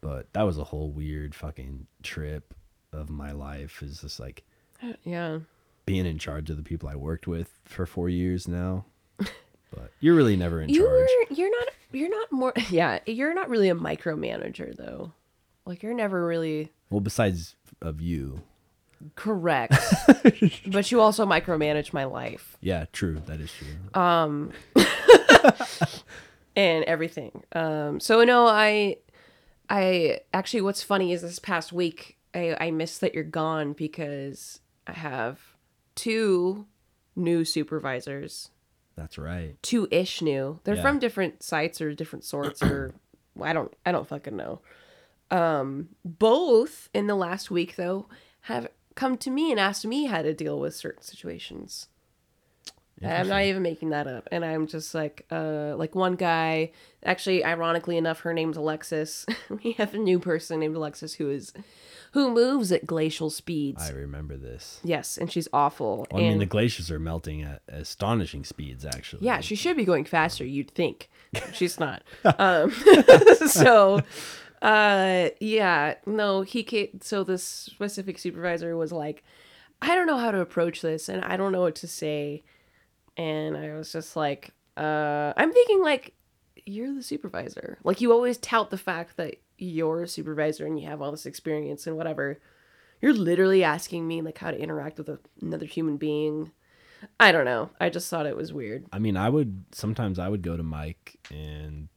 But 0.00 0.32
that 0.34 0.42
was 0.42 0.58
a 0.58 0.64
whole 0.64 0.90
weird 0.92 1.34
fucking 1.34 1.86
trip 2.04 2.54
of 2.94 3.10
my 3.10 3.32
life. 3.32 3.82
Is 3.82 4.00
just 4.00 4.18
like 4.20 4.44
Yeah. 5.04 5.40
being 5.86 6.06
in 6.06 6.18
charge 6.18 6.48
of 6.50 6.56
the 6.56 6.62
people 6.62 6.88
I 6.88 6.94
worked 6.96 7.26
with 7.26 7.58
for 7.64 7.84
four 7.86 8.08
years 8.08 8.48
now. 8.48 8.84
But 9.74 9.90
you're 9.98 10.14
really 10.14 10.36
never 10.36 10.60
in 10.60 10.68
You're 10.68 11.04
charge. 11.04 11.36
you're 11.38 11.50
not 11.50 11.68
you're 11.90 12.08
not 12.10 12.30
more 12.30 12.52
yeah, 12.70 13.00
you're 13.06 13.34
not 13.34 13.48
really 13.50 13.68
a 13.68 13.74
micromanager 13.74 14.72
though. 14.76 15.12
Like 15.66 15.82
you're 15.82 15.94
never 15.94 16.24
really 16.24 16.70
Well, 16.90 17.00
besides 17.00 17.56
of 17.82 18.00
you, 18.00 18.42
correct. 19.16 19.74
but 20.68 20.92
you 20.92 21.00
also 21.00 21.26
micromanage 21.26 21.92
my 21.92 22.04
life 22.04 22.56
yeah, 22.60 22.84
true. 22.92 23.20
That 23.26 23.40
is 23.40 23.50
true. 23.52 24.00
Um. 24.00 24.52
and 26.56 26.84
everything. 26.84 27.42
Um 27.52 27.98
so 28.00 28.22
no, 28.24 28.46
I 28.46 28.98
I 29.68 30.20
actually 30.32 30.60
what's 30.60 30.82
funny 30.82 31.12
is 31.12 31.22
this 31.22 31.38
past 31.38 31.72
week 31.72 32.13
I 32.34 32.56
I 32.60 32.70
missed 32.70 33.00
that 33.00 33.14
you're 33.14 33.24
gone 33.24 33.72
because 33.72 34.60
I 34.86 34.92
have 34.92 35.40
two 35.94 36.66
new 37.16 37.44
supervisors 37.44 38.50
That's 38.96 39.16
right. 39.18 39.56
two 39.62 39.86
ish 39.90 40.20
new. 40.22 40.60
They're 40.64 40.74
Yeah. 40.76 40.82
from 40.82 40.98
different 40.98 41.42
sites 41.42 41.80
or 41.80 41.94
different 41.94 42.24
sorts 42.24 42.62
or 42.62 42.94
I 43.42 43.52
don't 43.52 43.72
I 43.86 43.92
don't 43.92 44.06
fucking 44.08 44.36
know. 44.36 44.60
Um 45.30 45.88
both 46.04 46.88
in 46.92 47.06
the 47.06 47.14
last 47.14 47.50
week 47.50 47.76
though 47.76 48.06
have 48.42 48.68
come 48.94 49.16
to 49.18 49.30
me 49.30 49.50
and 49.50 49.58
asked 49.58 49.86
me 49.86 50.04
how 50.06 50.22
to 50.22 50.34
deal 50.34 50.58
with 50.60 50.74
certain 50.74 51.02
situations. 51.02 51.88
I'm 53.02 53.28
not 53.28 53.42
even 53.42 53.62
making 53.62 53.90
that 53.90 54.06
up. 54.06 54.28
And 54.32 54.44
I'm 54.44 54.66
just 54.66 54.94
like, 54.94 55.26
uh, 55.30 55.74
like 55.76 55.94
one 55.94 56.14
guy, 56.14 56.70
actually, 57.04 57.44
ironically 57.44 57.98
enough, 57.98 58.20
her 58.20 58.32
name's 58.32 58.56
Alexis. 58.56 59.26
we 59.64 59.72
have 59.72 59.92
a 59.94 59.98
new 59.98 60.18
person 60.18 60.60
named 60.60 60.76
Alexis 60.76 61.14
who 61.14 61.28
is, 61.28 61.52
who 62.14 62.30
moves 62.30 62.70
at 62.70 62.86
glacial 62.86 63.28
speeds. 63.28 63.90
I 63.90 63.92
remember 63.92 64.36
this. 64.36 64.80
yes, 64.84 65.18
and 65.18 65.30
she's 65.32 65.48
awful. 65.52 66.06
Well, 66.12 66.20
I 66.20 66.22
mean, 66.22 66.32
and 66.34 66.40
the 66.40 66.46
glaciers 66.46 66.88
are 66.88 67.00
melting 67.00 67.42
at 67.42 67.62
astonishing 67.66 68.44
speeds, 68.44 68.84
actually. 68.84 69.26
Yeah, 69.26 69.40
she 69.40 69.56
should 69.56 69.76
be 69.76 69.84
going 69.84 70.04
faster, 70.04 70.44
you'd 70.44 70.70
think. 70.70 71.10
She's 71.52 71.80
not. 71.80 72.04
um, 72.38 72.70
so, 73.48 74.00
uh, 74.62 75.30
yeah, 75.40 75.94
no, 76.06 76.42
he 76.42 76.62
came, 76.62 77.00
so 77.02 77.24
this 77.24 77.42
specific 77.42 78.20
supervisor 78.20 78.76
was 78.76 78.92
like, 78.92 79.24
I 79.82 79.96
don't 79.96 80.06
know 80.06 80.18
how 80.18 80.30
to 80.30 80.38
approach 80.38 80.82
this 80.82 81.08
and 81.08 81.24
I 81.24 81.36
don't 81.36 81.50
know 81.50 81.62
what 81.62 81.74
to 81.76 81.88
say. 81.88 82.44
And 83.16 83.56
I 83.56 83.74
was 83.74 83.90
just 83.90 84.14
like, 84.14 84.52
uh, 84.76 85.32
I'm 85.36 85.52
thinking 85.52 85.82
like, 85.82 86.14
you're 86.64 86.94
the 86.94 87.02
supervisor. 87.02 87.78
Like, 87.82 88.00
you 88.00 88.12
always 88.12 88.38
tout 88.38 88.70
the 88.70 88.78
fact 88.78 89.16
that 89.16 89.34
you're 89.64 90.02
a 90.02 90.08
supervisor 90.08 90.66
and 90.66 90.78
you 90.78 90.86
have 90.88 91.00
all 91.02 91.10
this 91.10 91.26
experience 91.26 91.86
and 91.86 91.96
whatever. 91.96 92.40
You're 93.00 93.12
literally 93.14 93.64
asking 93.64 94.06
me 94.06 94.22
like 94.22 94.38
how 94.38 94.50
to 94.50 94.58
interact 94.60 94.98
with 94.98 95.08
a, 95.08 95.18
another 95.42 95.66
human 95.66 95.96
being. 95.96 96.52
I 97.20 97.32
don't 97.32 97.44
know. 97.44 97.70
I 97.80 97.90
just 97.90 98.08
thought 98.08 98.26
it 98.26 98.36
was 98.36 98.52
weird. 98.52 98.86
I 98.92 98.98
mean, 98.98 99.16
I 99.16 99.28
would 99.28 99.64
sometimes 99.72 100.18
I 100.18 100.28
would 100.28 100.42
go 100.42 100.56
to 100.56 100.62
Mike 100.62 101.16
and 101.30 101.88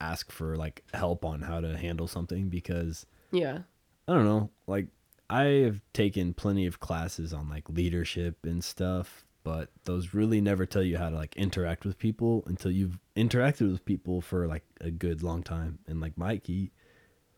ask 0.00 0.30
for 0.30 0.56
like 0.56 0.82
help 0.92 1.24
on 1.24 1.40
how 1.40 1.60
to 1.60 1.76
handle 1.76 2.06
something 2.06 2.48
because 2.48 3.06
Yeah. 3.32 3.60
I 4.08 4.12
don't 4.12 4.24
know, 4.26 4.50
like 4.66 4.88
I 5.28 5.44
have 5.64 5.80
taken 5.92 6.34
plenty 6.34 6.66
of 6.66 6.78
classes 6.80 7.32
on 7.32 7.48
like 7.48 7.68
leadership 7.68 8.44
and 8.44 8.62
stuff, 8.62 9.24
but 9.42 9.70
those 9.84 10.14
really 10.14 10.40
never 10.40 10.66
tell 10.66 10.82
you 10.82 10.98
how 10.98 11.08
to 11.08 11.16
like 11.16 11.34
interact 11.34 11.84
with 11.84 11.98
people 11.98 12.44
until 12.46 12.70
you've 12.70 12.98
interacted 13.16 13.70
with 13.72 13.84
people 13.84 14.20
for 14.20 14.46
like 14.46 14.64
a 14.80 14.90
good 14.90 15.22
long 15.22 15.42
time. 15.42 15.78
And 15.88 16.00
like 16.00 16.16
Mike, 16.16 16.46
he 16.46 16.70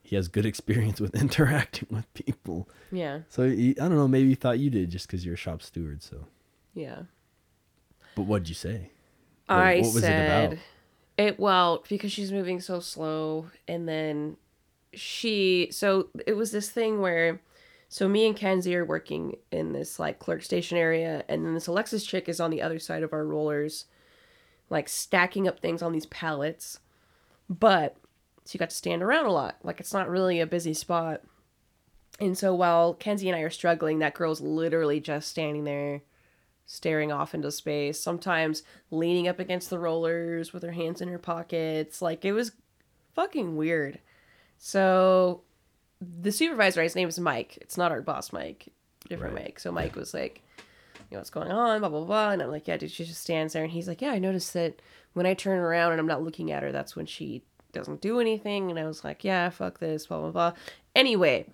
he 0.09 0.17
has 0.17 0.27
good 0.29 0.47
experience 0.47 1.01
with 1.01 1.15
interacting 1.21 1.87
with 1.91 2.13
people. 2.15 2.67
Yeah. 2.91 3.21
So 3.29 3.49
he, 3.49 3.71
I 3.79 3.83
don't 3.89 3.97
know, 3.97 4.09
maybe 4.09 4.31
he 4.31 4.35
thought 4.35 4.59
you 4.59 4.71
did 4.71 4.91
just 4.91 5.07
because 5.07 5.23
you're 5.25 5.35
a 5.35 5.37
shop 5.39 5.61
steward. 5.63 6.03
So, 6.03 6.25
Yeah. 6.73 7.03
but 8.17 8.23
what'd 8.23 8.49
you 8.49 8.55
say? 8.55 8.91
What- 9.47 9.59
I 9.59 9.75
what 9.77 9.85
was 9.85 9.97
it 9.97 10.01
said 10.01 10.53
about? 10.53 10.59
it 11.19 11.39
well 11.41 11.85
because 11.89 12.13
she's 12.13 12.31
moving 12.33 12.61
so 12.61 12.81
slow 12.81 13.51
and 13.67 13.89
then 13.89 14.37
she 14.95 15.69
so 15.73 16.09
it 16.27 16.35
was 16.37 16.51
this 16.53 16.71
thing 16.71 17.01
where 17.01 17.41
so 17.89 18.07
me 18.09 18.27
and 18.27 18.37
Kenzie 18.37 18.77
are 18.77 18.85
working 18.85 19.37
in 19.51 19.73
this 19.73 19.99
like 19.99 20.19
clerk 20.19 20.43
station 20.43 20.79
area 20.79 21.25
and 21.29 21.45
then 21.45 21.55
this 21.55 21.67
Alexis 21.67 22.05
chick 22.05 22.29
is 22.29 22.41
on 22.41 22.51
the 22.51 22.63
other 22.63 22.79
side 22.79 23.03
of 23.03 23.13
our 23.13 23.25
rollers 23.25 23.87
like 24.71 24.89
stacking 24.89 25.47
up 25.49 25.61
things 25.61 25.83
on 25.83 25.93
these 25.93 26.07
pallets 26.07 26.79
but 27.51 27.97
she 28.49 28.59
got 28.59 28.71
to 28.71 28.77
stand 28.77 29.03
around 29.03 29.27
a 29.27 29.33
lot 29.33 29.57
like 29.63 29.79
it's 29.81 29.93
not 29.93 30.09
really 30.09 30.41
a 30.41 30.47
busy 30.47 30.75
spot 30.75 31.21
and 32.21 32.37
so 32.37 32.55
while 32.55 32.95
Kenzie 32.95 33.29
and 33.29 33.37
I 33.37 33.43
are 33.43 33.51
struggling 33.51 34.01
that 34.01 34.15
girl's 34.15 34.41
literally 34.41 34.99
just 35.01 35.29
standing 35.29 35.65
there 35.65 36.03
staring 36.71 37.11
off 37.11 37.35
into 37.35 37.51
space, 37.51 37.99
sometimes 37.99 38.63
leaning 38.91 39.27
up 39.27 39.39
against 39.39 39.71
the 39.71 39.79
rollers 39.79 40.53
with 40.53 40.63
her 40.63 40.73
hands 40.73 41.01
in 41.01 41.09
her 41.09 41.19
pockets. 41.19 42.03
Like 42.03 42.27
it 42.27 42.33
was 42.33 42.53
fucking 43.15 43.57
weird. 43.57 44.01
So 44.59 45.41
the 46.01 46.31
supervisor, 46.31 46.83
his 46.83 46.95
name 46.95 47.09
is 47.09 47.19
Mike. 47.19 47.57
It's 47.63 47.79
not 47.79 47.91
our 47.91 48.03
boss, 48.03 48.35
Mike. 48.35 48.69
Different 49.09 49.35
Right. 49.35 49.45
Mike. 49.45 49.61
So 49.61 49.73
Mike 49.73 49.97
was 49.97 50.13
like, 50.13 50.43
you 51.11 51.15
know, 51.15 51.21
what's 51.21 51.31
going 51.31 51.51
on? 51.51 51.81
Blah 51.81 51.89
blah 51.89 52.05
blah. 52.05 52.31
And 52.33 52.43
I'm 52.43 52.51
like, 52.51 52.69
yeah, 52.69 52.77
dude, 52.77 52.91
she 52.91 53.07
just 53.07 53.23
stands 53.23 53.55
there. 53.55 53.63
And 53.65 53.73
he's 53.73 53.89
like, 53.89 54.03
yeah, 54.03 54.11
I 54.11 54.19
noticed 54.19 54.53
that 54.53 54.83
when 55.15 55.25
I 55.25 55.33
turn 55.33 55.59
around 55.59 55.93
and 55.93 56.01
I'm 56.01 56.07
not 56.07 56.23
looking 56.23 56.53
at 56.53 56.63
her, 56.63 56.71
that's 56.71 56.95
when 56.95 57.07
she 57.07 57.45
doesn't 57.79 58.01
do 58.01 58.21
anything. 58.21 58.71
And 58.71 58.79
I 58.79 58.85
was 58.85 59.05
like, 59.05 59.25
yeah, 59.25 59.49
fuck 59.51 59.79
this, 59.79 60.07
blah 60.07 60.21
blah 60.21 60.31
blah. 60.31 60.53
Anyway, 60.95 61.47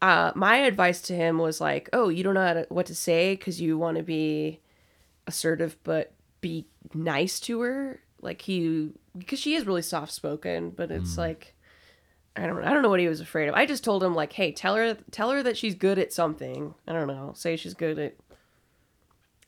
uh, 0.00 0.32
my 0.34 0.58
advice 0.58 1.00
to 1.02 1.14
him 1.14 1.38
was 1.38 1.60
like, 1.60 1.88
"Oh, 1.92 2.08
you 2.08 2.22
don't 2.22 2.34
know 2.34 2.46
how 2.46 2.54
to, 2.54 2.66
what 2.68 2.86
to 2.86 2.94
say 2.94 3.34
because 3.34 3.60
you 3.60 3.76
want 3.76 3.96
to 3.96 4.02
be 4.02 4.60
assertive, 5.26 5.76
but 5.82 6.12
be 6.40 6.66
nice 6.94 7.40
to 7.40 7.60
her." 7.60 8.00
Like 8.20 8.42
he, 8.42 8.90
because 9.16 9.38
she 9.38 9.54
is 9.54 9.66
really 9.66 9.82
soft 9.82 10.12
spoken, 10.12 10.70
but 10.70 10.90
it's 10.90 11.16
like, 11.16 11.54
I 12.36 12.46
don't, 12.46 12.64
I 12.64 12.72
don't 12.72 12.82
know 12.82 12.88
what 12.88 13.00
he 13.00 13.08
was 13.08 13.20
afraid 13.20 13.48
of. 13.48 13.54
I 13.54 13.66
just 13.66 13.84
told 13.84 14.02
him 14.02 14.14
like, 14.14 14.32
"Hey, 14.32 14.52
tell 14.52 14.76
her, 14.76 14.96
tell 15.10 15.30
her 15.30 15.42
that 15.42 15.56
she's 15.56 15.74
good 15.74 15.98
at 15.98 16.12
something. 16.12 16.74
I 16.86 16.92
don't 16.92 17.08
know. 17.08 17.32
Say 17.34 17.56
she's 17.56 17.74
good 17.74 17.98
at 17.98 18.14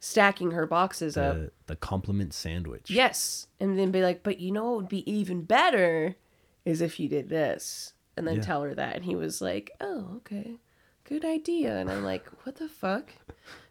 stacking 0.01 0.51
her 0.51 0.67
boxes 0.67 1.17
up." 1.17 1.37
The, 1.37 1.53
the 1.67 1.77
compliment 1.77 2.35
sandwich. 2.35 2.91
Yes, 2.91 3.47
and 3.61 3.79
then 3.79 3.93
be 3.93 4.03
like, 4.03 4.23
"But 4.25 4.41
you 4.41 4.51
know, 4.51 4.65
what 4.73 4.77
would 4.77 4.89
be 4.89 5.09
even 5.11 5.43
better 5.43 6.17
is 6.65 6.81
if 6.81 6.99
you 6.99 7.09
did 7.09 7.29
this." 7.29 7.93
And 8.17 8.27
then 8.27 8.37
Yeah. 8.37 8.43
tell 8.43 8.63
her 8.63 8.75
that, 8.75 8.97
and 8.97 9.05
he 9.05 9.15
was 9.15 9.41
like, 9.41 9.71
"Oh, 9.81 10.15
okay, 10.17 10.57
good 11.05 11.25
idea." 11.25 11.77
And 11.79 11.89
I'm 11.91 12.03
like, 12.05 12.27
"What 12.45 12.57
the 12.57 12.69
fuck?" 12.69 13.11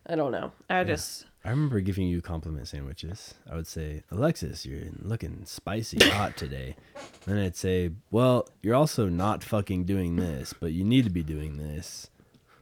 I 0.08 0.16
don't 0.16 0.32
know. 0.32 0.54
I 0.70 0.84
just 0.86 1.26
I 1.46 1.52
remember 1.52 1.80
giving 1.82 2.08
you 2.08 2.22
compliment 2.22 2.68
sandwiches. 2.68 3.36
I 3.50 3.56
would 3.56 3.68
say, 3.68 4.04
Alexis, 4.12 4.66
you're 4.66 4.86
looking 5.02 5.46
spicy 5.46 6.00
hot 6.10 6.36
today. 6.36 6.76
Then 7.26 7.38
I'd 7.38 7.56
say, 7.56 7.92
Well, 8.12 8.50
you're 8.62 8.76
also 8.76 9.08
not 9.08 9.44
fucking 9.44 9.84
doing 9.86 10.16
this, 10.16 10.54
but 10.60 10.72
you 10.72 10.84
need 10.84 11.04
to 11.04 11.10
be 11.12 11.22
doing 11.24 11.58
this. 11.58 12.10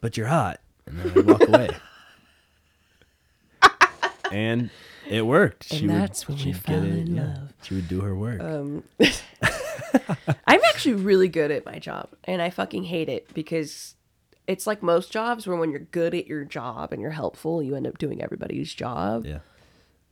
But 0.01 0.17
you're 0.17 0.27
hot. 0.27 0.59
And 0.85 0.99
then 0.99 1.11
I'd 1.17 1.25
walk 1.25 1.41
away. 1.47 1.69
And 4.31 4.69
it 5.09 5.25
worked. 5.25 5.71
And 5.71 5.89
that's 5.89 6.27
when 6.27 6.37
we 6.37 6.53
fell 6.53 6.83
in 6.83 7.15
love. 7.15 7.53
She 7.63 7.75
would 7.75 7.87
do 7.87 8.01
her 8.01 8.15
work. 8.15 8.41
um, 8.41 8.83
I'm 10.47 10.59
actually 10.69 10.95
really 10.95 11.27
good 11.27 11.51
at 11.51 11.65
my 11.65 11.79
job, 11.79 12.09
and 12.23 12.41
I 12.41 12.49
fucking 12.49 12.83
hate 12.85 13.09
it 13.09 13.33
because 13.33 13.95
it's 14.47 14.67
like 14.67 14.81
most 14.81 15.11
jobs 15.11 15.45
where 15.47 15.57
when 15.57 15.71
you're 15.71 15.79
good 15.79 16.13
at 16.13 16.27
your 16.27 16.45
job 16.45 16.91
and 16.93 17.01
you're 17.01 17.11
helpful, 17.11 17.61
you 17.61 17.75
end 17.75 17.87
up 17.87 17.97
doing 17.97 18.21
everybody's 18.21 18.73
job. 18.73 19.25
yeah. 19.25 19.39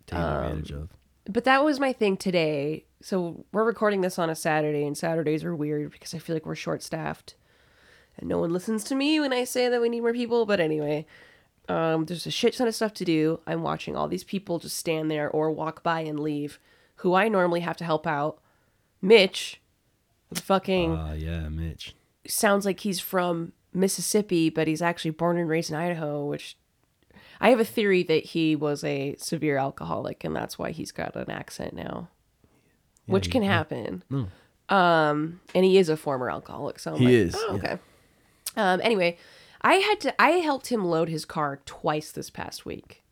Taken 0.08 0.24
advantage 0.24 0.72
of. 0.72 0.90
But 1.28 1.46
that 1.46 1.64
was 1.64 1.80
my 1.80 1.92
thing 1.94 2.18
today. 2.18 2.86
So 3.02 3.46
we're 3.52 3.64
recording 3.64 4.02
this 4.02 4.20
on 4.20 4.30
a 4.30 4.36
Saturday, 4.36 4.86
and 4.86 4.98
Saturdays 4.98 5.44
are 5.44 5.56
weird 5.56 5.92
because 5.92 6.14
I 6.14 6.20
feel 6.20 6.36
like 6.36 6.46
we're 6.46 6.56
short 6.56 6.84
staffed. 6.84 7.36
And 8.18 8.30
no 8.30 8.38
one 8.40 8.54
listens 8.54 8.84
to 8.86 8.96
me 8.96 9.20
when 9.20 9.34
I 9.34 9.44
say 9.44 9.68
that 9.68 9.82
we 9.82 9.90
need 9.90 10.02
more 10.02 10.14
people. 10.14 10.46
But 10.46 10.60
anyway, 10.60 11.06
um, 11.70 12.06
there's 12.06 12.26
a 12.28 12.32
shit 12.32 12.54
ton 12.56 12.68
of 12.68 12.76
stuff 12.76 12.94
to 12.96 13.06
do. 13.06 13.40
I'm 13.48 13.62
watching 13.64 13.96
all 13.96 14.08
these 14.08 14.24
people 14.24 14.60
just 14.60 14.78
stand 14.78 15.10
there 15.10 15.30
or 15.30 15.52
walk 15.52 15.84
by 15.84 16.02
and 16.02 16.20
leave, 16.20 16.60
who 16.98 17.14
I 17.14 17.28
normally 17.28 17.62
have 17.62 17.78
to 17.78 17.84
help 17.84 18.06
out. 18.08 18.40
Mitch, 19.02 19.62
fucking 20.34 20.94
Ah, 20.96 21.14
yeah, 21.14 21.50
Mitch. 21.50 21.96
sounds 22.28 22.66
like 22.66 22.80
he's 22.82 23.00
from 23.00 23.54
Mississippi, 23.74 24.50
but 24.50 24.68
he's 24.68 24.82
actually 24.82 25.12
born 25.12 25.38
and 25.38 25.50
raised 25.50 25.70
in 25.70 25.76
Idaho, 25.76 26.26
which 26.26 26.58
I 27.42 27.50
have 27.50 27.60
a 27.60 27.66
theory 27.66 28.04
that 28.04 28.26
he 28.26 28.56
was 28.56 28.84
a 28.84 29.16
severe 29.18 29.58
alcoholic 29.58 30.24
and 30.24 30.36
that's 30.36 30.58
why 30.58 30.72
he's 30.72 30.92
got 30.92 31.16
an 31.16 31.30
accent 31.30 31.74
now. 31.74 32.10
which 33.08 33.26
he- 33.28 33.32
can 33.32 33.44
yeah. 33.44 33.52
happen. 33.52 34.04
Um 34.70 35.42
and 35.54 35.64
he 35.64 35.78
is 35.78 35.90
a 35.90 35.98
former 35.98 36.30
alcoholic, 36.32 36.80
so 36.80 36.94
I'm 36.94 36.98
He 37.00 37.06
like, 37.06 37.14
is, 37.14 37.36
Oh, 37.38 37.48
yeah. 37.50 37.54
okay. 37.58 37.78
Um 38.58 38.82
anyway, 38.84 39.18
I 39.66 39.76
had 39.76 40.00
to 40.02 40.22
I 40.22 40.32
helped 40.32 40.68
him 40.68 40.86
load 40.86 41.10
his 41.10 41.26
car 41.26 41.60
twice 41.66 42.12
this 42.12 42.30
past 42.30 42.66
week. 42.66 43.04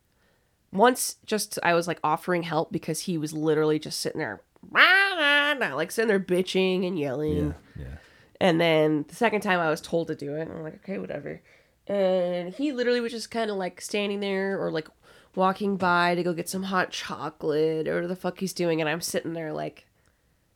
Once 0.72 1.18
just 1.26 1.60
I 1.64 1.74
was 1.74 1.88
like 1.88 2.00
offering 2.04 2.44
help 2.44 2.72
because 2.72 3.02
he 3.02 3.18
was 3.18 3.34
literally 3.34 3.80
just 3.80 4.00
sitting 4.00 4.20
there 4.20 4.42
like 4.72 5.92
sitting 5.92 6.08
there 6.08 6.20
bitching 6.20 6.88
and 6.88 6.98
yelling. 6.98 7.56
Yeah, 7.76 7.84
yeah. 7.84 7.98
And 8.40 8.60
then 8.60 9.06
the 9.08 9.16
second 9.16 9.42
time 9.42 9.60
I 9.60 9.70
was 9.70 9.82
told 9.82 10.08
to 10.08 10.16
do 10.16 10.36
it, 10.36 10.42
and 10.42 10.52
I'm 10.52 10.64
like, 10.64 10.76
okay, 10.76 10.98
whatever. 10.98 11.42
And 11.88 12.54
he 12.54 12.72
literally 12.72 13.02
was 13.02 13.12
just 13.12 13.32
kind 13.32 13.52
of 13.52 13.58
like 13.58 13.82
standing 13.82 14.20
there 14.20 14.62
or 14.62 14.72
like 14.72 14.88
walking 15.36 15.78
by 15.78 16.16
to 16.16 16.24
go 16.24 16.34
get 16.34 16.50
some 16.50 16.64
hot 16.64 16.92
chocolate 16.92 17.88
or 17.88 17.96
whatever 17.96 18.08
the 18.08 18.16
fuck 18.16 18.40
he's 18.40 18.54
doing. 18.54 18.80
And 18.80 18.90
I'm 18.90 19.02
sitting 19.02 19.34
there 19.34 19.52
like 19.54 19.86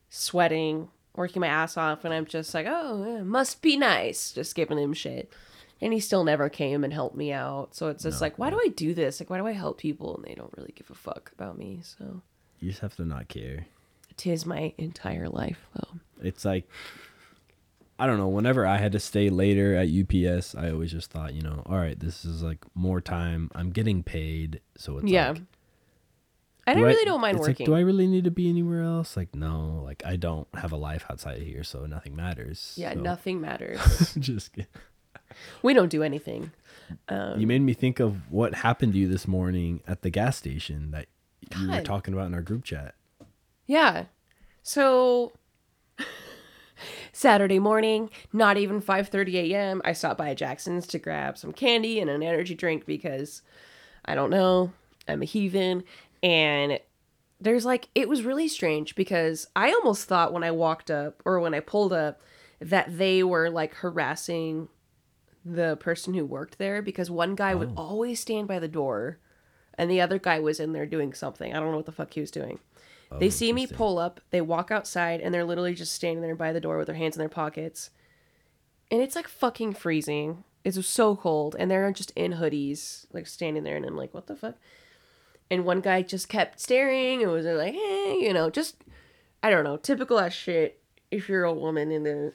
sweating, 0.10 0.90
working 1.16 1.42
my 1.42 1.48
ass 1.48 1.76
off. 1.78 2.06
And 2.06 2.14
I'm 2.14 2.26
just 2.26 2.54
like, 2.54 2.66
oh, 2.68 3.06
yeah, 3.06 3.24
must 3.24 3.62
be 3.62 3.78
nice. 3.78 4.32
Just 4.32 4.56
giving 4.56 4.78
him 4.78 4.94
shit. 4.94 5.32
And 5.82 5.94
he 5.94 6.00
still 6.00 6.24
never 6.24 6.50
came 6.50 6.84
and 6.84 6.92
helped 6.92 7.16
me 7.16 7.32
out. 7.32 7.76
So 7.76 7.90
it's 7.90 8.04
just 8.04 8.20
like, 8.22 8.40
why 8.40 8.50
do 8.50 8.60
I 8.60 8.70
do 8.70 8.94
this? 8.96 9.20
Like, 9.20 9.30
why 9.30 9.38
do 9.38 9.46
I 9.46 9.52
help 9.52 9.78
people? 9.78 10.16
And 10.16 10.26
they 10.26 10.34
don't 10.34 10.54
really 10.58 10.74
give 10.76 10.90
a 10.90 10.96
fuck 10.96 11.32
about 11.34 11.58
me. 11.58 11.82
So 11.84 12.22
You 12.60 12.70
just 12.70 12.82
have 12.82 12.96
to 12.96 13.06
not 13.06 13.28
care. 13.28 13.68
tis 14.18 14.46
my 14.46 14.74
entire 14.80 15.30
life, 15.30 15.68
though. 15.76 16.00
It's 16.24 16.44
like 16.46 16.68
I 18.00 18.06
don't 18.06 18.18
know. 18.18 18.28
Whenever 18.28 18.66
I 18.66 18.78
had 18.78 18.92
to 18.92 19.00
stay 19.00 19.30
later 19.30 19.76
at 19.76 19.88
UPS, 19.90 20.54
I 20.56 20.70
always 20.70 20.92
just 20.92 21.10
thought, 21.10 21.34
you 21.34 21.42
know, 21.42 21.64
all 21.66 21.78
right, 21.78 22.00
this 22.00 22.26
is 22.26 22.44
like 22.44 22.64
more 22.76 23.02
time. 23.02 23.50
I'm 23.56 23.72
getting 23.72 24.04
paid, 24.04 24.62
so 24.78 24.98
it's 25.00 25.08
Yeah. 25.08 25.30
Like, 25.32 25.42
I 26.68 26.74
do 26.76 26.86
really 26.86 27.06
don't 27.06 27.22
mind 27.22 27.40
working. 27.40 27.56
Like, 27.60 27.66
do 27.66 27.74
I 27.76 27.80
really 27.80 28.08
need 28.08 28.26
to 28.26 28.32
be 28.32 28.50
anywhere 28.50 28.84
else? 28.84 29.16
Like, 29.18 29.34
no. 29.34 29.82
Like, 29.84 30.04
I 30.06 30.16
don't 30.16 30.48
have 30.54 30.74
a 30.74 30.76
life 30.76 31.06
outside 31.10 31.38
of 31.38 31.44
here, 31.44 31.64
so 31.64 31.86
nothing 31.86 32.16
matters. 32.16 32.74
yeah, 32.78 32.94
so- 32.94 33.00
nothing 33.00 33.42
matters. 33.42 34.14
just 34.20 34.54
kidding. 34.54 34.68
We 35.62 35.74
don't 35.74 35.90
do 35.90 36.04
anything. 36.04 36.52
Um, 37.10 37.40
you 37.40 37.48
made 37.48 37.62
me 37.62 37.74
think 37.74 38.00
of 38.00 38.32
what 38.32 38.56
happened 38.56 38.94
to 38.94 39.00
you 39.00 39.08
this 39.08 39.28
morning 39.28 39.82
at 39.88 40.02
the 40.02 40.10
gas 40.10 40.38
station 40.38 40.92
that 40.92 41.08
you 41.58 41.70
were 41.70 41.82
talking 41.82 42.14
about 42.14 42.28
in 42.28 42.34
our 42.34 42.42
group 42.42 42.64
chat. 42.64 42.96
Yeah. 43.66 44.06
So 44.64 45.34
Saturday 47.12 47.60
morning, 47.60 48.10
not 48.32 48.58
even 48.58 48.82
5:30 48.82 49.34
a.m., 49.52 49.82
I 49.84 49.94
stopped 49.94 50.18
by 50.18 50.34
Jackson's 50.34 50.88
to 50.88 51.00
grab 51.00 51.38
some 51.38 51.54
candy 51.54 52.00
and 52.00 52.10
an 52.10 52.24
energy 52.24 52.56
drink 52.56 52.86
because 52.86 53.42
I 54.06 54.16
don't 54.16 54.30
know, 54.30 54.72
I'm 55.08 55.22
a 55.22 55.26
heathen 55.26 55.84
and 56.24 56.80
there's 57.40 57.66
like 57.66 57.90
it 57.94 58.10
was 58.10 58.24
really 58.24 58.48
strange 58.48 58.96
because 58.96 59.48
I 59.56 59.72
almost 59.72 60.08
thought 60.08 60.34
when 60.34 60.44
I 60.44 60.52
walked 60.52 60.90
up 60.90 61.22
or 61.26 61.40
when 61.40 61.54
I 61.54 61.60
pulled 61.60 61.94
up 61.94 62.22
that 62.60 62.98
they 62.98 63.24
were 63.24 63.50
like 63.50 63.76
harassing 63.76 64.70
the 65.54 65.78
person 65.78 66.14
who 66.14 66.26
worked 66.26 66.58
there 66.58 66.82
because 66.82 67.10
one 67.10 67.36
guy 67.36 67.56
would 67.56 67.70
Oh. 67.78 67.82
always 67.84 68.20
stand 68.20 68.48
by 68.48 68.60
the 68.60 68.68
door 68.68 69.20
and 69.78 69.90
the 69.90 70.02
other 70.02 70.18
guy 70.20 70.40
was 70.40 70.60
in 70.60 70.74
there 70.74 70.86
doing 70.86 71.14
something. 71.14 71.54
I 71.54 71.60
don't 71.60 71.72
know 71.72 71.78
what 71.78 71.86
the 71.86 71.92
fuck 71.92 72.14
he 72.14 72.20
was 72.22 72.32
doing. 72.32 72.60
Oh, 73.12 73.20
they 73.20 73.28
Oh, 73.28 73.30
see 73.30 73.54
me 73.54 73.68
pull 73.68 74.00
up, 74.00 74.20
they 74.32 74.42
walk 74.42 74.72
outside, 74.72 75.22
and 75.22 75.34
they're 75.34 75.46
literally 75.46 75.74
just 75.76 75.94
standing 75.94 76.22
there 76.22 76.36
by 76.36 76.52
the 76.52 76.60
door 76.60 76.78
with 76.78 76.88
their 76.88 76.96
hands 76.96 77.16
in 77.16 77.20
their 77.20 77.30
pockets. 77.30 77.92
And 78.92 79.02
it's 79.02 79.16
like 79.16 79.28
fucking 79.28 79.74
freezing. 79.74 80.44
It's 80.64 80.86
so 80.88 81.16
cold, 81.16 81.56
and 81.58 81.72
they're 81.72 81.90
just 81.94 82.12
in 82.16 82.34
hoodies, 82.34 83.06
like 83.14 83.28
standing 83.28 83.64
there, 83.64 83.78
and 83.78 83.86
I'm 83.86 83.96
like, 83.96 84.14
what 84.14 84.28
the 84.28 84.36
fuck? 84.36 84.56
And 85.50 85.64
one 85.64 85.80
guy 85.80 86.02
just 86.02 86.28
kept 86.28 86.60
staring 86.60 87.24
and 87.24 87.32
was 87.32 87.46
like, 87.46 87.74
hey, 87.74 88.18
you 88.20 88.34
know, 88.34 88.50
just, 88.50 88.76
I 89.42 89.50
don't 89.50 89.64
know, 89.64 89.78
typical 89.78 90.20
ass 90.20 90.34
shit 90.34 90.82
if 91.10 91.30
you're 91.30 91.46
a 91.46 91.54
woman 91.54 91.92
in 91.92 92.04
the, 92.04 92.34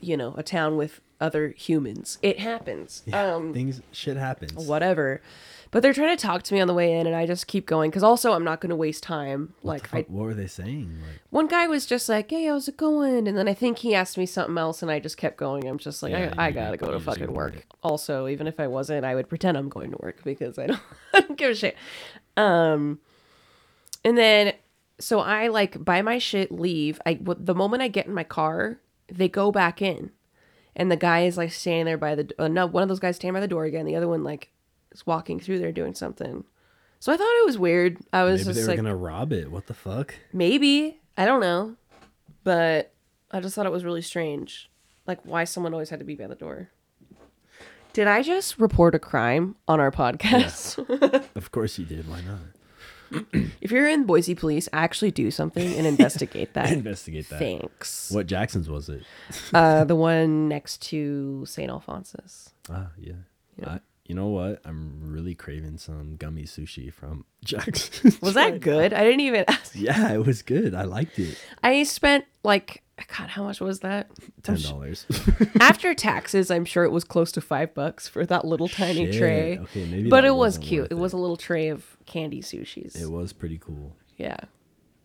you 0.00 0.16
know, 0.16 0.34
a 0.36 0.44
town 0.44 0.76
with 0.76 1.00
other 1.22 1.54
humans. 1.56 2.18
It 2.22 2.38
happens. 2.40 3.02
um, 3.12 3.54
Things, 3.54 3.80
shit 3.92 4.16
happens. 4.16 4.66
whatever. 4.66 5.22
But 5.70 5.82
they're 5.82 5.94
trying 5.94 6.14
to 6.14 6.20
talk 6.22 6.42
to 6.42 6.52
me 6.54 6.60
on 6.60 6.68
the 6.68 6.74
way 6.74 6.92
in, 6.98 7.06
and 7.06 7.16
I 7.16 7.24
just 7.24 7.46
keep 7.46 7.64
going 7.64 7.88
because 7.90 8.02
also 8.02 8.34
I'm 8.34 8.44
not 8.44 8.60
going 8.60 8.68
to 8.68 8.76
waste 8.76 9.02
time. 9.02 9.54
What 9.62 9.72
like 9.72 9.94
I, 9.94 10.00
what 10.12 10.24
were 10.24 10.34
they 10.34 10.46
saying? 10.46 10.98
Like, 11.00 11.22
one 11.30 11.46
guy 11.46 11.66
was 11.66 11.86
just 11.86 12.10
like, 12.10 12.28
"Hey, 12.30 12.44
how's 12.44 12.68
it 12.68 12.76
going?" 12.76 13.26
And 13.26 13.38
then 13.38 13.48
I 13.48 13.54
think 13.54 13.78
he 13.78 13.94
asked 13.94 14.18
me 14.18 14.26
something 14.26 14.58
else, 14.58 14.82
and 14.82 14.90
I 14.90 14.98
just 15.00 15.16
kept 15.16 15.38
going. 15.38 15.66
I'm 15.66 15.78
just 15.78 16.02
like, 16.02 16.12
Yeah, 16.12 16.34
I, 16.36 16.44
I 16.44 16.48
you- 16.48 16.54
gotta 16.54 16.76
go 16.76 16.90
to 16.90 17.00
fucking 17.00 17.32
work. 17.32 17.56
it. 17.56 17.64
Also, 17.82 18.28
even 18.28 18.46
if 18.46 18.60
I 18.60 18.66
wasn't, 18.66 19.06
I 19.06 19.14
would 19.14 19.30
pretend 19.30 19.56
I'm 19.56 19.70
going 19.70 19.92
to 19.92 19.96
work 20.02 20.22
because 20.24 20.58
I 20.58 20.66
don't, 20.68 20.80
I 21.14 21.20
don't 21.20 21.38
give 21.38 21.52
a 21.52 21.54
shit. 21.54 21.76
Um, 22.36 22.98
and 24.04 24.18
then 24.18 24.52
so 24.98 25.20
I 25.20 25.48
like 25.48 25.82
buy 25.82 26.02
my 26.02 26.18
shit, 26.18 26.52
leave. 26.52 27.00
I 27.06 27.14
w- 27.14 27.38
the 27.42 27.54
moment 27.54 27.82
I 27.82 27.88
get 27.88 28.06
in 28.06 28.12
my 28.12 28.24
car, 28.24 28.78
they 29.08 29.28
go 29.30 29.50
back 29.50 29.80
in, 29.80 30.10
and 30.76 30.90
the 30.90 30.96
guy 30.96 31.24
is 31.24 31.36
like 31.36 31.52
standing 31.52 31.84
there 31.84 31.98
by 31.98 32.14
the 32.14 32.30
uh, 32.38 32.48
no 32.48 32.66
one 32.66 32.82
of 32.82 32.88
those 32.88 33.00
guys 33.00 33.16
standing 33.16 33.34
by 33.34 33.40
the 33.40 33.48
door 33.48 33.64
again. 33.64 33.86
The 33.86 33.96
other 33.96 34.08
one 34.08 34.24
like 34.24 34.50
is 34.92 35.06
walking 35.06 35.40
through 35.40 35.58
there 35.58 35.72
doing 35.72 35.94
something. 35.94 36.44
So 37.00 37.12
I 37.12 37.16
thought 37.16 37.40
it 37.40 37.46
was 37.46 37.58
weird. 37.58 37.98
I 38.12 38.22
was 38.24 38.42
maybe 38.42 38.44
they 38.44 38.60
just 38.60 38.66
were 38.66 38.72
like, 38.72 38.76
gonna 38.76 38.96
rob 38.96 39.32
it. 39.32 39.50
What 39.50 39.66
the 39.66 39.74
fuck? 39.74 40.14
Maybe. 40.32 41.00
I 41.16 41.24
don't 41.24 41.40
know. 41.40 41.76
But 42.44 42.92
I 43.30 43.40
just 43.40 43.54
thought 43.54 43.66
it 43.66 43.72
was 43.72 43.84
really 43.84 44.02
strange. 44.02 44.70
Like 45.06 45.20
why 45.24 45.44
someone 45.44 45.72
always 45.72 45.90
had 45.90 45.98
to 45.98 46.04
be 46.04 46.14
by 46.14 46.26
the 46.26 46.34
door. 46.34 46.70
Did 47.92 48.06
I 48.06 48.22
just 48.22 48.58
report 48.58 48.94
a 48.94 48.98
crime 48.98 49.56
on 49.68 49.78
our 49.80 49.90
podcast? 49.90 50.78
Of 51.36 51.50
course 51.50 51.78
you 51.78 51.84
did. 51.84 52.08
Why 52.08 52.20
not? 52.22 52.38
If 53.60 53.70
you're 53.70 53.88
in 53.88 54.04
Boise 54.04 54.34
police, 54.34 54.68
actually 54.72 55.10
do 55.10 55.30
something 55.30 55.74
and 55.74 55.86
investigate 55.94 56.54
that. 56.54 56.70
Investigate 56.72 57.28
that. 57.30 57.38
Thanks. 57.38 58.10
What 58.10 58.26
Jackson's 58.26 58.68
was 58.68 58.88
it? 58.88 59.02
Uh, 59.52 59.84
the 59.84 59.96
one 59.96 60.48
next 60.48 60.82
to 60.82 61.44
St. 61.46 61.70
Alphonsus. 61.70 62.50
Ah, 62.70 62.88
yeah. 62.98 63.12
Yeah. 63.58 63.68
I, 63.68 63.80
you 64.06 64.14
know 64.14 64.28
what? 64.28 64.60
I'm 64.64 65.00
really 65.02 65.34
craving 65.34 65.78
some 65.78 66.16
gummy 66.16 66.42
sushi 66.44 66.92
from 66.92 67.24
Jackson. 67.44 68.12
Was 68.20 68.34
that 68.34 68.60
good? 68.60 68.92
I 68.92 69.04
didn't 69.04 69.20
even 69.20 69.44
yeah, 69.74 70.12
it 70.12 70.26
was 70.26 70.42
good. 70.42 70.74
I 70.74 70.82
liked 70.84 71.18
it. 71.18 71.38
I 71.62 71.82
spent 71.84 72.24
like 72.42 72.82
God, 73.16 73.28
how 73.30 73.42
much 73.42 73.60
was 73.60 73.80
that? 73.80 74.10
Ten 74.42 74.60
dollars. 74.62 75.06
After 75.60 75.94
taxes, 75.94 76.50
I'm 76.50 76.64
sure 76.64 76.84
it 76.84 76.90
was 76.92 77.04
close 77.04 77.32
to 77.32 77.40
five 77.40 77.74
bucks 77.74 78.06
for 78.06 78.26
that 78.26 78.44
little 78.44 78.68
tiny 78.68 79.06
Shit. 79.06 79.18
tray. 79.18 79.58
Okay, 79.58 79.86
maybe 79.86 80.10
but 80.10 80.24
it 80.24 80.34
was 80.34 80.58
cute. 80.58 80.82
worth 80.82 80.92
It 80.92 80.98
was 80.98 81.12
a 81.12 81.16
little 81.16 81.36
tray 81.36 81.68
of 81.68 81.84
candy 82.06 82.40
sushis. 82.42 83.00
It 83.00 83.10
was 83.10 83.32
pretty 83.32 83.58
cool. 83.58 83.96
yeah. 84.16 84.36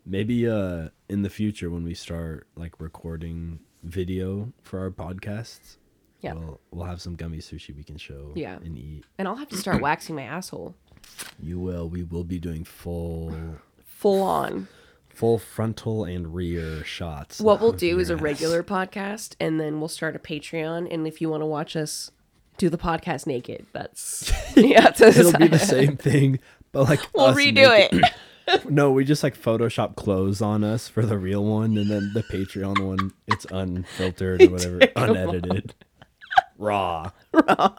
Maybe 0.06 0.48
uh 0.50 0.90
in 1.10 1.22
the 1.24 1.30
future 1.30 1.70
when 1.70 1.84
we 1.84 1.94
start 1.94 2.48
like 2.56 2.80
recording 2.80 3.60
video 3.84 4.54
for 4.64 4.80
our 4.80 4.90
podcasts, 4.90 5.78
Yeah. 6.22 6.34
we'll 6.34 6.62
we'll 6.72 6.86
have 6.86 7.02
some 7.02 7.16
gummy 7.16 7.40
sushi 7.40 7.76
we 7.76 7.84
can 7.84 7.98
show 7.98 8.32
Yeah. 8.36 8.56
and 8.64 8.78
eat. 8.78 9.04
And 9.18 9.28
I'll 9.28 9.36
have 9.36 9.50
to 9.50 9.58
start 9.58 9.82
waxing 9.90 10.16
my 10.16 10.24
asshole. 10.24 10.76
You 11.40 11.60
will. 11.60 11.90
We 11.90 12.04
will 12.04 12.24
be 12.24 12.40
doing 12.40 12.64
full 12.64 13.34
Full 13.86 14.22
on. 14.22 14.68
full 15.10 15.40
frontal 15.40 16.06
and 16.06 16.34
rear 16.34 16.84
shots. 16.86 17.42
What 17.42 17.60
we'll 17.60 17.72
do 17.74 18.00
is 18.04 18.10
a 18.10 18.16
regular 18.16 18.64
podcast, 18.64 19.36
and 19.42 19.60
then 19.60 19.80
we'll 19.80 19.88
start 19.90 20.16
a 20.16 20.20
Patreon. 20.20 20.88
And 20.94 21.06
if 21.08 21.20
you 21.20 21.30
want 21.30 21.42
to 21.42 21.46
watch 21.48 21.76
us 21.76 22.12
do 22.58 22.70
the 22.70 22.78
podcast 22.78 23.26
naked, 23.28 23.66
that's 23.74 24.32
yeah, 24.56 24.92
It'll 25.00 25.34
be 25.38 25.48
the 25.48 25.60
same 25.60 25.98
thing, 25.98 26.40
but 26.72 26.84
like 26.90 27.00
We'll 27.14 27.34
redo 27.34 27.68
making- 27.70 28.00
it. 28.00 28.14
No, 28.70 28.92
we 28.94 29.04
just 29.04 29.24
like 29.24 29.38
Photoshop 29.38 29.98
clothes 29.98 30.42
on 30.42 30.64
us 30.64 30.88
for 30.88 31.06
the 31.06 31.18
real 31.18 31.44
one, 31.44 31.78
and 31.78 31.90
then 31.92 32.12
the 32.14 32.24
Patreon 32.24 32.80
one, 32.82 33.12
it's 33.28 33.46
unfiltered 33.52 34.42
or 34.42 34.50
whatever, 34.52 34.80
unedited, 34.96 35.74
raw, 36.58 37.12
raw, 37.34 37.74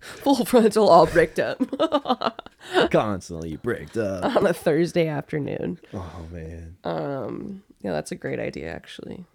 Full 0.00 0.44
frontal, 0.44 0.88
all 0.88 1.06
bricked 1.06 1.38
up 1.38 1.60
constantly 2.90 3.54
bricked 3.54 3.96
up. 3.96 4.24
on 4.36 4.46
a 4.48 4.52
Thursday 4.52 5.06
afternoon. 5.06 5.78
Oh 5.94 6.26
man, 6.32 6.76
Um. 6.82 7.62
Yeah, 7.80 7.92
that's 7.92 8.10
a 8.10 8.16
great 8.16 8.40
idea, 8.40 8.72
actually. 8.74 9.26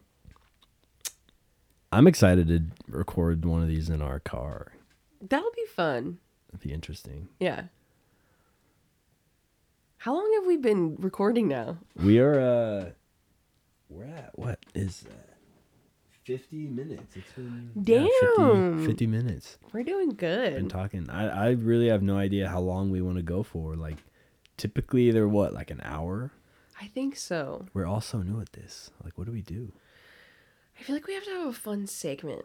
I'm 1.92 2.08
excited 2.08 2.48
to 2.50 2.64
record 2.88 3.46
one 3.46 3.62
of 3.62 3.68
these 3.68 3.90
in 3.90 4.02
our 4.02 4.20
car. 4.20 4.74
That'll 5.22 5.52
be 5.56 5.66
fun. 5.68 6.18
It'd 6.50 6.60
be 6.62 6.74
interesting. 6.74 7.30
Yeah. 7.40 7.64
How 10.04 10.14
long 10.14 10.30
have 10.36 10.46
we 10.46 10.58
been 10.58 10.98
recording 11.00 11.48
now? 11.48 11.78
We 11.96 12.20
are 12.20 12.38
uh, 12.38 12.90
we're 13.88 14.04
at 14.04 14.38
what 14.38 14.60
is 14.76 15.00
that? 15.04 15.38
Fifty 16.26 16.68
minutes. 16.68 17.16
It's 17.16 17.32
been 17.32 17.72
yeah, 17.74 18.06
50 18.36 18.38
Damn. 18.38 18.86
50 18.86 19.08
minutes. 19.08 19.58
We're 19.72 19.84
doing 19.84 20.10
good. 20.10 20.56
been 20.56 20.68
talking. 20.68 21.10
I, 21.10 21.46
I 21.46 21.50
really 21.52 21.88
have 21.88 22.04
no 22.04 22.18
idea 22.18 22.50
how 22.50 22.60
long 22.60 22.90
we 22.90 23.02
want 23.02 23.16
to 23.16 23.24
go 23.24 23.44
for. 23.44 23.78
Like, 23.78 23.96
typically 24.58 25.10
they're 25.12 25.26
what, 25.26 25.54
like 25.54 25.72
an 25.72 25.80
hour? 25.86 26.34
I 26.82 26.88
think 26.88 27.16
so. 27.16 27.68
We're 27.74 27.86
all 27.86 28.02
so 28.02 28.24
new 28.24 28.42
at 28.42 28.52
this. 28.52 28.92
Like, 29.06 29.18
what 29.18 29.26
do 29.26 29.32
we 29.32 29.42
do? 29.42 29.72
I 30.78 30.84
feel 30.84 30.98
like 30.98 31.08
we 31.08 31.14
have 31.14 31.24
to 31.24 31.32
have 31.32 31.48
a 31.48 31.54
fun 31.54 31.88
segment. 31.88 32.44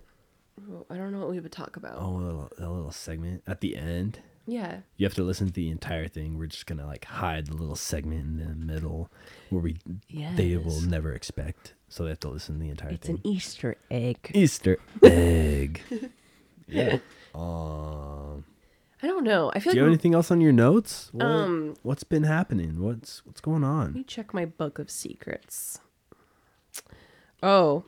I 0.88 0.94
don't 0.94 1.10
know 1.10 1.18
what 1.18 1.30
we 1.30 1.40
would 1.40 1.50
talk 1.50 1.76
about. 1.76 1.96
Oh, 1.98 2.18
a 2.18 2.18
little, 2.18 2.50
a 2.56 2.68
little 2.68 2.92
segment 2.92 3.42
at 3.48 3.62
the 3.62 3.74
end. 3.74 4.20
Yeah. 4.50 4.78
You 4.96 5.04
have 5.04 5.14
to 5.16 5.22
listen 5.24 5.46
to 5.48 5.52
the 5.52 5.68
entire 5.68 6.08
thing. 6.08 6.38
We're 6.38 6.46
just 6.46 6.64
gonna 6.66 6.86
like 6.86 7.04
hide 7.04 7.48
the 7.48 7.54
little 7.56 7.76
segment 7.76 8.40
in 8.40 8.48
the 8.48 8.54
middle 8.72 9.10
where 9.50 9.60
we 9.60 9.76
they 10.36 10.56
will 10.56 10.80
never 10.80 11.12
expect. 11.12 11.74
So 11.90 12.04
they 12.04 12.08
have 12.10 12.20
to 12.20 12.28
listen 12.30 12.54
to 12.56 12.60
the 12.64 12.70
entire 12.70 12.92
It's 12.92 13.06
thing. 13.06 13.16
It's 13.16 13.24
an 13.26 13.30
Easter 13.32 13.76
egg. 13.90 14.30
Easter 14.34 14.78
egg. 15.02 15.82
yeah. 16.66 16.98
Um. 17.34 18.44
I 19.02 19.06
don't 19.06 19.22
know. 19.22 19.52
I 19.54 19.60
feel 19.60 19.72
Do 19.74 19.76
you 19.76 19.82
have 19.84 19.90
anything 19.92 20.14
else 20.14 20.30
on 20.32 20.40
your 20.40 20.50
notes? 20.50 21.10
What, 21.12 21.24
Um, 21.24 21.74
what's 21.82 22.02
been 22.04 22.24
happening? 22.24 22.82
What's 22.82 23.24
what's 23.26 23.40
going 23.40 23.62
on? 23.62 23.84
Let 23.88 23.94
me 23.94 24.02
check 24.02 24.32
my 24.34 24.44
book 24.46 24.78
of 24.80 24.90
secrets. 24.90 25.78
Oh, 27.42 27.84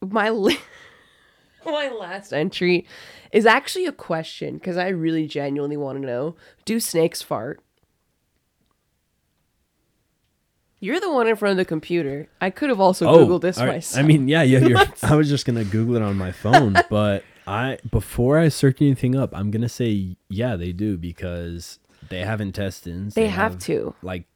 my 0.00 0.30
li- 0.30 0.58
my 1.72 1.88
last 1.88 2.32
entry 2.32 2.86
is 3.32 3.46
actually 3.46 3.86
a 3.86 3.92
question 3.92 4.54
because 4.54 4.76
I 4.76 4.88
really 4.88 5.26
genuinely 5.26 5.76
want 5.76 6.00
to 6.00 6.06
know: 6.06 6.36
Do 6.64 6.80
snakes 6.80 7.22
fart? 7.22 7.60
You're 10.78 11.00
the 11.00 11.10
one 11.10 11.26
in 11.26 11.36
front 11.36 11.52
of 11.52 11.56
the 11.56 11.64
computer. 11.64 12.28
I 12.40 12.50
could 12.50 12.68
have 12.68 12.80
also 12.80 13.08
oh, 13.08 13.26
googled 13.26 13.40
this 13.40 13.58
Oh, 13.58 13.66
myself. 13.66 14.04
I 14.04 14.06
mean, 14.06 14.28
yeah, 14.28 14.42
yeah. 14.42 14.58
You're, 14.58 14.78
I 15.02 15.16
was 15.16 15.28
just 15.28 15.46
gonna 15.46 15.64
Google 15.64 15.96
it 15.96 16.02
on 16.02 16.16
my 16.16 16.32
phone, 16.32 16.76
but 16.90 17.24
I 17.46 17.78
before 17.90 18.38
I 18.38 18.48
search 18.48 18.82
anything 18.82 19.16
up, 19.16 19.34
I'm 19.34 19.50
gonna 19.50 19.68
say 19.68 20.16
yeah, 20.28 20.56
they 20.56 20.72
do 20.72 20.98
because 20.98 21.78
they 22.08 22.20
have 22.20 22.40
intestines. 22.40 23.14
they 23.14 23.28
have 23.28 23.58
to. 23.60 23.94
Like 24.02 24.26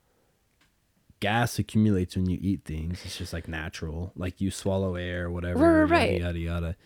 gas 1.21 1.59
accumulates 1.59 2.17
when 2.17 2.29
you 2.29 2.39
eat 2.41 2.65
things. 2.65 3.03
It's 3.05 3.19
just 3.19 3.33
like 3.33 3.47
natural. 3.47 4.13
Like 4.17 4.41
you 4.41 4.51
swallow 4.51 4.95
air, 4.95 5.31
whatever. 5.31 5.87
Right, 5.87 5.91
yada, 5.91 5.93
right. 5.93 6.21
Yada 6.21 6.39
yada. 6.39 6.67
And 6.67 6.77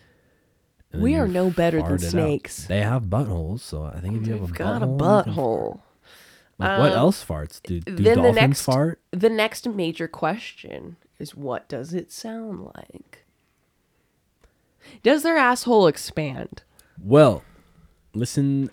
We 0.93 1.15
are 1.15 1.27
no 1.27 1.49
better 1.49 1.81
than 1.81 1.99
snakes. 1.99 2.65
They 2.67 2.81
have 2.81 3.03
buttholes, 3.03 3.59
so 3.59 3.83
I 3.83 3.99
think 3.99 4.21
if 4.21 4.27
you 4.27 4.33
have 4.33 4.49
a 4.49 4.53
got 4.53 4.81
a 4.81 4.85
butthole, 4.87 5.23
can- 5.25 5.33
butthole. 5.33 5.79
Like, 6.57 6.79
what 6.79 6.91
else 6.93 7.23
farts? 7.23 7.61
Do, 7.61 7.81
do 7.81 7.91
Um, 7.91 7.95
then 7.97 8.03
the 8.03 8.15
dolphins 8.15 8.35
next 8.35 8.61
fart? 8.61 9.01
the 9.11 9.29
next 9.29 9.67
major 9.67 10.07
question 10.07 10.95
is 11.19 11.35
what 11.35 11.67
does 11.67 11.93
it 11.93 12.13
sound 12.13 12.69
like? 12.75 13.25
Does 15.03 15.23
their 15.23 15.37
asshole 15.37 15.87
expand? 15.87 16.63
Well, 17.03 17.43
listen, 18.13 18.69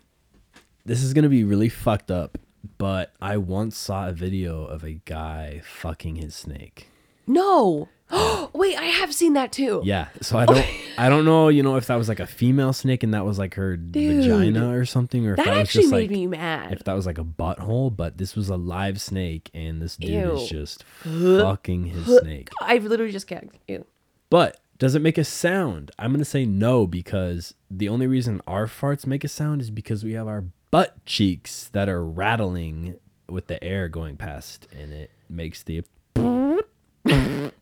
this 0.84 1.02
is 1.02 1.12
gonna 1.14 1.28
be 1.28 1.42
really 1.42 1.68
fucked 1.68 2.10
up, 2.10 2.38
but 2.78 3.12
I 3.20 3.36
once 3.36 3.76
saw 3.76 4.08
a 4.08 4.12
video 4.12 4.64
of 4.64 4.84
a 4.84 5.00
guy 5.04 5.60
fucking 5.64 6.16
his 6.16 6.36
snake. 6.36 6.88
No. 7.26 7.88
Wait, 8.52 8.76
I 8.76 8.84
have 8.84 9.14
seen 9.14 9.32
that 9.32 9.52
too. 9.52 9.80
Yeah, 9.84 10.08
so 10.20 10.38
I 10.38 10.44
don't, 10.46 10.66
I 10.98 11.08
don't 11.08 11.24
know, 11.24 11.48
you 11.48 11.62
know, 11.62 11.76
if 11.76 11.86
that 11.86 11.96
was 11.96 12.08
like 12.08 12.20
a 12.20 12.26
female 12.26 12.72
snake 12.72 13.02
and 13.02 13.14
that 13.14 13.24
was 13.24 13.38
like 13.38 13.54
her 13.54 13.76
vagina 13.80 14.76
or 14.76 14.84
something, 14.84 15.26
or 15.26 15.32
if 15.32 15.36
That 15.38 15.46
that, 15.46 15.50
was 15.52 15.60
actually 15.60 15.82
just 15.82 15.92
made 15.92 16.00
like 16.02 16.10
me 16.10 16.26
mad. 16.26 16.72
if 16.72 16.84
that 16.84 16.92
was 16.92 17.06
like 17.06 17.18
a 17.18 17.24
butthole. 17.24 17.94
But 17.94 18.18
this 18.18 18.36
was 18.36 18.48
a 18.48 18.56
live 18.56 19.00
snake, 19.00 19.50
and 19.54 19.80
this 19.80 19.96
dude 19.96 20.34
is 20.34 20.48
just 20.48 20.84
fucking 21.04 21.86
his 21.86 22.18
snake. 22.18 22.50
I've 22.60 22.84
literally 22.84 23.12
just 23.12 23.26
gagged. 23.26 23.58
Ew. 23.66 23.86
But 24.28 24.60
does 24.78 24.94
it 24.94 25.00
make 25.02 25.16
a 25.18 25.24
sound? 25.24 25.90
I'm 25.98 26.12
gonna 26.12 26.24
say 26.24 26.44
no 26.44 26.86
because 26.86 27.54
the 27.70 27.88
only 27.88 28.06
reason 28.06 28.40
our 28.46 28.66
farts 28.66 29.06
make 29.06 29.24
a 29.24 29.28
sound 29.28 29.60
is 29.62 29.70
because 29.70 30.04
we 30.04 30.12
have 30.12 30.28
our 30.28 30.44
butt 30.70 31.04
cheeks 31.06 31.68
that 31.72 31.88
are 31.88 32.04
rattling 32.04 32.96
with 33.28 33.46
the 33.46 33.62
air 33.64 33.88
going 33.88 34.16
past, 34.16 34.66
and 34.78 34.92
it 34.92 35.10
makes 35.30 35.62
the. 35.62 35.82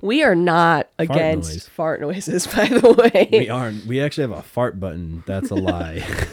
We 0.00 0.22
are 0.22 0.34
not 0.34 0.88
against 0.98 1.50
noise. 1.52 1.68
fart 1.68 2.00
noises, 2.00 2.46
by 2.54 2.66
the 2.66 2.92
way. 2.92 3.28
We 3.32 3.48
aren't. 3.48 3.86
We 3.86 4.00
actually 4.00 4.28
have 4.28 4.38
a 4.38 4.42
fart 4.42 4.78
button. 4.78 5.22
That's 5.26 5.50
a 5.50 5.54
lie. 5.54 6.04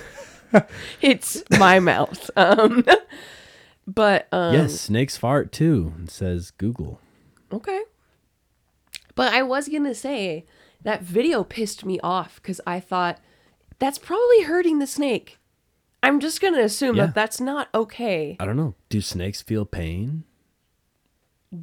It's 1.02 1.42
my 1.58 1.80
mouth. 1.80 2.30
Um, 2.38 2.86
but 3.88 4.28
um, 4.32 4.54
yes, 4.54 4.80
snakes 4.80 5.18
fart 5.18 5.52
too. 5.52 5.94
Says 6.08 6.52
Google. 6.52 7.02
Okay. 7.52 7.82
But 9.16 9.34
I 9.34 9.42
was 9.42 9.68
going 9.68 9.84
to 9.86 9.96
say 9.96 10.46
that 10.84 11.02
video 11.02 11.44
pissed 11.44 11.86
me 11.86 12.00
off 12.02 12.36
because 12.42 12.62
I 12.68 12.80
thought 12.80 13.20
that's 13.80 13.98
probably 13.98 14.44
hurting 14.44 14.78
the 14.78 14.86
snake. 14.88 15.40
I'm 16.04 16.20
just 16.20 16.40
going 16.40 16.54
to 16.54 16.62
assume 16.64 16.96
Yeah. 16.98 17.08
that 17.08 17.16
that's 17.16 17.42
not 17.42 17.70
okay. 17.74 18.38
I 18.40 18.46
don't 18.46 18.58
know. 18.58 18.76
Do 18.90 19.02
snakes 19.02 19.42
feel 19.42 19.66
pain? 19.66 20.24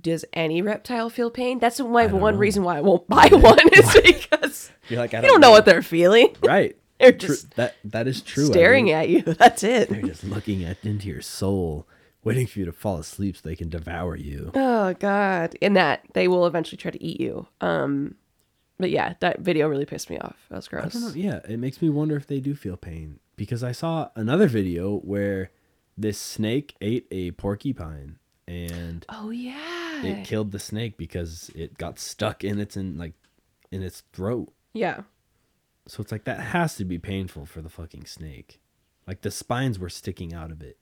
Does 0.01 0.25
any 0.33 0.63
reptile 0.63 1.11
feel 1.11 1.31
pain? 1.31 1.59
That's 1.59 1.81
my 1.81 2.07
one 2.07 2.35
know. 2.35 2.39
reason 2.41 2.63
why 2.63 2.79
I 2.79 2.81
won't 2.81 3.09
buy 3.09 3.29
one 3.33 3.59
is 3.73 3.93
because 4.03 4.71
You're 4.89 5.01
like 5.01 5.15
I 5.15 5.21
you 5.21 5.27
don't 5.29 5.41
know 5.41 5.51
what 5.51 5.65
they're 5.65 5.83
feeling. 5.83 6.37
right. 6.45 6.77
They're 6.99 7.13
just 7.13 7.55
that 7.57 7.77
that 7.85 8.07
is 8.07 8.21
true. 8.23 8.47
staring 8.47 8.91
at 8.91 9.09
you. 9.09 9.23
That's 9.39 9.63
it. 9.65 9.89
They're 9.89 10.03
just 10.03 10.23
looking 10.25 10.63
at 10.65 10.77
into 10.85 11.09
your 11.09 11.23
soul, 11.23 11.89
waiting 12.23 12.47
for 12.47 12.59
you 12.59 12.67
to 12.67 12.73
fall 12.73 12.99
asleep 12.99 13.37
so 13.37 13.43
they 13.49 13.57
can 13.57 13.69
devour 13.71 14.17
you. 14.17 14.53
Oh 14.55 14.95
god. 14.95 15.57
And 15.63 15.75
that 15.77 16.03
they 16.13 16.29
will 16.29 16.47
eventually 16.47 16.77
try 16.77 16.91
to 16.91 17.03
eat 17.03 17.21
you. 17.21 17.47
Um 17.61 18.17
but 18.79 18.91
yeah, 18.91 19.15
that 19.21 19.41
video 19.41 19.69
really 19.69 19.85
pissed 19.87 20.09
me 20.09 20.19
off. 20.19 20.37
That 20.51 20.57
was 20.57 20.69
I 20.69 20.71
gross. 20.71 20.93
don't 20.93 21.03
know. 21.03 21.09
Yeah, 21.15 21.41
it 21.49 21.59
makes 21.59 21.83
me 21.83 21.91
wonder 21.91 22.17
if 22.17 22.27
they 22.27 22.41
do 22.41 22.55
feel 22.55 22.77
pain 22.77 23.19
because 23.37 23.65
I 23.65 23.73
saw 23.73 24.11
another 24.15 24.47
video 24.47 24.99
where 24.99 25.51
this 25.99 26.19
snake 26.19 26.77
ate 26.81 27.07
a 27.11 27.31
porcupine 27.33 28.19
and 28.47 29.05
Oh 29.09 29.31
yeah. 29.31 29.80
It 30.05 30.25
killed 30.25 30.53
the 30.53 30.59
snake 30.59 30.97
because 30.97 31.51
it 31.55 31.79
got 31.79 31.99
stuck 31.99 32.45
in 32.45 32.59
its 32.59 32.77
in 32.77 32.99
like 32.99 33.15
in 33.71 33.83
its 33.83 34.03
throat. 34.13 34.53
yeah. 34.73 35.03
So 35.89 36.03
it's 36.03 36.13
like 36.13 36.25
that 36.25 36.39
has 36.39 36.77
to 36.77 36.85
be 36.85 36.99
painful 36.99 37.47
for 37.47 37.61
the 37.63 37.69
fucking 37.69 38.05
snake. 38.05 38.61
Like 39.07 39.23
the 39.23 39.31
spines 39.31 39.79
were 39.79 39.89
sticking 39.89 40.33
out 40.33 40.53
of 40.53 40.63
it. 40.63 40.79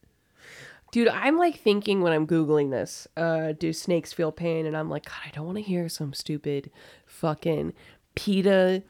Dude, 0.91 1.09
I'm 1.09 1.39
like 1.39 1.59
thinking 1.61 2.03
when 2.03 2.13
I'm 2.13 2.27
Googling 2.27 2.71
this, 2.71 3.07
uh, 3.17 3.53
do 3.53 3.73
snakes 3.73 4.13
feel 4.13 4.33
pain? 4.33 4.67
And 4.67 4.77
I'm 4.77 4.91
like, 4.91 5.07
God, 5.07 5.19
I 5.25 5.31
don't 5.31 5.47
want 5.47 5.57
to 5.59 5.63
hear 5.63 5.89
some 5.89 6.13
stupid 6.13 6.71
fucking 7.07 7.73
PETA 8.17 8.83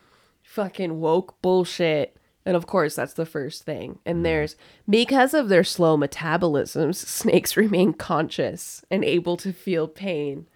fucking 0.43 1.01
woke 1.01 1.41
bullshit. 1.43 2.17
And 2.49 2.57
of 2.57 2.67
course, 2.67 2.95
that's 2.97 3.13
the 3.13 3.27
first 3.27 3.65
thing. 3.65 3.99
And 4.07 4.17
mm-hmm. 4.17 4.23
there's, 4.23 4.57
because 4.89 5.35
of 5.35 5.51
their 5.51 5.63
slow 5.65 5.99
metabolisms, 5.99 6.95
snakes 7.07 7.59
remain 7.59 7.93
conscious 7.93 8.83
and 8.91 9.05
able 9.05 9.37
to 9.37 9.53
feel 9.53 9.87
pain. 9.87 10.47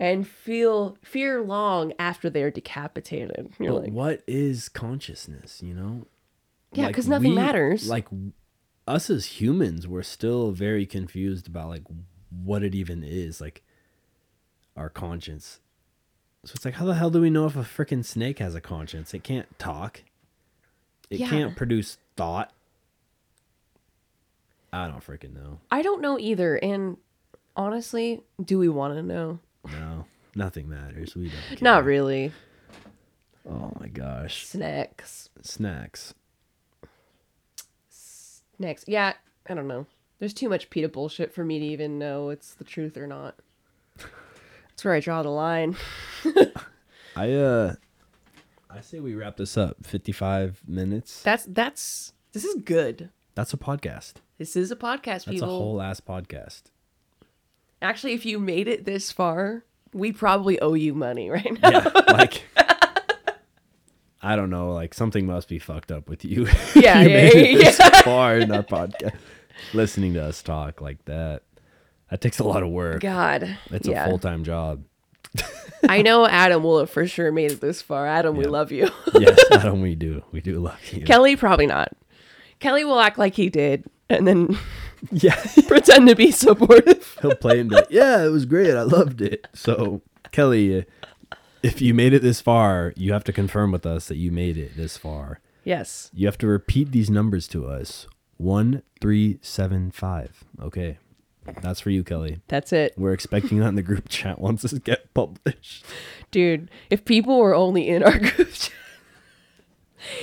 and 0.00 0.26
feel 0.26 0.98
fear 1.02 1.40
long 1.40 1.92
after 2.00 2.28
they're 2.28 2.50
decapitated. 2.50 3.52
You're 3.60 3.72
But 3.74 3.82
like, 3.84 3.92
what 3.92 4.22
is 4.26 4.68
consciousness? 4.68 5.62
You 5.62 5.74
know? 5.74 6.06
Yeah, 6.72 6.86
Like, 6.86 6.96
'cause 6.96 7.06
nothing 7.08 7.30
we- 7.30 7.36
matters. 7.36 7.88
Like 7.88 8.08
us 8.88 9.08
as 9.08 9.40
humans, 9.40 9.86
we're 9.86 10.02
still 10.02 10.50
very 10.50 10.86
confused 10.86 11.46
about 11.46 11.68
like 11.68 11.84
what 12.44 12.64
it 12.64 12.74
even 12.74 13.04
is. 13.04 13.40
Like 13.40 13.62
our 14.76 14.90
conscience. 14.90 15.60
So 16.44 16.52
it's 16.56 16.64
like, 16.64 16.74
how 16.74 16.84
the 16.86 16.94
hell 16.96 17.10
do 17.10 17.20
we 17.20 17.30
know 17.30 17.46
if 17.46 17.54
a 17.56 17.60
freaking 17.60 18.04
snake 18.04 18.40
has 18.40 18.56
a 18.56 18.60
conscience? 18.60 19.14
It 19.14 19.22
can't 19.22 19.56
talk. 19.60 20.02
It 21.14 21.20
Yeah. 21.20 21.28
can't 21.30 21.56
produce 21.56 21.98
thought. 22.16 22.52
I 24.72 24.88
don't 24.88 25.04
freaking 25.04 25.34
know. 25.34 25.60
I 25.70 25.82
don't 25.82 26.00
know 26.02 26.18
either. 26.18 26.56
And 26.56 26.96
honestly, 27.56 28.22
do 28.44 28.58
we 28.58 28.68
want 28.68 28.94
to 28.94 29.02
know? 29.02 29.38
No, 29.70 30.04
nothing 30.34 30.68
matters. 30.68 31.14
We 31.14 31.28
don't. 31.28 31.38
Care. 31.48 31.58
Not 31.60 31.84
really. 31.84 32.32
Oh 33.48 33.72
my 33.78 33.88
gosh. 33.88 34.46
Snacks. 34.46 35.28
Snacks. 35.42 36.14
Snacks. 37.88 38.84
Yeah, 38.86 39.12
I 39.48 39.54
don't 39.54 39.68
know. 39.68 39.86
There's 40.18 40.34
too 40.34 40.48
much 40.48 40.70
PETA 40.70 40.88
bullshit 40.88 41.32
for 41.34 41.44
me 41.44 41.58
to 41.58 41.64
even 41.66 41.98
know 41.98 42.30
it's 42.30 42.54
the 42.54 42.64
truth 42.64 42.96
or 42.96 43.06
not. 43.06 43.36
That's 43.98 44.84
where 44.84 44.94
I 44.94 45.00
draw 45.00 45.22
the 45.22 45.28
line. 45.30 45.76
I 47.16 47.30
uh 47.32 47.74
I 48.76 48.80
say 48.80 48.98
we 48.98 49.14
wrap 49.14 49.36
this 49.36 49.56
up. 49.56 49.86
55 49.86 50.62
minutes. 50.66 51.22
That's 51.22 51.44
that's 51.44 52.12
this 52.32 52.44
is 52.44 52.56
good. 52.62 53.10
That's 53.36 53.54
a 53.54 53.56
podcast. 53.56 54.14
This 54.38 54.56
is 54.56 54.72
a 54.72 54.76
podcast, 54.76 55.04
That's 55.04 55.24
people. 55.26 55.48
a 55.48 55.52
whole 55.52 55.80
ass 55.80 56.00
podcast. 56.00 56.62
Actually, 57.80 58.14
if 58.14 58.26
you 58.26 58.40
made 58.40 58.66
it 58.66 58.84
this 58.84 59.12
far, 59.12 59.64
we 59.92 60.12
probably 60.12 60.58
owe 60.60 60.74
you 60.74 60.92
money 60.92 61.30
right 61.30 61.60
now. 61.62 61.70
Yeah, 61.70 62.02
like 62.08 62.42
I 64.20 64.34
don't 64.34 64.50
know, 64.50 64.72
like 64.72 64.92
something 64.92 65.24
must 65.24 65.48
be 65.48 65.60
fucked 65.60 65.92
up 65.92 66.08
with 66.08 66.24
you. 66.24 66.48
Yeah, 66.74 67.02
you 67.02 67.10
eh? 67.10 67.28
yeah, 67.28 67.34
made 67.34 67.34
it 67.34 67.50
yeah, 67.52 67.70
this 67.70 68.02
far 68.02 68.38
in 68.38 68.50
our 68.50 68.64
podcast. 68.64 69.16
Listening 69.72 70.14
to 70.14 70.24
us 70.24 70.42
talk 70.42 70.80
like 70.80 71.04
that. 71.04 71.42
That 72.10 72.20
takes 72.20 72.40
a 72.40 72.44
lot 72.44 72.64
of 72.64 72.70
work. 72.70 73.00
God. 73.00 73.56
It's 73.70 73.86
yeah. 73.86 74.04
a 74.04 74.08
full 74.08 74.18
time 74.18 74.42
job. 74.42 74.82
I 75.88 76.02
know 76.02 76.26
Adam 76.26 76.62
will 76.62 76.78
have 76.80 76.90
for 76.90 77.06
sure 77.06 77.30
made 77.30 77.52
it 77.52 77.60
this 77.60 77.82
far. 77.82 78.06
Adam, 78.06 78.36
we 78.36 78.44
love 78.44 78.72
you. 78.72 78.90
yes, 79.14 79.38
Adam, 79.52 79.80
we 79.80 79.94
do. 79.94 80.22
We 80.32 80.40
do 80.40 80.58
love 80.58 80.80
you. 80.92 81.04
Kelly, 81.04 81.36
probably 81.36 81.66
not. 81.66 81.92
Kelly 82.60 82.84
will 82.84 83.00
act 83.00 83.18
like 83.18 83.34
he 83.34 83.50
did 83.50 83.84
and 84.08 84.26
then 84.26 84.58
yeah. 85.10 85.40
pretend 85.66 86.08
to 86.08 86.16
be 86.16 86.30
supportive. 86.30 87.18
He'll 87.20 87.36
play 87.36 87.60
and 87.60 87.68
be 87.68 87.76
like, 87.76 87.90
"Yeah, 87.90 88.24
it 88.24 88.28
was 88.30 88.46
great. 88.46 88.74
I 88.74 88.82
loved 88.82 89.20
it." 89.20 89.46
So, 89.52 90.02
Kelly, 90.32 90.86
if 91.62 91.80
you 91.80 91.94
made 91.94 92.12
it 92.12 92.22
this 92.22 92.40
far, 92.40 92.92
you 92.96 93.12
have 93.12 93.24
to 93.24 93.32
confirm 93.32 93.72
with 93.72 93.86
us 93.86 94.08
that 94.08 94.16
you 94.16 94.30
made 94.30 94.56
it 94.56 94.76
this 94.76 94.96
far. 94.96 95.40
Yes. 95.64 96.10
You 96.14 96.26
have 96.26 96.38
to 96.38 96.46
repeat 96.46 96.92
these 96.92 97.10
numbers 97.10 97.48
to 97.48 97.66
us. 97.66 98.06
One, 98.36 98.82
three, 99.00 99.38
seven, 99.42 99.90
five. 99.90 100.44
Okay, 100.60 100.98
that's 101.62 101.80
for 101.80 101.90
you, 101.90 102.04
Kelly. 102.04 102.40
That's 102.48 102.72
it. 102.72 102.94
We're 102.96 103.12
expecting 103.12 103.58
that 103.60 103.68
in 103.68 103.74
the 103.74 103.82
group 103.82 104.08
chat 104.08 104.40
once 104.40 104.62
this 104.62 104.72
get 104.74 105.12
published. 105.14 105.84
Dude, 106.30 106.70
if 106.90 107.04
people 107.04 107.38
were 107.38 107.54
only 107.54 107.88
in 107.88 108.02
our 108.02 108.18
group 108.18 108.52
chat, 108.52 108.72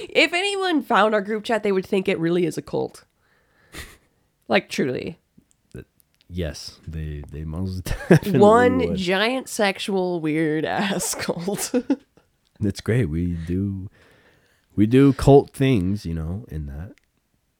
if 0.09 0.33
anyone 0.33 0.81
found 0.81 1.13
our 1.13 1.21
group 1.21 1.43
chat, 1.43 1.63
they 1.63 1.71
would 1.71 1.85
think 1.85 2.07
it 2.07 2.19
really 2.19 2.45
is 2.45 2.57
a 2.57 2.61
cult. 2.61 3.05
Like, 4.47 4.69
truly. 4.69 5.17
Yes, 6.33 6.79
they 6.87 7.23
they 7.29 7.43
most 7.43 7.89
One 8.27 8.77
would. 8.77 8.95
giant 8.97 9.49
sexual 9.49 10.21
weird 10.21 10.63
ass 10.63 11.13
cult. 11.19 11.73
It's 12.61 12.79
great. 12.79 13.09
We 13.09 13.33
do 13.33 13.89
we 14.75 14.85
do 14.85 15.11
cult 15.11 15.51
things, 15.51 16.05
you 16.05 16.13
know. 16.13 16.45
In 16.47 16.67
that 16.67 16.93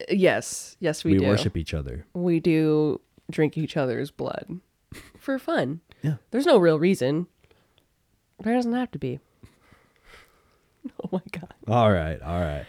yes. 0.09 0.78
Yes, 0.80 1.03
we, 1.03 1.14
we, 1.14 1.18
do. 1.20 1.28
worship 1.28 1.57
each 1.57 1.74
other. 1.74 2.05
we 2.14 2.39
do 2.39 3.01
drink 3.32 3.57
each 3.57 3.75
other's 3.77 4.11
blood 4.11 4.59
for 5.17 5.39
fun. 5.39 5.82
Yeah. 6.01 6.15
There's 6.32 6.45
no 6.45 6.57
real 6.57 6.77
reason. 6.79 7.27
There 8.43 8.53
doesn't 8.53 8.73
have 8.73 8.91
to 8.91 8.99
be. 8.99 9.19
Oh 11.03 11.09
my 11.11 11.21
god. 11.32 11.53
All 11.67 11.91
right, 11.91 12.19
all 12.23 12.39
right. 12.39 12.65